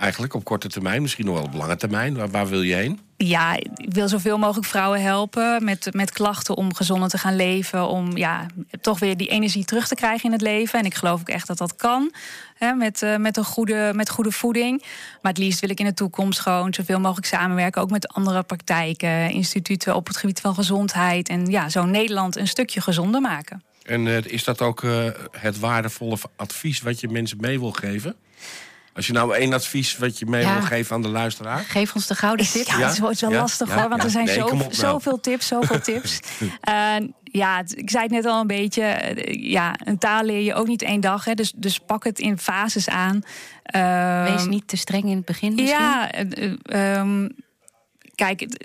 Eigenlijk 0.00 0.34
op 0.34 0.44
korte 0.44 0.68
termijn, 0.68 1.02
misschien 1.02 1.24
nog 1.24 1.34
wel 1.34 1.44
op 1.44 1.54
lange 1.54 1.76
termijn. 1.76 2.16
Waar, 2.16 2.30
waar 2.30 2.48
wil 2.48 2.62
je 2.62 2.74
heen? 2.74 3.00
Ja, 3.16 3.56
ik 3.56 3.92
wil 3.92 4.08
zoveel 4.08 4.38
mogelijk 4.38 4.66
vrouwen 4.66 5.02
helpen 5.02 5.64
met, 5.64 5.88
met 5.94 6.12
klachten 6.12 6.56
om 6.56 6.74
gezonder 6.74 7.08
te 7.08 7.18
gaan 7.18 7.36
leven. 7.36 7.88
Om 7.88 8.16
ja, 8.16 8.46
toch 8.80 8.98
weer 8.98 9.16
die 9.16 9.28
energie 9.28 9.64
terug 9.64 9.88
te 9.88 9.94
krijgen 9.94 10.24
in 10.24 10.32
het 10.32 10.40
leven. 10.40 10.78
En 10.78 10.84
ik 10.84 10.94
geloof 10.94 11.20
ook 11.20 11.28
echt 11.28 11.46
dat 11.46 11.58
dat 11.58 11.76
kan. 11.76 12.12
Hè, 12.54 12.72
met, 12.72 13.02
eh, 13.02 13.16
met, 13.16 13.36
een 13.36 13.44
goede, 13.44 13.92
met 13.94 14.10
goede 14.10 14.32
voeding. 14.32 14.82
Maar 15.22 15.32
het 15.32 15.38
liefst 15.38 15.60
wil 15.60 15.70
ik 15.70 15.80
in 15.80 15.86
de 15.86 15.94
toekomst 15.94 16.40
gewoon 16.40 16.74
zoveel 16.74 17.00
mogelijk 17.00 17.26
samenwerken. 17.26 17.82
Ook 17.82 17.90
met 17.90 18.08
andere 18.08 18.42
praktijken, 18.42 19.30
instituten 19.30 19.94
op 19.94 20.06
het 20.06 20.16
gebied 20.16 20.40
van 20.40 20.54
gezondheid. 20.54 21.28
En 21.28 21.46
ja, 21.46 21.68
zo 21.68 21.84
Nederland 21.84 22.36
een 22.36 22.48
stukje 22.48 22.80
gezonder 22.80 23.20
maken. 23.20 23.62
En 23.82 24.06
eh, 24.06 24.24
is 24.24 24.44
dat 24.44 24.62
ook 24.62 24.84
eh, 24.84 25.04
het 25.30 25.58
waardevolle 25.58 26.16
advies 26.36 26.80
wat 26.80 27.00
je 27.00 27.08
mensen 27.08 27.38
mee 27.40 27.58
wil 27.58 27.72
geven? 27.72 28.16
Als 29.00 29.08
je 29.08 29.14
nou 29.14 29.34
één 29.34 29.52
advies 29.52 29.96
wat 29.96 30.18
je 30.18 30.26
mee 30.26 30.42
Ja. 30.42 30.52
wil 30.52 30.62
geven 30.62 30.94
aan 30.96 31.02
de 31.02 31.08
luisteraar? 31.08 31.58
Geef 31.58 31.94
ons 31.94 32.06
de 32.06 32.14
gouden 32.14 32.46
tip. 32.46 32.66
Ja, 32.66 32.78
Ja? 32.78 32.88
het 32.88 32.98
wordt 32.98 33.20
wel 33.20 33.30
Ja? 33.30 33.38
lastig 33.40 33.68
Ja? 33.68 33.74
hoor, 33.80 33.88
want 33.88 34.00
Ja. 34.00 34.06
er 34.06 34.10
zijn 34.12 34.24
Nee, 34.24 34.34
zo, 34.34 34.54
nou. 34.56 34.74
zoveel 34.74 35.20
tips, 35.20 35.46
zoveel 35.46 35.80
tips. 35.80 36.20
Eh, 36.60 36.94
ja, 37.24 37.62
ik 37.74 37.90
zei 37.90 38.02
het 38.02 38.12
net 38.12 38.26
al 38.26 38.40
een 38.40 38.46
beetje. 38.46 38.82
eh, 38.82 39.50
ja, 39.50 39.74
een 39.84 39.98
taal 39.98 40.24
leer 40.24 40.40
je 40.40 40.54
ook 40.54 40.66
niet 40.66 40.82
één 40.82 41.00
dag. 41.00 41.24
Hè, 41.24 41.34
dus, 41.34 41.52
dus 41.56 41.78
pak 41.78 42.04
het 42.04 42.18
in 42.18 42.38
fases 42.38 42.88
aan. 42.88 43.22
Eh, 43.62 44.24
Wees 44.24 44.46
niet 44.46 44.68
te 44.68 44.76
streng 44.76 45.04
in 45.04 45.16
het 45.16 45.24
begin 45.24 45.54
misschien. 45.54 45.78
Ja, 45.80 46.12
eh, 46.12 46.52
ehm, 46.98 47.28
kijk, 48.14 48.58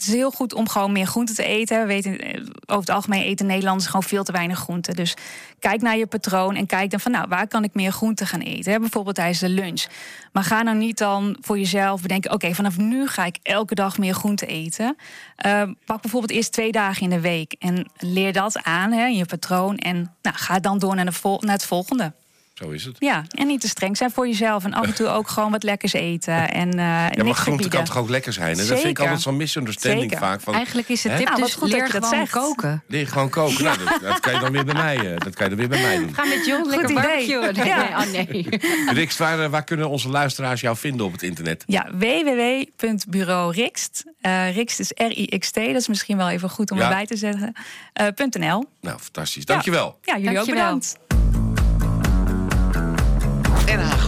het 0.00 0.08
is 0.08 0.14
heel 0.14 0.30
goed 0.30 0.54
om 0.54 0.68
gewoon 0.68 0.92
meer 0.92 1.06
groente 1.06 1.34
te 1.34 1.44
eten. 1.44 1.80
We 1.80 1.86
weten, 1.86 2.18
eh, 2.18 2.40
over 2.40 2.80
het 2.80 2.90
algemeen 2.90 3.22
eten 3.22 3.46
Nederlanders 3.46 3.86
gewoon 3.86 4.02
veel 4.02 4.24
te 4.24 4.32
weinig 4.32 4.58
groente. 4.58 4.94
Dus 4.94 5.14
kijk 5.58 5.82
naar 5.82 5.96
je 5.96 6.06
patroon 6.06 6.56
en 6.56 6.66
kijk 6.66 6.90
dan 6.90 7.00
van, 7.00 7.12
nou, 7.12 7.28
waar 7.28 7.48
kan 7.48 7.64
ik 7.64 7.74
meer 7.74 7.92
groente 7.92 8.26
gaan 8.26 8.40
eten? 8.40 8.80
Bijvoorbeeld 8.80 9.14
tijdens 9.14 9.38
de 9.38 9.48
lunch. 9.48 9.86
Maar 10.32 10.44
ga 10.44 10.62
nou 10.62 10.76
niet 10.76 10.98
dan 10.98 11.36
voor 11.40 11.58
jezelf 11.58 12.02
bedenken, 12.02 12.32
oké, 12.32 12.54
vanaf 12.54 12.76
nu 12.76 13.08
ga 13.08 13.24
ik 13.24 13.38
elke 13.42 13.74
dag 13.74 13.98
meer 13.98 14.14
groente 14.14 14.46
eten. 14.46 14.96
Eh, 15.36 15.62
pak 15.84 16.00
bijvoorbeeld 16.00 16.32
eerst 16.32 16.52
twee 16.52 16.72
dagen 16.72 17.02
in 17.02 17.10
de 17.10 17.20
week 17.20 17.54
en 17.58 17.90
leer 17.96 18.32
dat 18.32 18.62
aan 18.62 18.92
hè, 18.92 19.06
in 19.06 19.16
je 19.16 19.26
patroon. 19.26 19.76
En 19.76 20.14
nou, 20.22 20.36
ga 20.36 20.58
dan 20.60 20.78
door 20.78 20.94
naar, 20.94 21.20
naar 21.40 21.54
het 21.54 21.64
volgende. 21.64 22.12
Zo 22.60 22.70
is 22.70 22.84
het. 22.84 22.96
Ja, 22.98 23.24
en 23.30 23.46
niet 23.46 23.60
te 23.60 23.68
streng 23.68 23.96
zijn 23.96 24.10
voor 24.10 24.26
jezelf. 24.26 24.64
En 24.64 24.72
af 24.74 24.84
en 24.86 24.94
toe 24.94 25.08
ook 25.08 25.28
gewoon 25.34 25.50
wat 25.50 25.62
lekkers 25.62 25.92
eten. 25.92 26.50
En, 26.52 26.68
eh 26.70 26.76
Ja, 26.76 27.10
maar 27.16 27.24
niks 27.24 27.38
groente 27.38 27.68
kan 27.68 27.84
toch 27.84 27.96
ook 27.96 28.08
lekker 28.08 28.32
zijn? 28.32 28.58
hè? 28.58 28.66
Dat 28.66 28.78
vind 28.78 28.90
ik 28.90 28.98
altijd 28.98 29.20
zo'n 29.20 29.36
misunderstanding 29.36 30.02
Zeker. 30.02 30.18
vaak. 30.18 30.40
Van, 30.40 30.54
Eigenlijk 30.54 30.88
is 30.88 31.02
de 31.02 31.08
Hè? 31.08 31.16
tip 31.16 31.26
Nou, 31.26 31.38
wat 31.40 31.46
dus 31.48 31.56
goed 31.56 31.70
dat 31.70 31.78
leer 31.78 31.86
je 31.86 31.92
dat 31.92 32.04
gewoon 32.04 32.18
zegt. 32.26 32.32
koken. 32.32 32.82
leer 32.86 33.06
gewoon 33.08 33.28
koken. 33.30 33.64
Nou, 33.64 33.78
dat, 33.78 33.98
dat 34.02 34.20
kan 34.20 34.32
je 34.34 34.40
dan 34.40 34.52
weer 34.52 34.64
bij 34.64 34.74
mij, 34.74 34.96
eh, 34.96 35.18
dat 35.18 35.34
kan 35.34 35.50
je 35.50 35.56
dan 35.56 35.58
weer 35.58 35.68
bij 35.68 35.80
mij 35.82 35.96
doen. 35.98 36.14
Ga 36.14 36.24
met 36.24 36.46
John 36.46 36.68
lekker 36.68 36.90
idee. 36.90 37.02
barbecuen. 37.02 37.54
Nee, 37.54 37.66
Ja. 37.66 37.76
nee, 37.82 37.90
oh 37.90 38.06
nee. 38.28 38.48
Riks, 39.00 39.16
waar, 39.16 39.40
eh, 39.40 39.50
waar 39.50 39.64
kunnen 39.64 39.88
onze 39.88 40.08
luisteraars 40.08 40.60
jou 40.60 40.76
vinden 40.76 41.06
op 41.06 41.12
het 41.12 41.22
internet? 41.22 41.64
Ja, 41.66 41.86
www.bureaurikst. 41.94 44.04
Eh 44.20 44.54
Rikst 44.54 44.80
is 44.80 44.92
R-I-X-T. 44.94 45.54
Dat 45.54 45.64
is 45.74 45.88
misschien 45.88 46.16
wel 46.16 46.28
even 46.28 46.50
goed 46.50 46.70
om 46.70 46.78
Ja. 46.78 46.84
erbij 46.84 47.06
te 47.06 47.16
zeggen. 47.16 47.52
Eh, 47.92 48.06
.nl. 48.30 48.64
Nou, 48.80 48.98
fantastisch. 48.98 49.44
Dankjewel. 49.44 49.98
Ja, 50.02 50.16
jullie 50.18 50.34
Dankjewel. 50.34 50.62
ook 50.62 50.68
bedankt. 50.68 50.98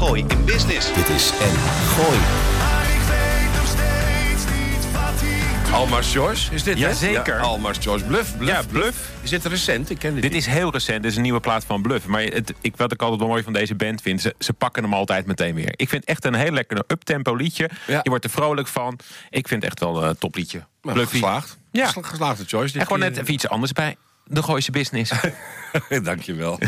Gooi 0.02 0.24
in 0.28 0.44
Business. 0.44 0.94
Dit 0.94 1.08
is 1.08 1.30
NH 1.32 1.66
Gooi. 1.94 2.18
Almars 5.72 6.12
Joyce, 6.12 6.54
is 6.54 6.62
dit 6.62 6.74
hè? 6.74 6.80
Jazeker. 6.86 7.34
Ja, 7.36 7.40
Almars 7.40 7.78
Joyce. 7.80 8.04
Bluff, 8.04 8.36
bluff. 8.36 8.52
Ja, 8.52 8.62
Bluff. 8.70 9.10
Is 9.22 9.30
dit 9.30 9.44
recent? 9.44 9.90
Ik 9.90 9.98
ken 9.98 10.12
dit, 10.12 10.22
Dit 10.22 10.32
niet. 10.32 10.40
is 10.40 10.46
heel 10.46 10.72
recent, 10.72 11.02
dit 11.02 11.10
is 11.10 11.16
een 11.16 11.22
nieuwe 11.22 11.40
plaat 11.40 11.64
van 11.64 11.82
Bluff. 11.82 12.06
Maar 12.06 12.22
het, 12.22 12.52
ik, 12.60 12.76
wat 12.76 12.92
ik 12.92 13.02
altijd 13.02 13.20
wel 13.20 13.28
mooi 13.28 13.42
van 13.42 13.52
deze 13.52 13.74
band 13.74 14.02
vind, 14.02 14.20
ze, 14.20 14.34
ze 14.38 14.52
pakken 14.52 14.82
hem 14.82 14.94
altijd 14.94 15.26
meteen 15.26 15.54
weer. 15.54 15.72
Ik 15.76 15.88
vind 15.88 16.00
het 16.00 16.04
echt 16.10 16.24
een 16.24 16.34
heel 16.34 16.50
lekker 16.52 16.84
uptempo 16.86 17.34
liedje. 17.34 17.70
Ja. 17.86 18.00
Je 18.02 18.10
wordt 18.10 18.24
er 18.24 18.30
vrolijk 18.30 18.68
van. 18.68 18.98
Ik 19.30 19.48
vind 19.48 19.62
het 19.62 19.70
echt 19.70 19.80
wel 19.80 20.04
een 20.04 20.18
topliedje. 20.18 20.64
Bluffy. 20.80 21.10
geslaagd. 21.10 21.56
Ja. 21.72 21.86
Gesla- 21.86 22.02
Geslaagde 22.02 22.44
choice. 22.46 22.72
Dit 22.72 22.80
En 22.80 22.86
gewoon 22.86 22.98
net 23.02 23.16
even 23.18 23.34
iets 23.34 23.48
anders 23.48 23.72
bij. 23.72 23.96
De 24.32 24.42
Gooise 24.42 24.70
Business. 24.70 25.12
Dankjewel. 26.02 26.58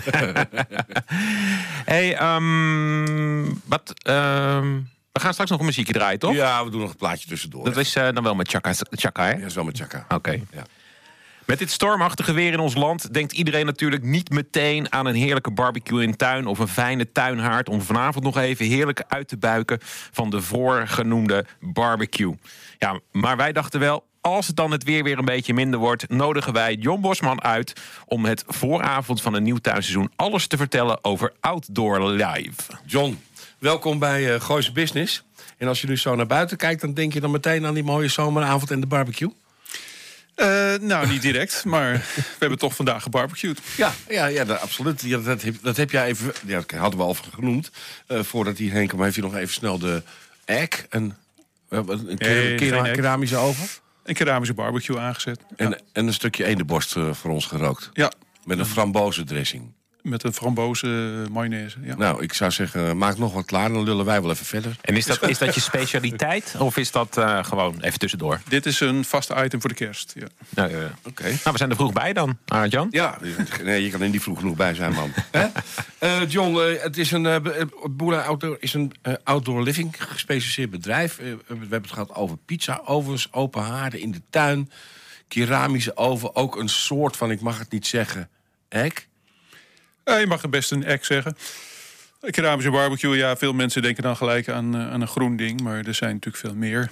hey, 1.84 2.16
ehm, 2.16 3.44
wat, 3.64 3.92
ehm, 4.02 4.80
we 5.12 5.20
gaan 5.20 5.32
straks 5.32 5.50
nog 5.50 5.58
een 5.58 5.66
muziekje 5.66 5.92
draaien, 5.92 6.18
toch? 6.18 6.34
Ja, 6.34 6.64
we 6.64 6.70
doen 6.70 6.80
nog 6.80 6.90
een 6.90 6.96
plaatje 6.96 7.28
tussendoor. 7.28 7.64
Dat 7.64 7.76
is 7.76 7.96
eh, 7.96 8.08
dan 8.12 8.22
wel 8.22 8.34
met 8.34 8.48
Chaka, 8.48 8.72
Chaka 8.90 9.24
hè? 9.24 9.30
Ja, 9.30 9.38
dat 9.38 9.48
is 9.48 9.54
wel 9.54 9.64
met 9.64 9.78
Chaka. 9.78 10.04
Oké. 10.08 10.30
Ja. 10.30 10.64
Met 11.44 11.58
dit 11.58 11.70
stormachtige 11.70 12.32
weer 12.32 12.52
in 12.52 12.58
ons 12.58 12.74
land 12.74 13.14
denkt 13.14 13.32
iedereen 13.32 13.66
natuurlijk 13.66 14.02
niet 14.02 14.30
meteen 14.30 14.92
aan 14.92 15.06
een 15.06 15.14
heerlijke 15.14 15.50
barbecue 15.50 16.02
in 16.02 16.16
tuin 16.16 16.46
of 16.46 16.58
een 16.58 16.68
fijne 16.68 17.12
tuinhaard 17.12 17.68
om 17.68 17.82
vanavond 17.82 18.24
nog 18.24 18.38
even 18.38 18.66
heerlijk 18.66 19.04
uit 19.08 19.28
te 19.28 19.36
buiken 19.36 19.78
van 20.12 20.30
de 20.30 20.40
voorgenoemde 20.40 21.44
barbecue. 21.60 22.34
Ja, 22.78 23.00
maar 23.12 23.36
wij 23.36 23.52
dachten 23.52 23.80
wel, 23.80 24.04
als 24.24 24.46
het 24.46 24.56
dan 24.56 24.70
het 24.70 24.84
weer 24.84 25.02
weer 25.02 25.18
een 25.18 25.24
beetje 25.24 25.54
minder 25.54 25.80
wordt, 25.80 26.08
nodigen 26.08 26.52
wij 26.52 26.74
John 26.74 27.00
Bosman 27.00 27.42
uit 27.42 27.72
om 28.06 28.24
het 28.24 28.44
vooravond 28.46 29.22
van 29.22 29.34
een 29.34 29.42
nieuw 29.42 29.56
tuinseizoen 29.56 30.10
alles 30.16 30.46
te 30.46 30.56
vertellen 30.56 31.04
over 31.04 31.32
Outdoor 31.40 32.10
Live. 32.10 32.52
John, 32.86 33.20
welkom 33.58 33.98
bij 33.98 34.40
Gooise 34.40 34.72
Business. 34.72 35.22
En 35.58 35.68
als 35.68 35.80
je 35.80 35.86
nu 35.86 35.96
zo 35.96 36.14
naar 36.14 36.26
buiten 36.26 36.56
kijkt, 36.56 36.80
dan 36.80 36.94
denk 36.94 37.12
je 37.12 37.20
dan 37.20 37.30
meteen 37.30 37.66
aan 37.66 37.74
die 37.74 37.82
mooie 37.82 38.08
zomeravond 38.08 38.70
en 38.70 38.80
de 38.80 38.86
barbecue? 38.86 39.32
Eh, 40.34 40.74
nou, 40.80 41.08
niet 41.08 41.22
direct, 41.22 41.64
maar 41.64 41.92
we 42.14 42.36
hebben 42.38 42.58
toch 42.58 42.74
vandaag 42.74 43.02
gebarbecued. 43.02 43.60
Ja, 43.76 43.94
ja, 44.08 44.26
ja 44.26 44.44
dat, 44.44 44.60
absoluut. 44.60 45.00
Ja, 45.02 45.18
dat, 45.18 45.42
heb, 45.42 45.54
dat 45.62 45.76
heb 45.76 45.90
jij 45.90 46.06
even, 46.06 46.32
ja, 46.46 46.62
dat 46.66 46.78
hadden 46.78 46.98
we 46.98 47.04
al 47.04 47.16
genoemd. 47.34 47.70
Eh, 48.06 48.22
voordat 48.22 48.58
hij 48.58 48.66
heen 48.66 48.86
kwam, 48.86 49.02
heeft 49.02 49.16
hij 49.16 49.24
nog 49.24 49.34
even 49.36 49.54
snel 49.54 49.78
de 49.78 50.02
egg, 50.44 50.86
een 50.88 51.14
Een 51.68 52.16
geen 52.18 52.84
hek. 52.84 52.92
keramische 52.94 53.36
oven? 53.36 53.82
Een 54.04 54.14
keramische 54.14 54.54
barbecue 54.54 54.98
aangezet. 54.98 55.40
En, 55.56 55.80
en 55.92 56.06
een 56.06 56.12
stukje 56.12 56.44
eendenborst 56.44 56.96
eh, 56.96 57.12
voor 57.12 57.30
ons 57.30 57.46
gerookt. 57.46 57.90
ja, 57.92 58.12
Met 58.44 58.58
een 58.58 58.66
frambozen-dressing. 58.66 59.72
Met 60.04 60.24
een 60.24 60.32
frambozen 60.32 61.32
mayonaise. 61.32 61.78
Ja. 61.82 61.96
Nou, 61.96 62.22
ik 62.22 62.32
zou 62.32 62.50
zeggen, 62.50 62.96
maak 62.96 63.18
nog 63.18 63.32
wat 63.32 63.44
klaar. 63.44 63.72
Dan 63.72 63.82
lullen 63.82 64.04
wij 64.04 64.22
wel 64.22 64.30
even 64.30 64.46
verder. 64.46 64.76
En 64.80 64.96
is 64.96 65.06
dat, 65.06 65.28
is 65.28 65.38
dat 65.38 65.54
je 65.54 65.60
specialiteit? 65.60 66.54
Of 66.58 66.76
is 66.76 66.90
dat 66.90 67.16
eh, 67.16 67.44
gewoon 67.44 67.80
even 67.80 67.98
tussendoor? 67.98 68.40
Dit 68.48 68.66
is 68.66 68.80
een 68.80 69.04
vast 69.04 69.32
item 69.36 69.60
voor 69.60 69.70
de 69.70 69.76
kerst. 69.76 70.12
Ja. 70.16 70.26
Nou, 70.48 70.70
eh, 70.72 70.78
Oké. 71.04 71.22
nou, 71.22 71.38
we 71.42 71.56
zijn 71.56 71.70
er 71.70 71.76
vroeg 71.76 71.92
bij 71.92 72.12
dan, 72.12 72.38
Arend-Jan. 72.46 72.88
Ja, 72.90 73.18
nee, 73.62 73.84
je 73.84 73.90
kan 73.90 74.00
er 74.00 74.08
niet 74.08 74.22
vroeg 74.22 74.38
genoeg 74.38 74.56
bij 74.56 74.74
zijn, 74.74 74.92
man. 74.92 75.12
Hè? 75.30 75.46
Eh, 75.98 76.30
John, 76.30 76.58
eh, 76.60 76.82
het 76.82 76.98
is 76.98 77.10
een, 77.10 77.26
eh, 77.26 77.34
eh, 77.60 77.66
Boela 77.90 78.22
Outdoor 78.22 78.56
is 78.60 78.74
een 78.74 78.92
eh, 79.02 79.14
outdoor 79.24 79.62
living 79.62 79.94
gespecialiseerd 79.98 80.70
bedrijf. 80.70 81.18
Eh, 81.18 81.24
we 81.46 81.54
hebben 81.58 81.82
het 81.82 81.92
gehad 81.92 82.14
over 82.14 82.36
pizza-ovens, 82.36 83.32
open 83.32 83.62
haarden 83.62 84.00
in 84.00 84.10
de 84.10 84.22
tuin, 84.30 84.70
keramische 85.28 85.96
oven. 85.96 86.36
Ook 86.36 86.56
een 86.56 86.68
soort 86.68 87.16
van, 87.16 87.30
ik 87.30 87.40
mag 87.40 87.58
het 87.58 87.70
niet 87.70 87.86
zeggen, 87.86 88.28
hek. 88.68 89.08
Eh, 90.04 90.20
je 90.20 90.26
mag 90.26 90.42
er 90.42 90.48
best 90.48 90.70
een 90.72 90.84
egg 90.84 91.04
zeggen. 91.04 91.36
Keramische 92.30 92.70
barbecue, 92.70 93.16
ja, 93.16 93.36
veel 93.36 93.52
mensen 93.52 93.82
denken 93.82 94.02
dan 94.02 94.16
gelijk 94.16 94.48
aan, 94.48 94.74
eh, 94.74 94.90
aan 94.90 95.00
een 95.00 95.08
groen 95.08 95.36
ding. 95.36 95.60
Maar 95.60 95.84
er 95.84 95.94
zijn 95.94 96.12
natuurlijk 96.12 96.44
veel 96.44 96.54
meer 96.54 96.90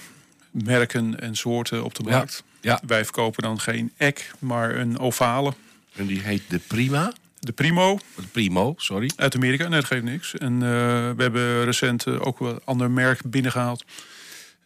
merken 0.50 1.20
en 1.20 1.36
soorten 1.36 1.84
op 1.84 1.94
de 1.94 2.02
markt. 2.02 2.42
ja. 2.60 2.80
Wij 2.86 3.04
verkopen 3.04 3.42
dan 3.42 3.60
geen 3.60 3.92
egg, 3.96 4.34
maar 4.38 4.74
een 4.76 4.98
ovale. 4.98 5.52
En 5.96 6.06
die 6.06 6.20
heet 6.20 6.42
de 6.48 6.58
Prima. 6.58 7.12
De 7.38 7.52
Primo 7.52 7.98
De 8.14 8.22
Primo, 8.32 8.74
sorry. 8.76 9.10
uit 9.16 9.34
Amerika. 9.34 9.68
Nee, 9.68 9.80
dat 9.80 9.88
geeft 9.88 10.02
niks. 10.04 10.38
En 10.38 10.52
eh, 10.54 10.68
we 11.16 11.22
hebben 11.22 11.64
recent 11.64 12.06
ook 12.06 12.38
wel 12.38 12.50
een 12.52 12.60
ander 12.64 12.90
merk 12.90 13.20
binnengehaald. 13.30 13.84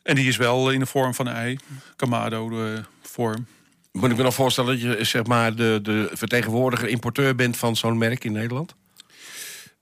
En 0.03 0.15
die 0.15 0.29
is 0.29 0.37
wel 0.37 0.71
in 0.71 0.79
de 0.81 0.87
vorm 0.87 1.15
van 1.15 1.27
een 1.27 1.35
ei. 1.35 1.59
Kamado 1.97 2.49
de 2.49 2.83
vorm. 3.03 3.47
Moet 3.97 4.11
ik 4.11 4.17
me 4.17 4.23
nog 4.23 4.35
voorstellen 4.35 4.81
dat 4.81 4.99
je 4.99 5.05
zeg 5.05 5.27
maar, 5.27 5.55
de, 5.55 5.79
de 5.83 6.11
vertegenwoordiger, 6.13 6.89
importeur 6.89 7.35
bent 7.35 7.57
van 7.57 7.77
zo'n 7.77 7.99
merk 7.99 8.25
in 8.25 8.33
Nederland? 8.33 8.75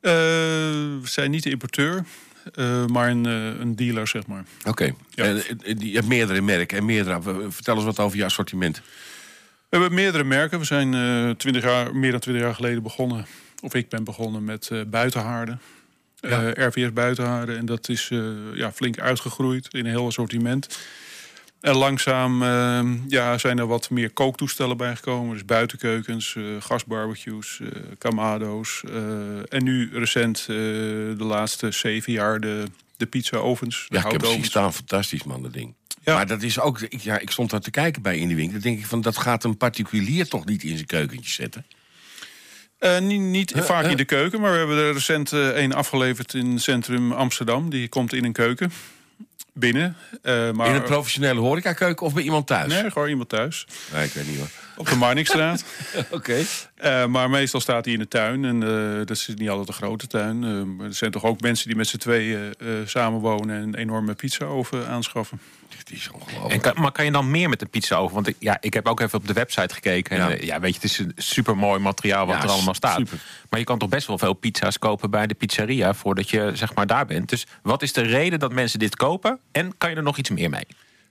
Eh, 0.01 0.13
we 0.13 1.01
zijn 1.03 1.31
niet 1.31 1.43
de 1.43 1.51
importeur, 1.51 2.05
eh, 2.55 2.87
maar 2.87 3.11
een, 3.11 3.27
eh, 3.27 3.61
een 3.61 3.77
dealer, 3.77 4.09
zeg 4.09 4.27
maar. 4.27 4.45
Oké. 4.65 4.95
Ja. 5.11 5.25
Eh, 5.25 5.35
Je 5.79 5.95
hebt 5.95 6.07
meerdere 6.07 6.41
merken 6.41 6.79
en 6.79 6.85
meerdere. 6.85 7.21
Vertel 7.51 7.75
eens 7.75 7.85
wat 7.85 7.99
over 7.99 8.17
je 8.17 8.25
assortiment. 8.25 8.77
We 9.69 9.81
hebben 9.81 9.95
meerdere 9.95 10.25
merken. 10.25 10.59
We 10.59 10.65
zijn 10.65 10.95
eh 10.95 11.31
20 11.31 11.63
jaar, 11.63 11.97
meer 11.97 12.11
dan 12.11 12.21
20 12.21 12.43
jaar 12.45 12.55
geleden 12.55 12.83
begonnen. 12.83 13.27
Of 13.63 13.75
ik 13.75 13.89
ben 13.89 14.05
begonnen 14.05 14.45
met 14.45 14.71
buitenhaarden. 14.87 15.61
Ja. 16.21 16.51
RVS 16.51 16.93
buitenhaarden. 16.93 17.59
En 17.59 17.67
dat 17.67 17.89
is 17.89 18.11
ja, 18.55 18.73
flink 18.73 18.99
uitgegroeid 18.99 19.69
in 19.71 19.85
een 19.85 19.91
heel 19.91 20.07
assortiment. 20.07 20.79
En 21.65 21.75
langzaam 21.77 22.43
eh, 22.43 22.81
ja, 23.09 23.39
zijn 23.39 23.59
er 23.59 23.67
wat 23.67 23.91
meer 23.91 24.11
kooktoestellen 24.11 24.77
bijgekomen. 24.77 25.33
Dus 25.33 25.45
buitenkeukens, 25.45 26.37
eh, 26.37 26.43
gasbarbecues, 26.59 27.61
eh 27.61 27.69
kamado's. 27.99 28.83
eh, 28.89 28.95
en 29.49 29.65
nu 29.65 29.91
recent 29.93 30.47
de 30.47 31.15
laatste 31.19 31.71
zeven 31.71 32.13
jaar 32.13 32.41
de, 32.41 32.65
de 32.97 33.07
pizza-ovens. 33.07 33.87
Ja, 33.89 33.97
ik 33.99 34.03
heb 34.03 34.21
houtovens. 34.21 34.47
staan. 34.47 34.73
Fantastisch, 34.73 35.25
man, 35.25 35.43
dat 35.43 35.53
ding. 35.53 35.75
Ja. 36.03 36.15
Maar 36.15 36.27
dat 36.27 36.43
is 36.43 36.61
ook... 36.61 36.81
Ik, 36.81 37.01
ja, 37.01 37.19
ik 37.19 37.31
stond 37.31 37.51
daar 37.51 37.61
te 37.61 37.71
kijken 37.71 38.03
bij 38.03 38.19
in 38.19 38.29
de 38.29 38.35
winkel. 38.35 38.53
Dan 38.53 38.63
denk 38.63 38.79
ik 38.79 38.87
van, 38.87 39.01
dat 39.01 39.17
gaat 39.17 39.45
een 39.45 39.57
particulier 39.57 40.29
toch 40.29 40.45
niet 40.45 40.63
in 40.63 40.75
zijn 40.75 40.87
keukentje 40.87 41.33
zetten? 41.33 41.67
Niet 43.01 43.21
niet 43.21 43.53
vaak 43.57 43.85
in 43.85 43.97
de 43.97 44.05
keuken, 44.05 44.41
maar 44.41 44.53
we 44.53 44.59
hebben 44.59 44.77
er 44.77 44.93
recent 44.93 45.33
eh, 45.33 45.63
een 45.63 45.73
afgeleverd 45.73 46.35
in 46.35 46.51
het 46.51 46.63
centrum 46.63 47.13
Amsterdam. 47.13 47.71
Die 47.71 47.89
komt 47.89 48.13
in 48.13 48.25
een 48.25 48.33
keuken 48.33 48.73
binnen. 49.55 49.97
Eh, 50.23 50.51
maar, 50.51 50.69
In 50.69 50.75
een 50.75 50.83
professionele 50.83 51.41
horecakeuken 51.41 52.07
of 52.07 52.15
bij 52.15 52.23
iemand 52.23 52.47
thuis? 52.47 52.73
Nee, 52.73 52.91
gewoon 52.91 53.09
iemand 53.09 53.29
thuis. 53.29 53.67
Nee, 53.93 54.05
ik 54.05 54.13
weet 54.13 54.27
niet 54.27 54.39
hoor. 54.39 54.49
Op 54.77 54.89
de 54.89 54.97
Marnixstraat. 54.97 55.65
Oké. 56.11 56.43
Eh, 56.75 57.07
maar 57.07 57.31
meestal 57.31 57.61
staat 57.61 57.85
hij 57.85 57.95
in 57.95 58.01
de 58.01 58.09
tuin. 58.09 58.45
En 58.45 58.63
eh, 58.63 58.97
dat 58.97 59.11
is 59.11 59.29
niet 59.37 59.49
altijd 59.49 59.69
een 59.69 59.75
grote 59.75 60.07
tuin. 60.07 60.45
Eh, 60.45 60.85
er 60.87 60.95
zijn 60.95 61.11
toch 61.11 61.25
ook 61.25 61.41
mensen 61.41 61.67
die 61.67 61.77
met 61.77 61.87
z'n 61.89 61.97
tweeën 61.97 62.55
eh 62.59 62.67
samenwonen... 62.85 63.57
en 63.57 63.63
een 63.63 63.75
enorme 63.75 64.15
pizza-oven 64.15 64.89
aanschaffen. 64.89 65.41
Die 65.85 65.97
is 65.97 66.11
ongelooflijk. 66.11 66.53
En 66.53 66.61
kan, 66.61 66.83
maar 66.83 66.93
kan 66.93 67.05
je 67.05 67.11
dan 67.11 67.31
meer 67.31 67.49
met 67.49 67.59
de 67.59 67.67
pizza 67.67 67.97
over? 67.97 68.15
Want 68.15 68.27
ik, 68.27 68.37
ja, 68.39 68.57
ik 68.61 68.75
heb 68.75 68.87
ook 68.89 69.01
even 69.01 69.19
op 69.19 69.27
de 69.27 69.33
website 69.33 69.75
gekeken. 69.75 70.19
En 70.19 70.45
Ja. 70.47 70.61
weet 70.61 70.75
je, 70.75 70.81
het 70.81 70.91
is 70.91 70.99
een 70.99 71.13
super 71.17 71.57
mooi 71.57 71.81
materiaal 71.81 72.27
wat 72.27 72.37
Ja, 72.37 72.43
er 72.43 72.49
allemaal 72.49 72.75
staat. 72.75 72.97
super. 72.97 73.19
Maar 73.51 73.59
je 73.59 73.67
kan 73.67 73.79
toch 73.79 73.89
best 73.89 74.07
wel 74.07 74.19
veel 74.19 74.33
pizza's 74.35 74.79
kopen 74.79 75.11
bij 75.11 75.27
de 75.27 75.35
pizzeria 75.35 75.95
voordat 75.95 76.31
je 76.31 76.51
zeg 76.55 76.75
maar 76.75 76.87
daar 76.87 77.07
bent. 77.07 77.29
Dus 77.29 77.47
wat 77.63 77.83
is 77.83 77.93
de 77.93 78.03
reden 78.03 78.39
dat 78.39 78.53
mensen 78.53 78.79
dit 78.79 78.97
kopen? 78.97 79.39
En 79.53 79.75
kan 79.79 79.91
je 79.91 79.97
er 79.97 80.03
nog 80.03 80.19
iets 80.19 80.31
meer 80.31 80.51
mee? 80.51 80.67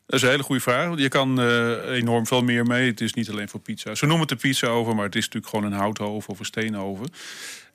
Dat 0.06 0.16
is 0.16 0.22
een 0.22 0.30
hele 0.30 0.44
goede 0.44 0.62
vraag. 0.62 0.98
Je 0.98 1.08
kan 1.08 1.40
eh, 1.40 1.90
enorm 1.90 2.28
veel 2.28 2.44
meer 2.44 2.66
mee. 2.66 2.90
Het 2.90 3.02
is 3.02 3.14
niet 3.14 3.30
alleen 3.30 3.50
voor 3.50 3.60
pizza. 3.60 3.96
Ze 3.96 4.06
noemen 4.06 4.22
het 4.22 4.32
een 4.32 4.50
pizza 4.50 4.68
over, 4.68 4.96
maar 4.96 5.06
het 5.06 5.16
is 5.16 5.26
natuurlijk 5.26 5.54
gewoon 5.54 5.72
een 5.72 5.80
houthoven 5.80 6.30
of 6.30 6.40
een 6.40 6.46
steenoven. 6.46 7.06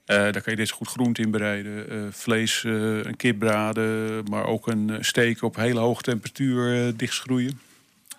Eh 0.05 0.17
daar 0.17 0.43
kan 0.43 0.53
je 0.53 0.57
dit 0.57 0.71
goed 0.71 0.89
groente 0.89 1.23
in 1.23 1.31
bereiden. 1.31 1.91
Eh, 1.91 1.99
vlees, 2.11 2.63
een 2.65 3.17
kip 3.17 3.39
braden, 3.39 4.25
maar 4.31 4.45
ook 4.45 4.67
een 4.67 4.97
steak 5.01 5.43
op 5.43 5.57
hele 5.57 5.81
hoge 5.81 6.03
temperatuur 6.03 6.97
dichtschroeien. 6.97 7.61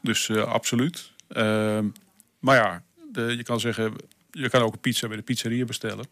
Dus 0.01 0.31
absoluut. 0.31 1.11
Ehm, 1.27 1.85
maar 2.39 2.55
ja, 2.55 2.83
de, 3.11 3.21
je 3.21 3.43
kan 3.43 3.59
zeggen, 3.59 3.93
je 4.31 4.49
kan 4.49 4.61
ook 4.61 4.73
een 4.73 4.79
pizza 4.79 5.07
bij 5.07 5.17
de 5.17 5.23
pizzeria 5.23 5.65
bestellen. 5.65 6.05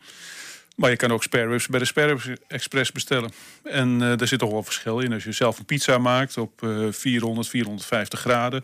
Maar 0.77 0.89
je 0.89 0.95
kan 0.95 1.11
ook 1.11 1.23
spareribs 1.23 1.67
bij 1.67 1.79
de 1.79 1.85
Spareribs 1.85 2.29
Express 2.47 2.91
bestellen. 2.91 3.31
En 3.63 4.01
eh 4.01 4.17
daar 4.17 4.27
zit 4.27 4.39
toch 4.39 4.51
wel 4.51 4.63
verschil 4.63 4.99
in. 4.99 5.13
Als 5.13 5.23
je 5.23 5.31
zelf 5.31 5.59
een 5.59 5.65
pizza 5.65 5.97
maakt 5.97 6.37
op 6.37 6.63
eh 6.63 6.87
400, 6.89 7.47
450 7.47 8.19
graden... 8.19 8.63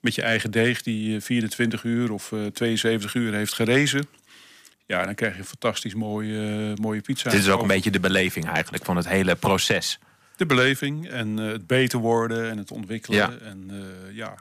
met 0.00 0.14
je 0.14 0.22
eigen 0.22 0.50
deeg 0.50 0.82
die 0.82 1.16
eh, 1.16 1.22
24 1.22 1.84
uur 1.84 2.12
of 2.12 2.32
eh 2.32 2.46
72 2.46 3.14
uur 3.14 3.32
heeft 3.34 3.52
gerezen... 3.52 4.08
ja, 4.86 5.04
dan 5.04 5.14
krijg 5.14 5.32
je 5.32 5.38
een 5.38 5.44
fantastisch 5.46 5.94
mooie, 5.94 6.70
eh, 6.70 6.82
mooie 6.82 7.00
pizza. 7.00 7.30
Dit 7.30 7.40
is 7.40 7.48
ook 7.48 7.62
een 7.62 7.66
beetje 7.66 7.90
de 7.90 8.00
beleving 8.00 8.48
eigenlijk 8.48 8.84
van 8.84 8.96
het 8.96 9.08
hele 9.08 9.34
proces. 9.34 9.98
De 10.36 10.46
beleving 10.46 11.08
en 11.08 11.38
eh, 11.38 11.46
het 11.46 11.66
beter 11.66 11.98
worden 11.98 12.50
en 12.50 12.58
het 12.58 12.70
ontwikkelen. 12.70 13.18
Ja. 13.18 13.32
En 13.44 13.70
eh, 13.70 14.16
ja, 14.16 14.34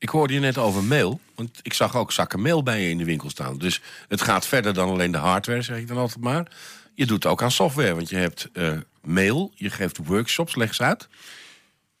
Ik 0.00 0.08
hoorde 0.08 0.34
je 0.34 0.40
net 0.40 0.58
over 0.58 0.84
meel. 0.84 1.20
Want 1.34 1.60
ik 1.62 1.72
zag 1.72 1.96
ook 1.96 2.12
zakken 2.12 2.42
meel 2.42 2.62
bij 2.62 2.82
je 2.82 2.90
in 2.90 2.98
de 2.98 3.04
winkel 3.04 3.30
staan. 3.30 3.58
Dus 3.58 3.80
het 4.08 4.20
gaat 4.20 4.46
verder 4.46 4.74
dan 4.74 4.88
alleen 4.88 5.10
de 5.10 5.18
hardware, 5.18 5.62
zeg 5.62 5.76
ik 5.76 5.88
dan 5.88 5.96
altijd 5.96 6.20
maar. 6.20 6.52
Je 6.94 7.06
doet 7.06 7.26
ook 7.26 7.42
aan 7.42 7.50
software, 7.50 7.94
want 7.94 8.08
je 8.08 8.16
hebt 8.16 8.48
eh, 8.52 8.72
mail, 9.02 9.52
je 9.54 9.70
geeft 9.70 10.06
workshops, 10.06 10.54
leg 10.54 10.78
uit. 10.78 11.08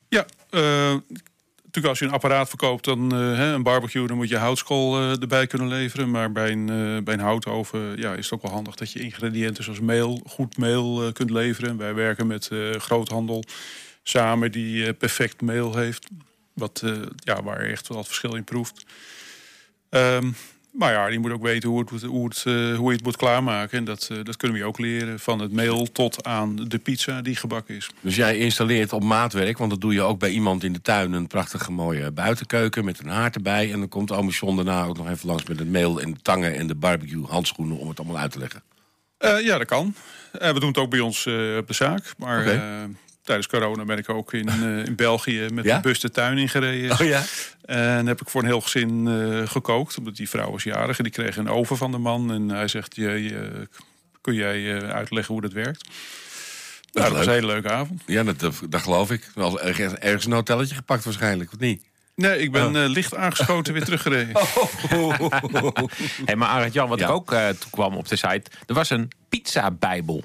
Ja, 0.08 0.26
eh, 0.50 0.60
natuurlijk 1.56 1.86
als 1.86 1.98
je 1.98 2.04
een 2.04 2.10
apparaat 2.10 2.48
verkoopt, 2.48 2.84
dan 2.84 3.12
eh, 3.12 3.50
een 3.52 3.62
barbecue, 3.62 4.06
dan 4.06 4.16
moet 4.16 4.28
je 4.28 4.36
houtskool 4.36 4.98
erbij 4.98 5.46
kunnen 5.46 5.68
leveren. 5.68 6.10
Maar 6.10 6.32
bij 6.32 6.50
een, 6.50 7.04
bij 7.04 7.14
een 7.14 7.20
houtoven 7.20 7.96
ja, 7.96 8.12
is 8.14 8.24
het 8.24 8.34
ook 8.34 8.42
wel 8.42 8.52
handig 8.52 8.74
dat 8.74 8.92
je 8.92 9.00
ingrediënten 9.00 9.64
zoals 9.64 9.80
meel, 9.80 10.20
goed 10.26 10.56
meel 10.56 11.12
kunt 11.12 11.30
leveren. 11.30 11.76
Wij 11.76 11.94
werken 11.94 12.26
met 12.26 12.50
groothandel 12.78 13.44
samen 14.02 14.52
die 14.52 14.94
perfect 14.94 15.40
meel 15.40 15.76
heeft. 15.76 16.08
Wat, 16.60 16.80
eh, 16.84 16.92
ja, 17.16 17.42
waar 17.42 17.64
je 17.64 17.72
echt 17.72 17.88
wel 17.88 17.98
het 17.98 18.06
verschil 18.06 18.34
in 18.34 18.44
proeft. 18.44 18.84
Ehm, 19.88 20.30
maar 20.72 20.92
ja, 20.92 21.06
je 21.06 21.18
moet 21.18 21.30
ook 21.30 21.42
weten 21.42 21.68
hoe, 21.68 21.80
het, 21.80 22.02
hoe, 22.02 22.24
het, 22.24 22.42
eh, 22.46 22.76
hoe 22.76 22.88
je 22.88 22.96
het 22.96 23.04
moet 23.04 23.16
klaarmaken. 23.16 23.78
En 23.78 23.84
dat, 23.84 24.08
eh, 24.10 24.18
dat 24.22 24.36
kunnen 24.36 24.56
we 24.56 24.62
je 24.62 24.68
ook 24.68 24.78
leren. 24.78 25.20
Van 25.20 25.38
het 25.38 25.52
meel 25.52 25.92
tot 25.92 26.24
aan 26.24 26.56
de 26.56 26.78
pizza 26.78 27.22
die 27.22 27.36
gebakken 27.36 27.76
is. 27.76 27.90
Dus 28.00 28.16
jij 28.16 28.38
installeert 28.38 28.92
op 28.92 29.02
maatwerk, 29.02 29.58
want 29.58 29.70
dat 29.70 29.80
doe 29.80 29.92
je 29.92 30.02
ook 30.02 30.18
bij 30.18 30.30
iemand 30.30 30.64
in 30.64 30.72
de 30.72 30.82
tuin... 30.82 31.12
een 31.12 31.26
prachtige 31.26 31.72
mooie 31.72 32.10
buitenkeuken 32.10 32.84
met 32.84 32.98
een 32.98 33.08
haard 33.08 33.34
erbij. 33.34 33.72
En 33.72 33.78
dan 33.78 33.88
komt 33.88 34.34
John 34.34 34.56
daarna 34.56 34.84
ook 34.84 34.96
nog 34.96 35.08
even 35.08 35.28
langs 35.28 35.44
met 35.44 35.58
het 35.58 35.68
meel 35.68 36.00
en 36.00 36.12
de 36.12 36.20
tangen... 36.22 36.56
en 36.56 36.66
de 36.66 36.74
barbecue 36.74 37.26
handschoenen 37.26 37.78
om 37.78 37.88
het 37.88 37.98
allemaal 37.98 38.18
uit 38.18 38.32
te 38.32 38.38
leggen. 38.38 38.62
Ja, 39.18 39.58
dat 39.58 39.66
kan. 39.66 39.94
Eh, 40.32 40.52
we 40.52 40.60
doen 40.60 40.68
het 40.68 40.78
ook 40.78 40.90
bij 40.90 41.00
ons 41.00 41.18
op 41.58 41.66
de 41.66 41.74
zaak. 41.74 42.14
Maar. 42.18 42.88
Eh, 43.20 43.26
tijdens 43.26 43.46
corona 43.46 43.84
ben 43.84 43.98
ik 43.98 44.08
ook 44.08 44.32
in, 44.32 44.48
eh, 44.48 44.84
in 44.84 44.94
België 44.96 45.46
met 45.52 45.64
Ja? 45.64 45.76
een 45.76 45.82
bus 45.82 46.00
de 46.00 46.10
tuin 46.10 46.38
ingereden. 46.38 46.90
Oh 47.00 47.06
ja? 47.06 47.22
En 47.64 48.06
heb 48.06 48.20
ik 48.20 48.28
voor 48.28 48.40
een 48.40 48.46
heel 48.46 48.60
gezin 48.60 49.08
eh, 49.08 49.48
gekookt. 49.48 49.98
Omdat 49.98 50.16
die 50.16 50.28
vrouw 50.28 50.50
was 50.50 50.62
jarig 50.62 50.96
en 50.98 51.04
die 51.04 51.12
kreeg 51.12 51.36
een 51.36 51.48
oven 51.48 51.76
van 51.76 51.90
de 51.90 51.98
man. 51.98 52.32
En 52.32 52.48
hij 52.48 52.68
zegt, 52.68 52.96
je, 52.96 53.10
je- 53.22 53.68
kun 54.20 54.34
jij 54.34 54.76
eh, 54.78 54.88
uitleggen 54.90 55.32
hoe 55.34 55.42
dat 55.42 55.52
werkt? 55.52 55.88
Nou, 56.92 57.08
dat 57.08 57.16
was 57.16 57.26
een 57.26 57.32
hele 57.32 57.46
leuke 57.46 57.70
avond. 57.70 58.02
Ja, 58.06 58.22
dat, 58.22 58.38
dat, 58.40 58.60
dat 58.68 58.80
geloof 58.82 59.10
ik. 59.10 59.30
Wel 59.34 59.60
ergens, 59.60 59.92
ergens 59.94 60.24
een 60.24 60.32
hotelletje 60.32 60.74
gepakt 60.74 61.04
waarschijnlijk, 61.04 61.52
of 61.52 61.58
niet? 61.58 61.84
Nee, 62.14 62.38
ik 62.38 62.52
ben 62.52 62.76
Oh. 62.76 62.82
eh, 62.82 62.88
licht 62.90 63.14
aangeschoten 63.16 63.72
weer 63.72 63.84
teruggereden. 63.84 64.32
Hey, 66.24 66.36
maar 66.36 66.48
Arend 66.48 66.72
Jan, 66.72 66.88
wat 66.88 66.98
Ja. 66.98 67.04
ik 67.06 67.12
ook 67.12 67.32
eh 67.32 67.48
toen 67.48 67.70
kwam 67.70 67.94
op 67.96 68.08
de 68.08 68.16
site, 68.16 68.42
er 68.66 68.74
was 68.74 68.90
een 68.90 69.08
pizza-bijbel. 69.28 70.24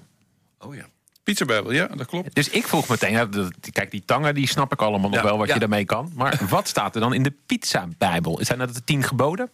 Oh 0.59 0.75
ja. 0.75 0.85
Pizzabijbel, 1.25 1.71
ja, 1.71 1.87
dat 1.87 2.07
klopt. 2.07 2.35
Dus 2.35 2.49
ik 2.49 2.67
vroeg 2.67 2.87
meteen, 2.87 3.29
kijk, 3.71 3.91
die 3.91 4.03
tangen 4.05 4.35
die 4.35 4.47
snap 4.47 4.73
ik 4.73 4.81
allemaal 4.81 5.09
nog 5.09 5.19
Ja, 5.19 5.25
wel 5.25 5.37
wat 5.37 5.47
ja. 5.47 5.53
je 5.53 5.59
daarmee 5.59 5.85
kan. 5.85 6.11
Maar 6.15 6.39
wat 6.49 6.67
staat 6.67 6.95
er 6.95 7.01
dan 7.01 7.13
in 7.13 7.23
de 7.23 7.33
pizza-bijbel? 7.45 8.39
Zijn 8.41 8.59
dat 8.59 8.73
de 8.73 8.83
tien 8.83 9.03
geboden? 9.03 9.49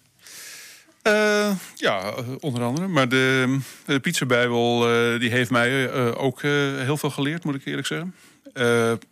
Eh, 1.02 1.52
ja, 1.76 2.14
onder 2.40 2.64
andere. 2.64 2.88
Maar 2.88 3.10
de, 3.10 3.58
de 3.86 4.00
pizzabijbel 4.00 4.94
eh, 4.94 5.20
die 5.20 5.30
heeft 5.30 5.50
mij 5.50 5.90
eh, 5.90 6.24
ook 6.24 6.42
heel 6.42 6.98
veel 6.98 7.10
geleerd, 7.10 7.44
moet 7.44 7.56
ik 7.56 7.66
eerlijk 7.66 7.88
zeggen. 7.88 8.16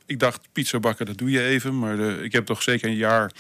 Ik 0.05 0.19
dacht, 0.19 0.47
pizza 0.53 0.79
bakken, 0.79 1.05
dat 1.05 1.17
doe 1.17 1.31
je 1.31 1.43
even. 1.43 1.79
Maar 1.79 1.97
de, 1.97 2.19
ik 2.23 2.31
heb 2.31 2.45
toch 2.45 2.61
zeker 2.61 2.89
een 2.89 2.95
jaar 2.95 3.31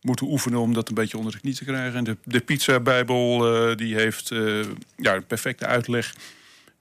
moeten 0.00 0.26
oefenen 0.26 0.60
om 0.60 0.74
dat 0.74 0.88
een 0.88 0.94
beetje 0.94 1.16
onder 1.16 1.32
de 1.32 1.40
knie 1.40 1.54
te 1.54 1.64
krijgen. 1.64 1.98
En 1.98 2.04
de, 2.04 2.16
de 2.24 2.40
pizza-bijbel 2.40 3.54
uh, 3.70 3.76
die 3.76 3.94
heeft 3.94 4.28
ja, 4.96 5.14
een 5.14 5.26
perfecte 5.26 5.66
uitleg 5.66 6.14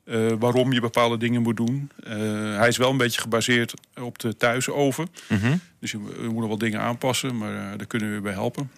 uh, 0.05 0.31
waarom 0.39 0.73
je 0.73 0.79
bepaalde 0.79 1.17
dingen 1.17 1.41
moet 1.41 1.57
doen. 1.57 1.91
hij 2.57 2.67
is 2.67 2.77
wel 2.77 2.89
een 2.89 2.97
beetje 2.97 3.21
gebaseerd 3.21 3.73
op 4.01 4.19
de 4.19 4.37
thuisoven. 4.37 5.07
Mm 5.29 5.37
-hmm. 5.37 5.59
Dus 5.79 5.91
je, 5.91 5.99
je, 6.21 6.27
moet 6.27 6.39
nog 6.39 6.47
wel 6.47 6.57
dingen 6.57 6.79
aanpassen, 6.79 7.37
maar 7.37 7.77
daar 7.77 7.87
kunnen 7.87 8.13
we 8.13 8.21
bij 8.21 8.33
helpen. 8.33 8.71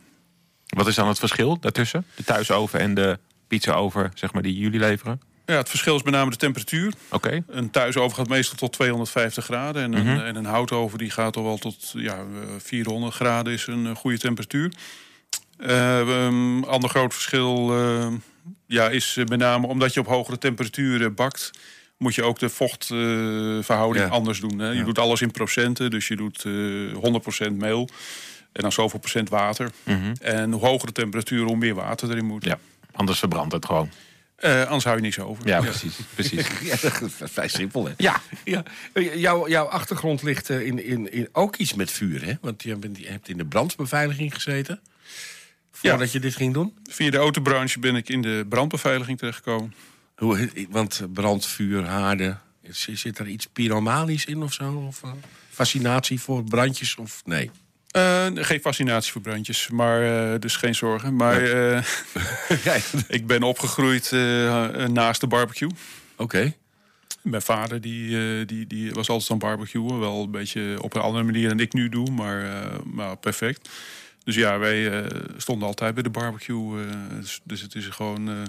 Wat 0.68 0.88
is 0.88 0.96
dan 0.96 1.08
het 1.08 1.20
verschil 1.20 1.60
daartussen? 1.60 2.06
De 2.16 2.24
thuisoven 2.24 2.80
en 2.80 2.94
de 2.94 3.20
pizza-oven 3.48 4.12
zeg 4.14 4.34
maar, 4.34 4.42
die 4.42 4.58
jullie 4.58 4.80
leveren? 4.80 5.22
Ja, 5.46 5.58
het 5.58 5.70
verschil 5.70 5.96
is 5.96 6.04
met 6.04 6.14
name 6.14 6.32
de 6.32 6.38
temperatuur. 6.38 6.94
Oké. 7.10 7.44
Een 7.48 7.70
thuisoven 7.70 8.18
gaat 8.18 8.28
meestal 8.28 8.58
tot 8.58 8.74
250 8.74 9.44
graden. 9.44 9.84
En 9.84 9.94
een, 9.94 10.04
mm 10.04 10.08
-hmm. 10.08 10.26
en 10.26 10.36
een 10.36 10.46
houtoven 10.46 10.98
die 10.98 11.10
gaat 11.10 11.36
al 11.36 11.44
wel 11.44 11.58
tot 11.58 11.94
ja, 11.96 12.24
400 12.58 13.14
graden 13.14 13.54
is 13.54 13.68
een 13.68 13.96
goede 13.96 14.18
temperatuur. 14.18 14.72
Um, 15.60 16.64
ander 16.64 16.90
groot 16.90 17.14
verschil 17.14 17.74
ja, 18.68 18.90
is 18.90 19.16
met 19.16 19.40
name 19.40 19.68
omdat 19.68 19.94
je 19.94 20.00
op 20.00 20.08
hogere 20.08 20.38
temperaturen 20.38 21.14
bakt... 21.14 21.52
moet 21.98 22.16
je 22.16 22.24
ook 22.24 22.40
de 22.40 22.50
vochtverhouding 22.50 24.06
uh, 24.06 24.12
ja. 24.12 24.18
anders 24.18 24.40
doen. 24.40 24.60
Hè? 24.60 24.70
Je 24.70 24.78
ja. 24.78 24.84
doet 24.84 25.00
alles 25.00 25.22
in 25.22 25.32
procenten, 25.32 25.92
dus 25.92 26.08
je 26.08 26.16
doet 26.16 26.46
100% 27.50 27.52
meel... 27.52 27.90
en 28.52 28.62
dan 28.62 28.72
zoveel 28.72 29.00
procent 29.00 29.30
water. 29.30 29.70
Mm 29.84 30.02
-hmm. 30.02 30.14
En 30.22 30.52
hoe 30.52 30.66
hoger 30.66 30.88
de 30.88 30.94
temperatuur, 30.94 31.44
hoe 31.44 31.58
meer 31.58 31.76
water 31.76 32.10
erin 32.10 32.26
moet. 32.26 32.46
Ja, 32.46 32.60
anders 32.92 33.20
verbrandt 33.20 33.54
het 33.54 33.66
gewoon. 33.66 33.90
Uh, 34.40 34.64
anders 34.64 34.84
hou 34.84 34.96
je 34.96 35.02
niks 35.02 35.20
over. 35.20 35.48
Ja, 35.48 35.60
precies. 35.62 36.00
precies. 36.14 36.48
ja, 36.70 36.76
vrij 37.08 37.48
simpel, 37.48 37.86
hè? 37.86 37.94
Ja. 37.98 38.22
ja. 38.44 38.64
Jouw, 38.94 39.48
jouw 39.48 39.66
achtergrond 39.66 40.24
ligt 40.24 40.50
in, 40.50 40.84
in, 40.84 41.12
in 41.12 41.30
ook 41.32 41.56
iets 41.56 41.74
met 41.74 41.92
vuur, 41.92 42.26
hè? 42.26 42.34
Want 42.42 42.64
je 42.64 42.78
hebt 43.04 43.30
in 43.30 43.38
de 43.38 43.46
brandbeveiliging 43.46 44.34
gezeten. 44.34 44.80
Voordat 45.82 46.12
je 46.12 46.20
dit 46.20 46.36
ging 46.36 46.54
doen? 46.54 46.78
Via 46.90 47.10
de 47.10 47.18
autobranche 47.18 47.80
ben 47.80 47.96
ik 47.96 48.10
in 48.10 48.22
de 48.22 48.46
brandbeveiliging 48.50 49.18
terechtgekomen. 49.18 49.74
Hoe, 50.16 50.50
want 50.70 51.02
brandvuur, 51.14 51.86
haarden, 51.86 52.42
zit 52.72 53.20
er 53.20 53.28
iets 53.28 53.46
pyromanisch 53.46 54.26
in 54.26 54.42
of 54.42 54.54
zo? 54.54 54.74
Of 54.88 55.02
uh, 55.06 55.12
fascinatie 55.50 56.20
voor 56.20 56.44
brandjes 56.44 56.96
of 56.96 57.22
nee? 57.26 57.52
Uh, 57.92 58.26
geen 58.34 58.60
fascinatie 58.60 59.12
voor 59.12 59.22
brandjes, 59.22 59.70
maar 59.70 60.04
uh, 60.04 60.40
dus 60.40 60.56
geen 60.56 60.76
zorgen. 60.76 61.16
Maar 61.16 61.42
ik 63.08 63.28
ben 63.28 63.44
opgegroeid 63.44 64.12
naast 64.92 65.22
de 65.22 65.28
barbecue. 65.28 65.70
Oké. 65.70 66.24
Okay. 66.24 66.58
Mijn 67.22 67.42
vader 67.42 67.82
die, 67.82 68.46
die, 68.46 68.68
die 68.68 68.92
was 68.92 69.10
altijd 69.10 69.32
aan 69.32 69.38
barbecuen. 69.38 70.00
Wel 70.00 70.24
een 70.24 70.32
beetje 70.32 70.78
op 70.82 70.96
een 70.96 71.02
andere 71.02 71.24
manier 71.24 71.50
dan 71.50 71.60
ik 71.60 71.74
nu 71.74 71.90
doe, 71.90 72.12
maar, 72.12 72.70
maar 72.84 73.18
perfect. 73.18 73.70
Dus 74.28 74.36
ja, 74.36 74.60
wij 74.60 75.06
stonden 75.38 75.68
altijd 75.68 75.94
bij 75.94 76.04
de 76.04 76.10
barbecue. 76.10 76.86
Dus, 77.20 77.40
dus, 77.44 77.62
het 77.62 77.76
is 77.76 77.86
gewoon... 77.86 78.48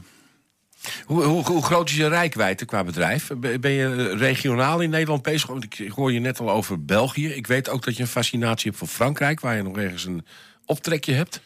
Hoe, 1.04 1.24
hoe, 1.24 1.44
hoe, 1.44 1.62
groot 1.62 1.88
is 1.88 1.96
je 1.96 2.08
rijkwijde 2.08 2.64
qua 2.64 2.84
bedrijf? 2.84 3.30
Ben 3.60 3.70
je 3.70 4.16
regionaal 4.16 4.80
in 4.80 4.90
Nederland 4.90 5.22
bezig? 5.22 5.48
Want 5.48 5.64
ik 5.64 5.90
hoor 5.90 6.12
je 6.12 6.20
net 6.20 6.40
al 6.40 6.50
over 6.50 6.84
België. 6.84 7.28
Ik 7.28 7.46
weet 7.46 7.68
ook 7.68 7.84
dat 7.84 7.96
je 7.96 8.02
een 8.02 8.08
fascinatie 8.08 8.66
hebt 8.66 8.78
voor 8.78 8.88
Frankrijk... 8.88 9.40
waar 9.40 9.56
je 9.56 9.62
nog 9.62 9.76
ergens 9.76 10.04
een 10.04 10.26
optrekje 10.64 11.12
hebt. 11.12 11.40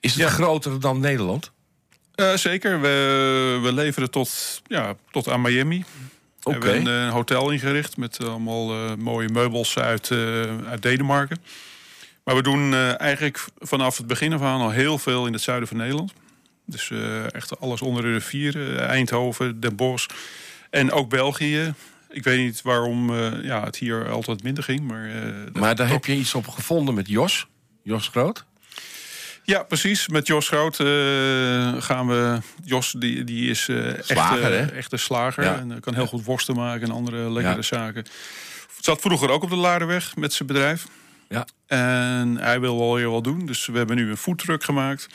Is 0.00 0.12
het 0.12 0.22
ja. 0.22 0.28
groter 0.28 0.80
dan 0.80 1.00
Nederland? 1.00 1.50
Zeker. 2.34 2.80
We, 2.80 3.58
we 3.62 3.72
leveren 3.72 4.10
tot, 4.10 4.62
ja, 4.66 4.94
tot 5.10 5.28
aan 5.28 5.40
Miami. 5.40 5.84
Okay. 6.42 6.60
We 6.60 6.66
hebben 6.66 6.92
een, 6.92 7.10
hotel 7.10 7.50
ingericht 7.50 7.96
met 7.96 8.24
allemaal 8.24 8.96
mooie 8.96 9.28
meubels 9.28 9.78
uit, 9.78 10.10
uit 10.66 10.82
Denemarken. 10.82 11.38
Maar 12.28 12.36
we 12.36 12.42
doen 12.42 12.74
eigenlijk 12.96 13.44
vanaf 13.58 13.96
het 13.96 14.06
begin 14.06 14.32
af 14.32 14.42
aan 14.42 14.60
al 14.60 14.70
heel 14.70 14.98
veel 14.98 15.26
in 15.26 15.32
het 15.32 15.42
zuiden 15.42 15.68
van 15.68 15.76
Nederland. 15.76 16.12
Dus 16.66 16.90
uh, 16.90 17.34
echt 17.34 17.60
alles 17.60 17.82
onder 17.82 18.02
de 18.02 18.12
rivier. 18.12 18.56
Uh, 18.56 18.80
Eindhoven, 18.80 19.60
Den 19.60 19.76
Bosch 19.76 20.08
en 20.70 20.92
ook 20.92 21.10
België. 21.10 21.74
Ik 22.08 22.24
weet 22.24 22.38
niet 22.38 22.62
waarom 22.62 23.14
ja, 23.42 23.64
het 23.64 23.76
hier 23.76 24.10
altijd 24.10 24.42
minder 24.42 24.64
ging. 24.64 24.80
Maar, 24.80 25.10
maar 25.52 25.76
daar 25.76 25.88
heb 25.88 26.04
je 26.04 26.14
iets 26.14 26.34
op 26.34 26.48
gevonden 26.48 26.94
met 26.94 27.08
Jos? 27.08 27.46
Jos 27.82 28.08
Groot? 28.08 28.44
Ja, 29.42 29.62
precies. 29.62 30.08
Met 30.08 30.26
Jos 30.26 30.48
Groot 30.48 30.76
gaan 31.84 32.06
we... 32.06 32.38
Jos 32.64 32.94
die, 32.98 33.24
die 33.24 33.50
is 33.50 33.62
slager, 34.00 34.54
echt, 34.54 34.72
echt 34.72 34.92
een 34.92 34.98
slager. 34.98 35.44
Ja. 35.44 35.58
En 35.58 35.80
kan 35.80 35.94
heel 35.94 36.06
goed 36.06 36.24
worsten 36.24 36.54
maken 36.54 36.82
en 36.82 36.94
andere 36.94 37.32
lekkere 37.32 37.56
ja. 37.56 37.62
zaken. 37.62 38.04
Zat 38.80 39.00
vroeger 39.00 39.30
ook 39.30 39.42
op 39.42 39.50
de 39.50 39.56
Laardenweg 39.56 40.16
met 40.16 40.32
zijn 40.32 40.48
bedrijf. 40.48 40.86
Ja. 41.28 41.46
En 41.66 42.36
hij 42.36 42.60
wil 42.60 42.78
wel 42.78 42.96
heel 42.96 43.12
wat 43.12 43.24
doen. 43.24 43.46
Dus 43.46 43.66
we 43.66 43.78
hebben 43.78 43.96
nu 43.96 44.10
een 44.10 44.16
foodtruck 44.16 44.64
gemaakt 44.64 45.06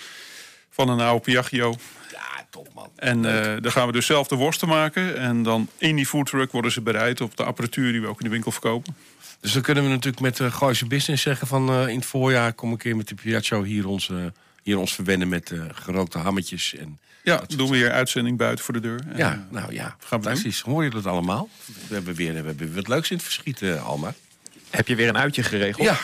van 0.70 0.90
een 0.90 1.00
oude 1.00 1.24
Piaggio. 1.24 1.76
Ja, 2.12 2.46
top 2.50 2.74
man. 2.74 2.90
En 2.96 3.24
uh, 3.24 3.56
dan 3.62 3.72
gaan 3.72 3.88
we 3.88 3.94
dus 3.94 4.06
zelf 4.06 4.28
de 4.28 4.36
worsten 4.36 4.68
maken. 4.68 5.18
En 5.18 5.44
dan 5.44 5.70
in 5.78 5.96
die 5.96 6.06
foodtruck 6.06 6.52
worden 6.52 6.72
ze 6.72 6.82
bereid 6.82 7.22
op 7.22 7.38
de 7.38 7.44
apparatuur 7.44 7.92
die 7.92 8.02
we 8.02 8.08
ook 8.08 8.18
in 8.18 8.26
de 8.26 8.32
winkel 8.32 8.52
verkopen. 8.52 8.96
Dus 9.40 9.52
dan 9.52 9.62
kunnen 9.62 9.84
we 9.84 9.90
natuurlijk 9.90 10.20
met 10.20 10.40
uh, 10.40 10.54
Gooise 10.54 10.86
Business 10.86 11.24
zeggen 11.24 11.48
van 11.48 11.70
uh, 11.70 11.88
in 11.88 11.96
het 11.96 12.06
voorjaar 12.06 12.54
kom 12.54 12.72
een 12.72 12.78
keer 12.78 12.96
met 12.96 13.08
de 13.08 13.16
Piaggio 13.16 13.64
hier 13.64 13.88
ons, 13.88 14.12
hier 14.64 14.78
ons 14.78 14.94
verwennen 14.94 15.30
met 15.30 15.54
gerookte 15.72 16.18
hammetjes. 16.18 16.76
En 16.76 17.00
ja, 17.24 17.44
doen 17.48 17.70
we 17.70 17.76
hier 17.76 17.92
uitzending 17.92 18.38
buiten 18.38 18.66
voor 18.66 18.74
de 18.74 18.80
deur. 18.80 19.00
En, 19.08 19.18
ja, 19.18 19.48
nou 19.50 19.74
ja, 19.74 19.96
fantastisch. 20.00 20.60
Hoor 20.60 20.84
je 20.84 20.90
dat 20.90 21.06
allemaal? 21.06 21.50
We 21.88 21.94
hebben 21.94 22.16
weer, 22.16 22.30
we 22.30 22.36
hebben 22.36 22.58
weer 22.58 22.76
wat 22.76 22.88
leuks 22.88 23.10
in 23.10 23.16
het 23.16 23.26
verschiet, 23.26 23.64
Alma. 23.64 24.14
Heb 24.76 24.88
je 24.88 24.96
weer 24.96 25.08
een 25.08 25.18
uitje 25.18 25.44
geregeld? 25.44 25.88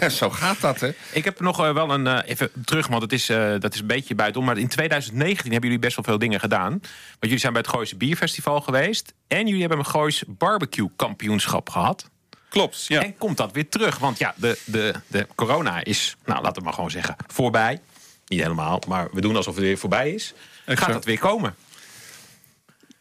Ja, 0.00 0.08
zo 0.08 0.30
gaat 0.30 0.60
dat, 0.60 0.80
hè? 0.80 0.90
Ik 1.12 1.24
heb 1.24 1.40
nog 1.40 1.60
uh, 1.60 1.72
wel 1.72 1.90
een... 1.90 2.06
Uh, 2.06 2.18
even 2.24 2.50
terug, 2.64 2.86
want 2.86 3.02
het 3.02 3.12
is, 3.12 3.30
uh, 3.30 3.54
dat 3.58 3.74
is 3.74 3.80
een 3.80 3.86
beetje 3.86 4.14
buitenom. 4.14 4.46
Maar 4.46 4.58
in 4.58 4.68
2019 4.68 5.50
hebben 5.50 5.70
jullie 5.70 5.84
best 5.84 5.96
wel 5.96 6.04
veel 6.04 6.18
dingen 6.18 6.40
gedaan. 6.40 6.70
Want 6.70 7.18
jullie 7.20 7.38
zijn 7.38 7.52
bij 7.52 7.62
het 7.62 7.70
Gooise 7.70 7.96
Bierfestival 7.96 8.60
geweest. 8.60 9.14
En 9.28 9.46
jullie 9.46 9.60
hebben 9.60 9.78
een 9.78 9.86
Goois 9.86 10.22
Barbecue 10.26 10.90
Kampioenschap 10.96 11.70
gehad. 11.70 12.10
Klopt, 12.48 12.86
ja. 12.86 13.02
En 13.02 13.18
komt 13.18 13.36
dat 13.36 13.52
weer 13.52 13.68
terug? 13.68 13.98
Want 13.98 14.18
ja, 14.18 14.34
de, 14.36 14.58
de, 14.64 14.94
de 15.06 15.26
corona 15.34 15.84
is, 15.84 16.16
nou 16.24 16.42
laten 16.42 16.56
we 16.56 16.64
maar 16.64 16.74
gewoon 16.74 16.90
zeggen, 16.90 17.16
voorbij. 17.26 17.80
Niet 18.26 18.40
helemaal, 18.42 18.82
maar 18.88 19.08
we 19.12 19.20
doen 19.20 19.36
alsof 19.36 19.54
het 19.54 19.64
weer 19.64 19.78
voorbij 19.78 20.10
is. 20.10 20.34
Exact. 20.64 20.80
Gaat 20.80 20.92
dat 20.92 21.04
weer 21.04 21.18
komen? 21.18 21.54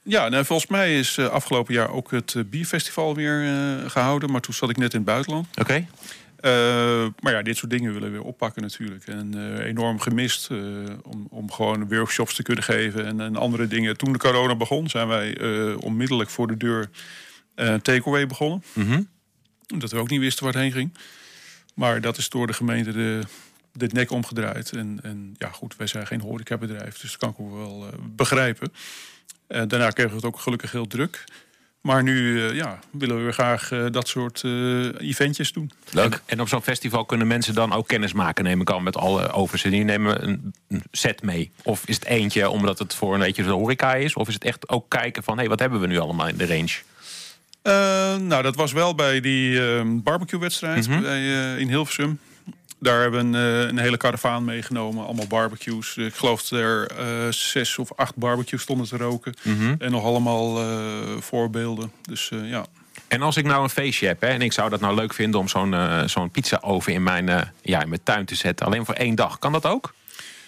Ja, 0.10 0.30
nou, 0.30 0.46
volgens 0.46 0.70
mij 0.70 1.00
is 1.00 1.18
uh, 1.18 1.28
afgelopen 1.28 1.74
jaar 1.74 1.92
ook 1.92 2.12
het 2.12 2.34
uh, 2.34 2.44
bierfestival 2.46 3.16
weer 3.16 3.44
uh, 3.44 3.90
gehouden. 3.90 4.32
Maar 4.32 4.42
toen 4.42 4.54
zat 4.54 4.70
ik 4.70 4.78
net 4.78 4.94
in 4.94 5.00
het 5.00 5.08
buitenland. 5.08 5.48
Oké. 5.58 5.86
Okay. 6.42 7.14
maar 7.20 7.34
ja, 7.34 7.42
dit 7.42 7.58
soort 7.58 7.72
dingen 7.72 7.94
willen 7.94 8.12
we 8.12 8.18
weer 8.18 8.26
oppakken 8.26 8.62
natuurlijk. 8.62 9.08
En 9.08 9.60
enorm 9.62 10.00
gemist 10.00 10.50
om, 11.04 11.28
om 11.30 11.52
gewoon 11.52 11.88
workshops 11.88 12.36
te 12.36 12.44
kunnen 12.44 12.64
geven 12.64 13.06
en, 13.06 13.20
en, 13.22 13.36
andere 13.36 13.68
dingen. 13.68 13.98
Toen 13.98 14.12
de 14.12 14.20
corona 14.20 14.56
begon, 14.56 14.90
zijn 14.90 15.08
wij 15.08 15.38
onmiddellijk 15.74 16.30
voor 16.30 16.48
de 16.48 16.58
deur 16.58 16.90
takeaway 17.82 18.28
begonnen. 18.28 18.64
Mm 18.74 18.86
-hmm. 18.88 19.08
Dat 19.80 19.92
we 19.92 19.98
ook 19.98 20.10
niet 20.10 20.20
wisten 20.20 20.44
waar 20.44 20.54
het 20.54 20.62
heen 20.62 20.72
ging. 20.72 20.98
Maar 21.76 22.02
dat 22.02 22.18
is 22.18 22.30
door 22.30 22.48
de 22.48 22.54
gemeente 22.54 22.92
de, 22.92 23.22
de 23.72 23.90
nek 23.92 24.12
omgedraaid. 24.12 24.72
En, 24.72 25.00
en 25.04 25.36
ja, 25.38 25.50
goed, 25.50 25.76
wij 25.76 25.88
zijn 25.88 26.08
geen 26.08 26.22
horecabedrijf, 26.22 26.98
dus 26.98 27.12
dat 27.12 27.20
kan 27.20 27.30
ik 27.30 27.40
ook 27.40 27.56
wel 27.56 27.86
begrijpen. 28.16 28.72
Uh, 29.50 29.62
daarna 29.68 29.90
kregen 29.90 30.12
we 30.12 30.18
het 30.18 30.26
ook 30.26 30.40
gelukkig 30.40 30.72
heel 30.72 30.88
druk. 30.88 31.24
Maar 31.82 32.04
nu 32.04 32.34
uh, 32.34 32.56
ja, 32.56 32.80
willen 32.92 33.16
we 33.16 33.22
weer 33.22 33.34
graag 33.34 33.72
uh, 33.72 33.86
dat 33.92 34.08
soort 34.08 34.44
eventjes 34.98 35.54
doen. 35.54 35.72
Leuk. 35.92 36.14
En, 36.14 36.20
en 36.26 36.42
op 36.42 36.48
zo'n 36.48 36.62
festival 36.62 37.06
kunnen 37.06 37.28
mensen 37.28 37.54
dan 37.54 37.74
ook 37.74 37.88
kennis 37.88 38.14
maken, 38.14 38.44
neem 38.44 38.62
ik 38.62 38.70
al, 38.70 38.80
met 38.80 38.98
alle 38.98 39.32
overs. 39.32 39.64
En 39.64 39.72
die 39.72 39.84
nemen 39.84 40.28
een, 40.28 40.54
een, 40.68 40.84
set 40.92 41.22
mee. 41.22 41.52
Of 41.64 41.84
is 41.86 41.96
het 41.96 42.06
eentje 42.06 42.50
omdat 42.50 42.80
het 42.80 42.96
voor 42.96 43.14
een 43.14 43.20
beetje 43.20 43.44
de 43.44 43.50
horeca 43.50 43.96
is? 43.96 44.14
Of 44.14 44.28
is 44.28 44.34
het 44.34 44.44
echt 44.44 44.70
ook 44.70 44.90
kijken 44.90 45.24
van, 45.24 45.34
hé, 45.34 45.40
hey, 45.40 45.50
wat 45.50 45.60
hebben 45.60 45.80
we 45.80 45.88
nu 45.88 45.98
allemaal 45.98 46.28
in 46.28 46.38
de 46.38 46.48
range? 46.48 46.78
nou, 48.20 48.44
dat 48.44 48.56
was 48.56 48.72
wel 48.72 48.96
bij 48.96 49.20
die 49.20 49.62
barbecue-wedstrijd 49.84 50.88
mm 50.88 50.94
-hmm. 50.94 51.58
in 51.58 51.68
Hilversum. 51.68 52.20
Daar 52.80 53.02
hebben 53.02 53.32
we 53.32 53.38
een, 53.38 53.68
een, 53.70 53.78
hele 53.78 53.98
karavaan 53.98 54.44
meegenomen. 54.44 55.06
Allemaal 55.06 55.28
barbecues. 55.28 55.98
Ik 55.98 56.16
geloof 56.16 56.42
dat 56.42 56.60
er 56.60 56.92
uh, 57.00 57.32
zes 57.32 57.78
of 57.78 57.94
acht 57.96 58.16
barbecues 58.16 58.62
stonden 58.62 58.88
te 58.88 58.98
roken. 58.98 59.34
Mm 59.44 59.60
-hmm. 59.60 59.76
En 59.80 59.92
nog 59.92 60.04
allemaal 60.04 60.62
uh, 60.62 61.18
voorbeelden. 61.20 61.92
Dus 62.02 62.30
uh, 62.30 62.50
ja. 62.50 62.66
En 63.08 63.22
als 63.22 63.38
ik 63.38 63.46
nou 63.46 63.64
een 63.64 63.70
feestje 63.70 64.08
heb 64.08 64.22
hè, 64.22 64.28
en 64.28 64.42
ik 64.42 64.54
zou 64.54 64.70
dat 64.70 64.80
nou 64.80 64.96
leuk 64.96 65.14
vinden 65.14 65.40
om 65.40 65.48
zo'n 65.48 65.76
zo'n 66.06 66.32
pizza-oven 66.32 66.94
in 66.94 67.04
mijn, 67.04 67.54
ja, 67.62 67.82
in 67.82 67.90
mijn 67.90 68.04
tuin 68.04 68.26
te 68.26 68.36
zetten. 68.36 68.66
Alleen 68.66 68.86
voor 68.86 68.96
één 68.96 69.16
dag. 69.16 69.40
Kan 69.40 69.52
dat 69.52 69.66
ook? 69.66 69.94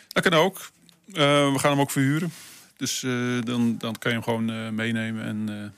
Dat 0.07 0.23
kan 0.23 0.34
ook. 0.39 0.71
we 1.05 1.55
gaan 1.57 1.71
hem 1.71 1.79
ook 1.79 1.91
verhuren. 1.91 2.34
Dus 2.77 2.99
dan, 3.43 3.77
dan 3.77 3.95
kan 3.99 4.11
je 4.11 4.17
hem 4.17 4.23
gewoon 4.23 4.75
meenemen 4.75 5.23
en 5.23 5.73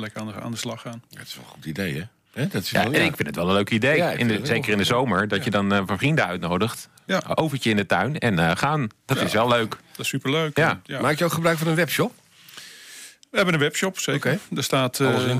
lekker 0.00 0.20
aan 0.20 0.26
de, 0.26 0.40
aan 0.40 0.50
de 0.50 0.56
slag 0.56 0.80
gaan. 0.80 1.02
Ja, 1.08 1.18
dat 1.18 1.26
is 1.26 1.34
wel 1.34 1.44
een 1.44 1.50
goed 1.50 1.64
idee 1.64 1.94
hè? 1.94 2.04
He, 2.34 2.46
dat 2.48 2.62
is 2.62 2.70
ja, 2.70 2.82
wel, 2.82 2.92
ja. 2.92 2.98
En 2.98 3.04
ik 3.04 3.16
vind 3.16 3.28
het 3.28 3.36
wel 3.36 3.48
een 3.48 3.54
leuk 3.54 3.70
idee. 3.70 3.96
Ja, 3.96 4.10
in 4.10 4.28
de, 4.28 4.40
zeker 4.42 4.72
in 4.72 4.78
de 4.78 4.84
zomer. 4.84 5.28
Dat 5.28 5.44
je 5.44 5.50
dan 5.50 5.72
uh, 5.72 5.82
van 5.86 5.98
vrienden 5.98 6.26
uitnodigt. 6.26 6.88
Ja. 7.06 7.22
Overtje 7.34 7.70
in 7.70 7.76
de 7.76 7.86
tuin 7.86 8.18
en 8.18 8.34
uh, 8.34 8.50
gaan. 8.54 8.88
Dat 9.06 9.20
is 9.20 9.32
wel 9.32 9.48
leuk. 9.48 9.70
Dat 9.70 10.00
is 10.00 10.08
superleuk. 10.08 10.56
Ja. 10.56 10.80
Maak 11.00 11.18
je 11.18 11.24
ook 11.24 11.32
gebruik 11.32 11.58
van 11.58 11.66
een 11.66 11.74
webshop? 11.74 12.12
We 13.30 13.36
hebben 13.40 13.54
een 13.54 13.60
webshop, 13.60 13.98
zeker. 13.98 14.32
Okay. 14.32 14.56
Er 14.56 14.64
staat, 14.64 14.98
uh, 14.98 15.30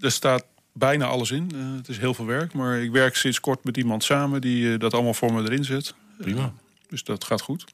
er 0.00 0.10
staat 0.10 0.44
bijna 0.78 1.06
alles 1.06 1.30
in. 1.30 1.50
Eh, 1.54 1.76
het 1.76 1.88
is 1.88 1.98
heel 1.98 2.14
veel 2.14 2.26
werk, 2.26 2.52
maar 2.52 2.78
ik 2.78 2.90
werk 2.90 3.16
sinds 3.16 3.40
kort 3.40 3.64
met 3.64 3.76
iemand 3.76 4.04
samen 4.04 4.40
die 4.40 4.72
eh, 4.72 4.78
dat 4.78 4.94
allemaal 4.94 5.14
voor 5.14 5.32
me 5.32 5.42
erin 5.42 5.64
zet. 5.64 5.94
Prima. 6.18 6.52
dus 6.88 7.04
dat 7.04 7.24
gaat 7.24 7.40
goed. 7.40 7.64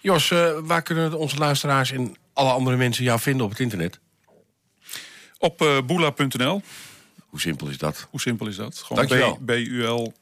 Jos, 0.00 0.30
eh, 0.30 0.58
waar 0.62 0.82
kunnen 0.82 1.18
onze 1.18 1.36
luisteraars 1.36 1.92
en 1.92 2.16
alle 2.32 2.50
andere 2.50 2.76
mensen 2.76 3.04
jou 3.04 3.20
vinden 3.20 3.44
op 3.44 3.50
het 3.50 3.60
internet? 3.60 3.98
Op 5.38 5.62
uh, 5.62 5.80
boela.nl. 5.86 6.62
Hoe 7.30 7.40
simpel 7.40 7.68
is 7.68 7.78
dat? 7.78 8.06
Hoe 8.10 8.20
simpel 8.20 8.46
is 8.46 8.56
dat? 8.56 8.78
Gewoon 8.78 9.06
Dankjewel. 9.06 9.38
B-U-L... 9.44 10.12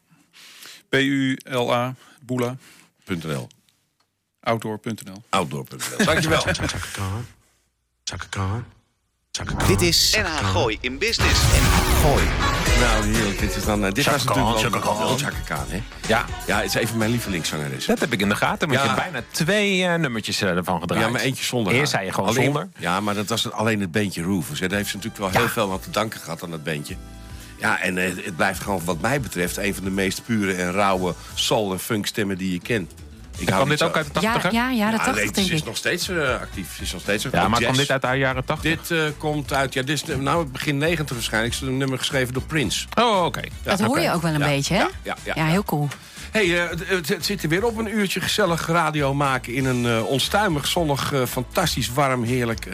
B-U-L-A, 0.89 1.95
boela.nl. 2.21 3.49
Outdoor.nl. 4.41 5.23
Outdoor.nl. 5.29 6.05
Dankjewel. 6.05 6.45
Dit 9.67 9.83
is 9.83 10.17
NH 10.17 10.51
Gooi 10.51 10.79
in 10.81 10.99
Business. 10.99 11.41
NH 11.41 12.01
Gooi. 12.03 12.68
Nou, 12.81 13.05
heerlijk. 13.05 13.39
Dit, 13.39 13.57
is 13.57 13.65
dan, 13.65 13.85
uh, 13.85 13.93
dit 13.93 14.05
was 14.05 14.25
natuurlijk 14.25 14.59
Chaka 14.59 14.99
wel 14.99 15.19
Chaka 15.19 15.37
Khan, 15.45 15.65
hè? 15.69 15.83
Ja. 16.07 16.25
Ja, 16.47 16.57
het 16.57 16.65
is 16.65 16.75
even 16.75 16.99
mijn 16.99 17.11
lievelingszangeres. 17.11 17.87
Dat 17.87 17.99
heb 17.99 18.13
ik 18.13 18.21
in 18.21 18.29
de 18.29 18.37
gaten, 18.37 18.69
want 18.69 18.81
ja. 18.81 18.91
je 18.91 18.95
bijna 19.01 19.23
twee 19.31 19.79
uh, 19.79 19.95
nummertjes 19.95 20.43
uh, 20.43 20.49
ervan 20.49 20.81
gedraaid. 20.81 21.05
Ja, 21.05 21.11
maar 21.11 21.21
eentje 21.21 21.45
zonder 21.45 21.73
Eerst 21.73 21.91
zei 21.91 22.05
je 22.05 22.13
gewoon 22.13 22.29
alleen, 22.29 22.45
zonder. 22.45 22.69
Ja, 22.79 23.01
maar 23.01 23.15
dat 23.15 23.29
was 23.29 23.53
alleen 23.53 23.81
het 23.81 23.91
beentje 23.91 24.23
Roofers. 24.23 24.61
Daar 24.61 24.71
heeft 24.71 24.91
ze 24.91 24.97
natuurlijk 24.97 25.23
wel 25.23 25.33
ja. 25.33 25.39
heel 25.39 25.49
veel 25.49 25.73
aan 25.73 25.81
te 25.81 25.91
danken 25.91 26.21
gehad 26.21 26.43
aan 26.43 26.51
dat 26.51 26.63
beentje. 26.63 26.97
Ja, 27.61 27.81
en 27.81 27.97
het 27.97 28.37
blijft 28.37 28.61
gewoon 28.61 28.85
wat 28.85 29.01
mij 29.01 29.21
betreft... 29.21 29.57
een 29.57 29.75
van 29.75 29.85
de 29.85 29.91
meest 29.91 30.25
pure 30.25 30.55
en 30.55 30.73
rauwe 30.73 31.15
soul- 31.35 31.73
en 31.73 31.81
funkstemmen 31.81 32.39
die 32.39 32.53
je 32.53 32.61
kent. 32.61 32.93
Ik 33.39 33.47
kwam 33.47 33.69
dit 33.69 33.83
ook 33.83 33.97
uit 33.97 34.07
de 34.07 34.13
80 34.21 34.53
Ja, 34.53 34.71
ja, 34.71 34.71
ja, 34.71 34.91
de 34.91 34.97
80 34.97 35.15
nee, 35.15 35.25
denk 35.25 35.47
Ze 35.47 35.55
is 35.55 35.61
ik. 35.61 35.67
nog 35.67 35.77
steeds 35.77 36.09
uh, 36.09 36.41
actief. 36.41 36.77
Ze 36.77 36.83
is 36.83 36.93
nog 36.93 37.01
steeds 37.01 37.27
ja, 37.31 37.49
maar 37.49 37.61
kwam 37.61 37.77
dit 37.77 37.91
uit 37.91 38.03
de 38.03 38.09
jaren 38.09 38.45
80? 38.45 38.71
Dit 38.71 38.91
uh, 38.91 39.05
komt 39.19 39.53
uit, 39.53 39.75
ja, 39.75 39.83
dit 39.83 40.09
is 40.09 40.17
nou 40.19 40.47
begin 40.47 40.79
90 40.79 41.15
waarschijnlijk. 41.17 41.55
Het 41.55 41.63
is 41.63 41.69
een 41.69 41.77
nummer 41.77 41.99
geschreven 41.99 42.35
door 42.35 42.43
Prince. 42.43 42.87
Oh, 42.99 43.17
oké. 43.17 43.25
Okay. 43.25 43.51
Ja, 43.63 43.71
dat 43.71 43.81
hoor 43.81 43.89
okay. 43.89 44.03
je 44.03 44.13
ook 44.13 44.23
wel 44.23 44.33
een 44.33 44.41
ja, 44.41 44.47
beetje, 44.47 44.75
hè? 44.75 44.81
Ja, 44.81 44.91
ja, 45.03 45.17
ja, 45.25 45.33
ja 45.37 45.47
heel 45.47 45.65
cool. 45.65 45.89
hey, 46.31 46.47
uh, 46.47 46.63
het, 46.87 47.09
het 47.09 47.27
zit 47.27 47.43
er 47.43 47.49
weer 47.49 47.65
op 47.65 47.77
een 47.77 47.99
uurtje 47.99 48.21
gezellig 48.21 48.67
radio 48.67 49.15
maken... 49.15 49.55
in 49.55 49.65
een 49.65 49.85
uh, 49.85 50.05
onstuimig, 50.07 50.67
zonnig, 50.67 51.13
uh, 51.13 51.25
fantastisch, 51.25 51.93
warm, 51.93 52.23
heerlijk 52.23 52.67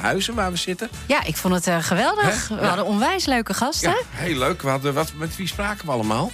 huizen 0.00 0.34
waar 0.34 0.50
we 0.50 0.56
zitten. 0.56 0.90
Ja, 1.06 1.24
ik 1.24 1.36
vond 1.36 1.64
het 1.64 1.84
geweldig. 1.84 2.48
He? 2.48 2.56
We 2.56 2.66
hadden 2.66 2.86
onwijs 2.86 3.26
leuke 3.26 3.54
gasten. 3.54 3.90
Ja, 3.90 3.96
heel 4.10 4.38
leuk. 4.38 4.62
We 4.62 4.68
hadden, 4.68 4.94
wat, 4.94 5.12
met 5.16 5.36
wie 5.36 5.46
spraken 5.46 5.86
we 5.86 5.92
allemaal? 5.92 6.30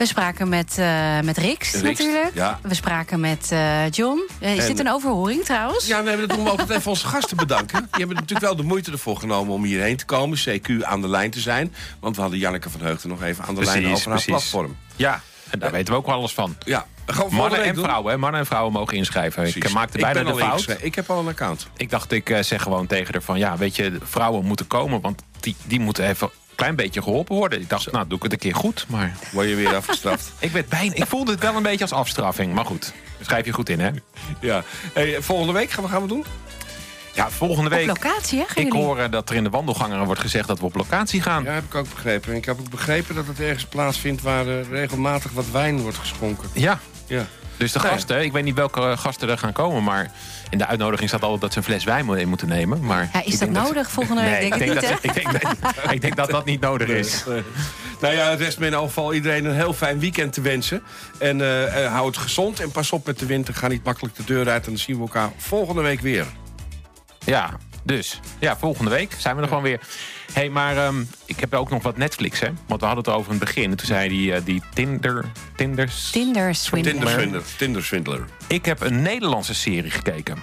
We 0.00 0.06
spraken 0.06 0.48
met, 0.48 0.76
uh, 0.78 1.20
met 1.20 1.38
Rix, 1.38 1.72
Rix 1.72 1.82
natuurlijk. 1.82 2.34
Ja. 2.34 2.58
We 2.62 2.74
spraken 2.74 3.20
met 3.20 3.50
uh, 3.52 3.90
John. 3.90 4.28
Uh, 4.42 4.56
is 4.56 4.62
en, 4.62 4.66
dit 4.66 4.78
een 4.78 4.90
overhoring 4.92 5.44
trouwens? 5.44 5.86
Ja, 5.86 6.00
nee, 6.00 6.16
dat 6.16 6.28
doen 6.28 6.44
we 6.44 6.50
altijd 6.50 6.70
even 6.70 6.90
onze 6.90 7.06
gasten 7.06 7.36
bedanken. 7.36 7.80
Die 7.80 7.98
hebben 7.98 8.16
natuurlijk 8.16 8.40
wel 8.40 8.56
de 8.56 8.62
moeite 8.62 8.92
ervoor 8.92 9.16
genomen 9.16 9.54
om 9.54 9.64
hierheen 9.64 9.96
te 9.96 10.04
komen. 10.04 10.38
CQ 10.38 10.82
aan 10.82 11.00
de 11.00 11.08
lijn 11.08 11.30
te 11.30 11.40
zijn. 11.40 11.74
Want 12.00 12.16
we 12.16 12.22
hadden 12.22 12.40
Janneke 12.40 12.70
van 12.70 12.80
Heugden 12.80 13.08
nog 13.08 13.22
even 13.22 13.44
aan 13.44 13.54
de 13.54 13.60
precies, 13.60 13.80
lijn 13.80 13.94
over 13.94 14.10
precies. 14.10 14.26
haar 14.26 14.38
platform. 14.38 14.76
Ja, 14.96 15.20
en 15.50 15.58
daar 15.58 15.70
weten 15.70 15.92
we 15.92 15.98
ook 15.98 16.06
wel 16.06 16.14
alles 16.14 16.34
van. 16.34 16.56
Ja, 16.64 16.86
gewoon 17.06 17.34
Mannen 17.34 17.64
en 17.64 17.74
vrouwen, 17.74 18.12
hè? 18.12 18.18
mannen 18.18 18.40
en 18.40 18.46
vrouwen 18.46 18.72
mogen 18.72 18.96
inschrijven. 18.96 19.42
Precies. 19.42 19.64
Ik 19.64 19.72
maakte 19.72 19.98
bijna 19.98 20.22
de 20.22 20.36
fout. 20.36 20.76
Ik 20.78 20.94
heb 20.94 21.10
al 21.10 21.18
een 21.18 21.28
account. 21.28 21.66
Ik 21.76 21.90
dacht, 21.90 22.12
ik 22.12 22.36
zeg 22.40 22.62
gewoon 22.62 22.86
tegen 22.86 23.12
haar 23.12 23.22
van... 23.22 23.38
ja, 23.38 23.56
weet 23.56 23.76
je, 23.76 23.98
vrouwen 24.02 24.44
moeten 24.44 24.66
komen, 24.66 25.00
want 25.00 25.22
die, 25.40 25.56
die 25.64 25.80
moeten 25.80 26.08
even 26.08 26.30
klein 26.60 26.76
beetje 26.76 27.02
geholpen 27.02 27.36
worden. 27.36 27.60
Ik 27.60 27.68
dacht, 27.68 27.82
Zo. 27.82 27.90
nou, 27.90 28.06
doe 28.06 28.16
ik 28.16 28.22
het 28.22 28.32
een 28.32 28.38
keer 28.38 28.54
goed, 28.54 28.86
maar... 28.88 29.16
Word 29.32 29.48
je 29.48 29.54
weer 29.54 29.74
afgestraft? 29.74 30.32
ik, 30.38 30.50
werd 30.50 30.68
bijna, 30.68 30.94
ik 30.94 31.06
voelde 31.06 31.30
het 31.30 31.40
wel 31.40 31.56
een 31.56 31.62
beetje 31.62 31.84
als 31.84 31.92
afstraffing, 31.92 32.54
maar 32.54 32.64
goed. 32.64 32.92
Schrijf 33.20 33.44
je 33.44 33.52
goed 33.52 33.68
in, 33.68 33.80
hè? 33.80 33.90
Ja. 34.40 34.64
Hey, 34.92 35.22
volgende 35.22 35.52
week 35.52 35.70
gaan 35.70 35.84
we, 35.84 35.90
gaan 35.90 36.02
we 36.02 36.08
doen? 36.08 36.24
Ja, 37.14 37.30
volgende 37.30 37.70
week. 37.70 37.90
Op 37.90 38.02
locatie, 38.02 38.38
hè? 38.38 38.60
Ik 38.60 38.72
hoor 38.72 38.98
uh, 38.98 39.04
dat 39.10 39.30
er 39.30 39.36
in 39.36 39.44
de 39.44 39.50
wandelgangen 39.50 40.04
wordt 40.04 40.20
gezegd 40.20 40.48
dat 40.48 40.58
we 40.58 40.64
op 40.64 40.74
locatie 40.74 41.22
gaan. 41.22 41.44
Ja, 41.44 41.52
heb 41.52 41.64
ik 41.64 41.74
ook 41.74 41.90
begrepen. 41.90 42.30
En 42.30 42.36
ik 42.36 42.44
heb 42.44 42.60
ook 42.60 42.70
begrepen 42.70 43.14
dat 43.14 43.26
het 43.26 43.40
ergens 43.40 43.64
plaatsvindt 43.64 44.22
waar 44.22 44.46
uh, 44.46 44.68
regelmatig 44.70 45.32
wat 45.32 45.50
wijn 45.50 45.80
wordt 45.80 45.98
geschonken. 45.98 46.48
Ja. 46.52 46.80
Ja. 47.10 47.26
Dus 47.56 47.72
de 47.72 47.78
Nee. 47.78 47.90
gasten, 47.90 48.22
ik 48.24 48.32
weet 48.32 48.44
niet 48.44 48.54
welke 48.54 48.94
gasten 48.96 49.28
er 49.28 49.38
gaan 49.38 49.52
komen, 49.52 49.82
maar 49.84 50.10
in 50.50 50.58
de 50.58 50.66
uitnodiging 50.66 51.08
staat 51.08 51.22
altijd 51.22 51.40
dat 51.40 51.52
ze 51.52 51.58
een 51.58 51.64
fles 51.64 51.84
wijn 51.84 52.06
mee 52.06 52.26
moeten 52.26 52.48
nemen. 52.48 52.84
Maar 52.84 53.08
Ja, 53.12 53.24
is 53.24 53.38
dat 53.38 53.50
nodig 53.50 53.90
volgende 53.90 54.22
week? 54.22 54.30
Nee, 54.30 54.40
denk 54.40 54.54
ik 54.54 54.58
denk, 54.58 54.80
niet, 54.80 54.90
dat, 54.90 55.04
ik, 55.04 55.14
denk 55.14 55.32
dat, 55.42 55.74
ik 55.94 56.00
denk 56.00 56.16
dat 56.16 56.30
dat 56.30 56.44
niet 56.44 56.60
nodig 56.60 56.88
is. 56.88 57.24
Nee. 57.26 57.42
Nou 58.00 58.14
ja, 58.14 58.30
het 58.30 58.40
rest 58.40 58.58
me 58.58 58.66
in 58.66 58.72
elk 58.74 58.86
geval 58.86 59.14
iedereen 59.14 59.44
een 59.44 59.54
heel 59.54 59.72
fijn 59.72 59.98
weekend 59.98 60.32
te 60.32 60.40
wensen. 60.40 60.82
En 61.18 61.38
uh, 61.38 61.62
uh, 61.82 61.92
hou 61.92 62.06
het 62.06 62.16
gezond 62.16 62.60
en 62.60 62.70
pas 62.70 62.92
op 62.92 63.06
met 63.06 63.18
de 63.18 63.26
winter. 63.26 63.54
Ga 63.54 63.68
niet 63.68 63.84
makkelijk 63.84 64.16
de 64.16 64.24
deur 64.24 64.48
uit 64.48 64.64
en 64.64 64.70
dan 64.70 64.80
zien 64.80 64.96
we 64.96 65.02
elkaar 65.02 65.30
volgende 65.36 65.82
week 65.82 66.00
weer. 66.00 66.26
Ja, 67.24 67.50
dus. 67.82 68.20
Ja, 68.38 68.56
volgende 68.56 68.90
week 68.90 69.14
zijn 69.18 69.36
we 69.36 69.42
er 69.42 69.48
gewoon 69.48 69.62
weer. 69.62 69.80
Hé, 70.26 70.40
hey, 70.40 70.48
maar 70.48 70.86
um, 70.86 71.08
ik 71.24 71.40
heb 71.40 71.54
ook 71.54 71.70
nog 71.70 71.82
wat 71.82 71.96
Netflix, 71.96 72.40
hè? 72.40 72.48
Want 72.66 72.80
we 72.80 72.86
hadden 72.86 73.04
het 73.04 73.14
over 73.14 73.32
in 73.32 73.38
het 73.38 73.46
begin. 73.46 73.70
En 73.70 73.76
toen 73.76 73.86
zei 73.86 74.08
die, 74.08 74.32
uh, 74.32 74.36
die 74.44 74.62
Tinder... 74.74 75.24
Tinders... 75.56 76.10
Tinder 76.10 76.54
Swindler. 76.54 76.92
Tinderswindler. 76.94 77.42
Tinderswindler. 77.56 78.24
Ik 78.46 78.64
heb 78.64 78.80
een 78.80 79.02
Nederlandse 79.02 79.54
serie 79.54 79.90
gekeken. 79.90 80.36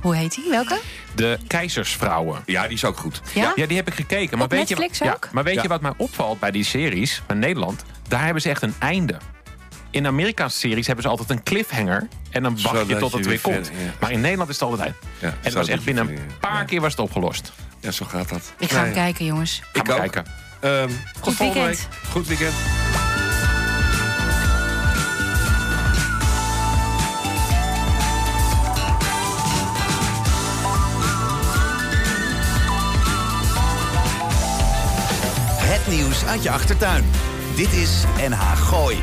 Hoe 0.00 0.16
heet 0.16 0.34
die? 0.34 0.50
Welke? 0.50 0.80
De 1.14 1.38
Keizersvrouwen. 1.46 2.42
Ja, 2.46 2.62
die 2.62 2.72
is 2.72 2.84
ook 2.84 2.96
goed. 2.96 3.20
Ja? 3.34 3.52
Ja, 3.56 3.66
die 3.66 3.76
heb 3.76 3.88
ik 3.88 3.94
gekeken. 3.94 4.36
Maar 4.36 4.46
Op 4.46 4.52
weet 4.52 4.68
Netflix 4.68 4.98
je, 4.98 5.04
ook? 5.04 5.24
Ja, 5.24 5.30
maar 5.32 5.44
weet 5.44 5.54
Ja. 5.54 5.62
je 5.62 5.68
wat 5.68 5.80
mij 5.80 5.92
opvalt 5.96 6.40
bij 6.40 6.50
die 6.50 6.64
series 6.64 7.22
van 7.26 7.38
Nederland? 7.38 7.84
Daar 8.08 8.24
hebben 8.24 8.42
ze 8.42 8.48
echt 8.48 8.62
een 8.62 8.74
einde. 8.78 9.16
In 9.92 10.06
Amerikaanse 10.06 10.58
series 10.58 10.86
hebben 10.86 11.04
ze 11.04 11.10
altijd 11.10 11.30
een 11.30 11.42
cliffhanger. 11.42 12.08
En 12.30 12.42
dan 12.42 12.58
wacht 12.62 12.86
je 12.88 12.96
tot 12.96 13.10
je 13.10 13.16
het 13.16 13.26
weer 13.26 13.28
weer 13.28 13.40
komt. 13.40 13.66
verder, 13.66 13.84
ja. 13.84 13.92
Maar 14.00 14.10
in 14.10 14.20
Nederland 14.20 14.50
is 14.50 14.60
het 14.60 14.68
altijd. 14.70 14.94
Ja, 15.18 15.28
en 15.28 15.34
het 15.40 15.52
was 15.52 15.68
echt 15.68 15.84
binnen 15.84 16.08
een 16.08 16.18
paar 16.40 16.58
ja. 16.58 16.64
keer 16.64 16.80
was 16.80 16.90
het 16.90 17.00
opgelost. 17.00 17.52
Ja, 17.80 17.90
zo 17.90 18.04
gaat 18.04 18.28
dat. 18.28 18.52
Ik 18.58 18.70
ga 18.70 18.84
hem 18.84 18.92
kijken, 18.92 19.24
jongens. 19.24 19.62
Ga 19.72 19.80
Ik 19.82 19.90
ook. 19.90 19.96
kijken. 19.96 20.24
Ehm, 20.60 20.88
tot 21.20 21.34
volgende 21.34 21.62
weekend. 21.62 21.88
week. 21.90 22.10
Goed 22.10 22.26
weekend. 22.26 22.54
Het 35.64 35.86
nieuws 35.94 36.24
uit 36.24 36.42
je 36.42 36.50
achtertuin. 36.50 37.04
Dit 37.56 37.72
is 37.72 38.04
NH 38.28 38.52
Gooi. 38.56 39.02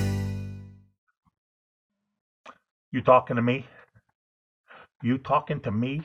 You 2.93 3.01
talking 3.01 3.37
to 3.37 3.41
me? 3.41 3.65
You 5.01 5.17
talking 5.17 5.61
to 5.61 5.71
me? 5.71 6.01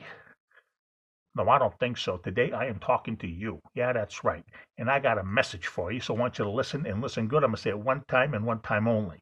No, 1.35 1.49
I 1.49 1.59
don't 1.59 1.77
think 1.79 1.97
so. 1.97 2.15
Today 2.15 2.53
I 2.53 2.65
am 2.67 2.79
talking 2.79 3.17
to 3.17 3.27
you. 3.27 3.59
Yeah, 3.75 3.91
that's 3.91 4.23
right. 4.23 4.45
And 4.77 4.89
I 4.89 4.99
got 4.99 5.17
a 5.17 5.23
message 5.23 5.67
for 5.67 5.91
you, 5.91 5.99
so 5.99 6.15
I 6.15 6.17
want 6.17 6.39
you 6.39 6.45
to 6.45 6.49
listen 6.49 6.85
and 6.85 7.01
listen 7.01 7.27
good. 7.27 7.43
I'm 7.43 7.49
going 7.49 7.57
to 7.57 7.61
say 7.61 7.69
it 7.71 7.79
one 7.79 8.03
time 8.07 8.33
and 8.33 8.45
one 8.45 8.61
time 8.61 8.87
only. 8.87 9.19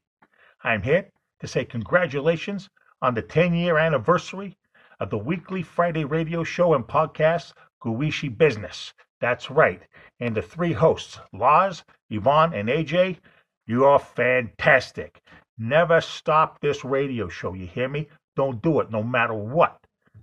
I'm 0.64 0.84
here 0.84 1.10
to 1.40 1.48
say 1.48 1.66
congratulations 1.66 2.70
on 3.02 3.16
the 3.16 3.24
10 3.24 3.56
year 3.56 3.80
anniversary 3.80 4.56
of 5.00 5.10
the 5.10 5.18
weekly 5.18 5.64
Friday 5.64 6.06
radio 6.06 6.44
show 6.44 6.76
and 6.76 6.86
podcast, 6.86 7.54
Guishi 7.84 8.30
Business. 8.38 8.94
That's 9.22 9.50
right. 9.50 9.82
And 10.20 10.36
the 10.36 10.44
three 10.44 10.74
hosts, 10.74 11.20
Laz, 11.34 11.84
Yvonne, 12.12 12.54
and 12.54 12.70
AJ, 12.70 13.18
you 13.66 13.86
are 13.86 13.98
fantastic. 14.00 15.20
Never 15.58 16.02
stop 16.02 16.60
this 16.60 16.84
radio 16.84 17.30
show. 17.30 17.54
You 17.54 17.66
hear 17.66 17.88
me? 17.88 18.08
Don't 18.36 18.62
do 18.62 18.82
it 18.82 18.92
no 18.92 19.02
matter 19.02 19.34
what. 19.34 19.80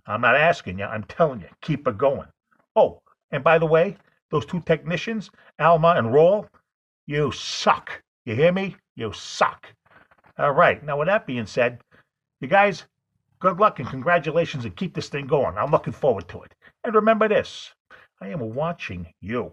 I'm 0.07 0.21
not 0.21 0.35
asking 0.35 0.79
you, 0.79 0.85
I'm 0.85 1.05
telling 1.05 1.41
you, 1.41 1.49
keep 1.61 1.87
it 1.87 1.97
going. 1.97 2.29
Oh, 2.77 3.01
and 3.31 3.43
by 3.45 3.59
the 3.59 3.67
way, 3.67 3.97
those 4.31 4.45
two 4.45 4.61
technicians, 4.61 5.31
Alma 5.59 5.95
and 5.97 6.13
Roll, 6.13 6.47
you 7.07 7.33
suck. 7.33 8.03
You 8.25 8.35
hear 8.35 8.53
me? 8.53 8.77
You 8.97 9.13
suck. 9.13 9.67
All 10.39 10.53
right. 10.53 10.83
Now, 10.83 10.99
with 10.99 11.09
that 11.09 11.27
being 11.27 11.47
said, 11.47 11.81
you 12.41 12.49
guys, 12.49 12.85
good 13.39 13.59
luck 13.59 13.79
and 13.79 13.89
congratulations 13.89 14.65
and 14.65 14.77
keep 14.77 14.95
this 14.95 15.09
thing 15.09 15.27
going. 15.27 15.57
I'm 15.57 15.71
looking 15.71 15.93
forward 15.93 16.29
to 16.29 16.43
it. 16.43 16.55
And 16.85 16.95
remember 16.95 17.29
this 17.29 17.73
I 18.21 18.29
am 18.29 18.55
watching 18.55 19.13
you. 19.21 19.53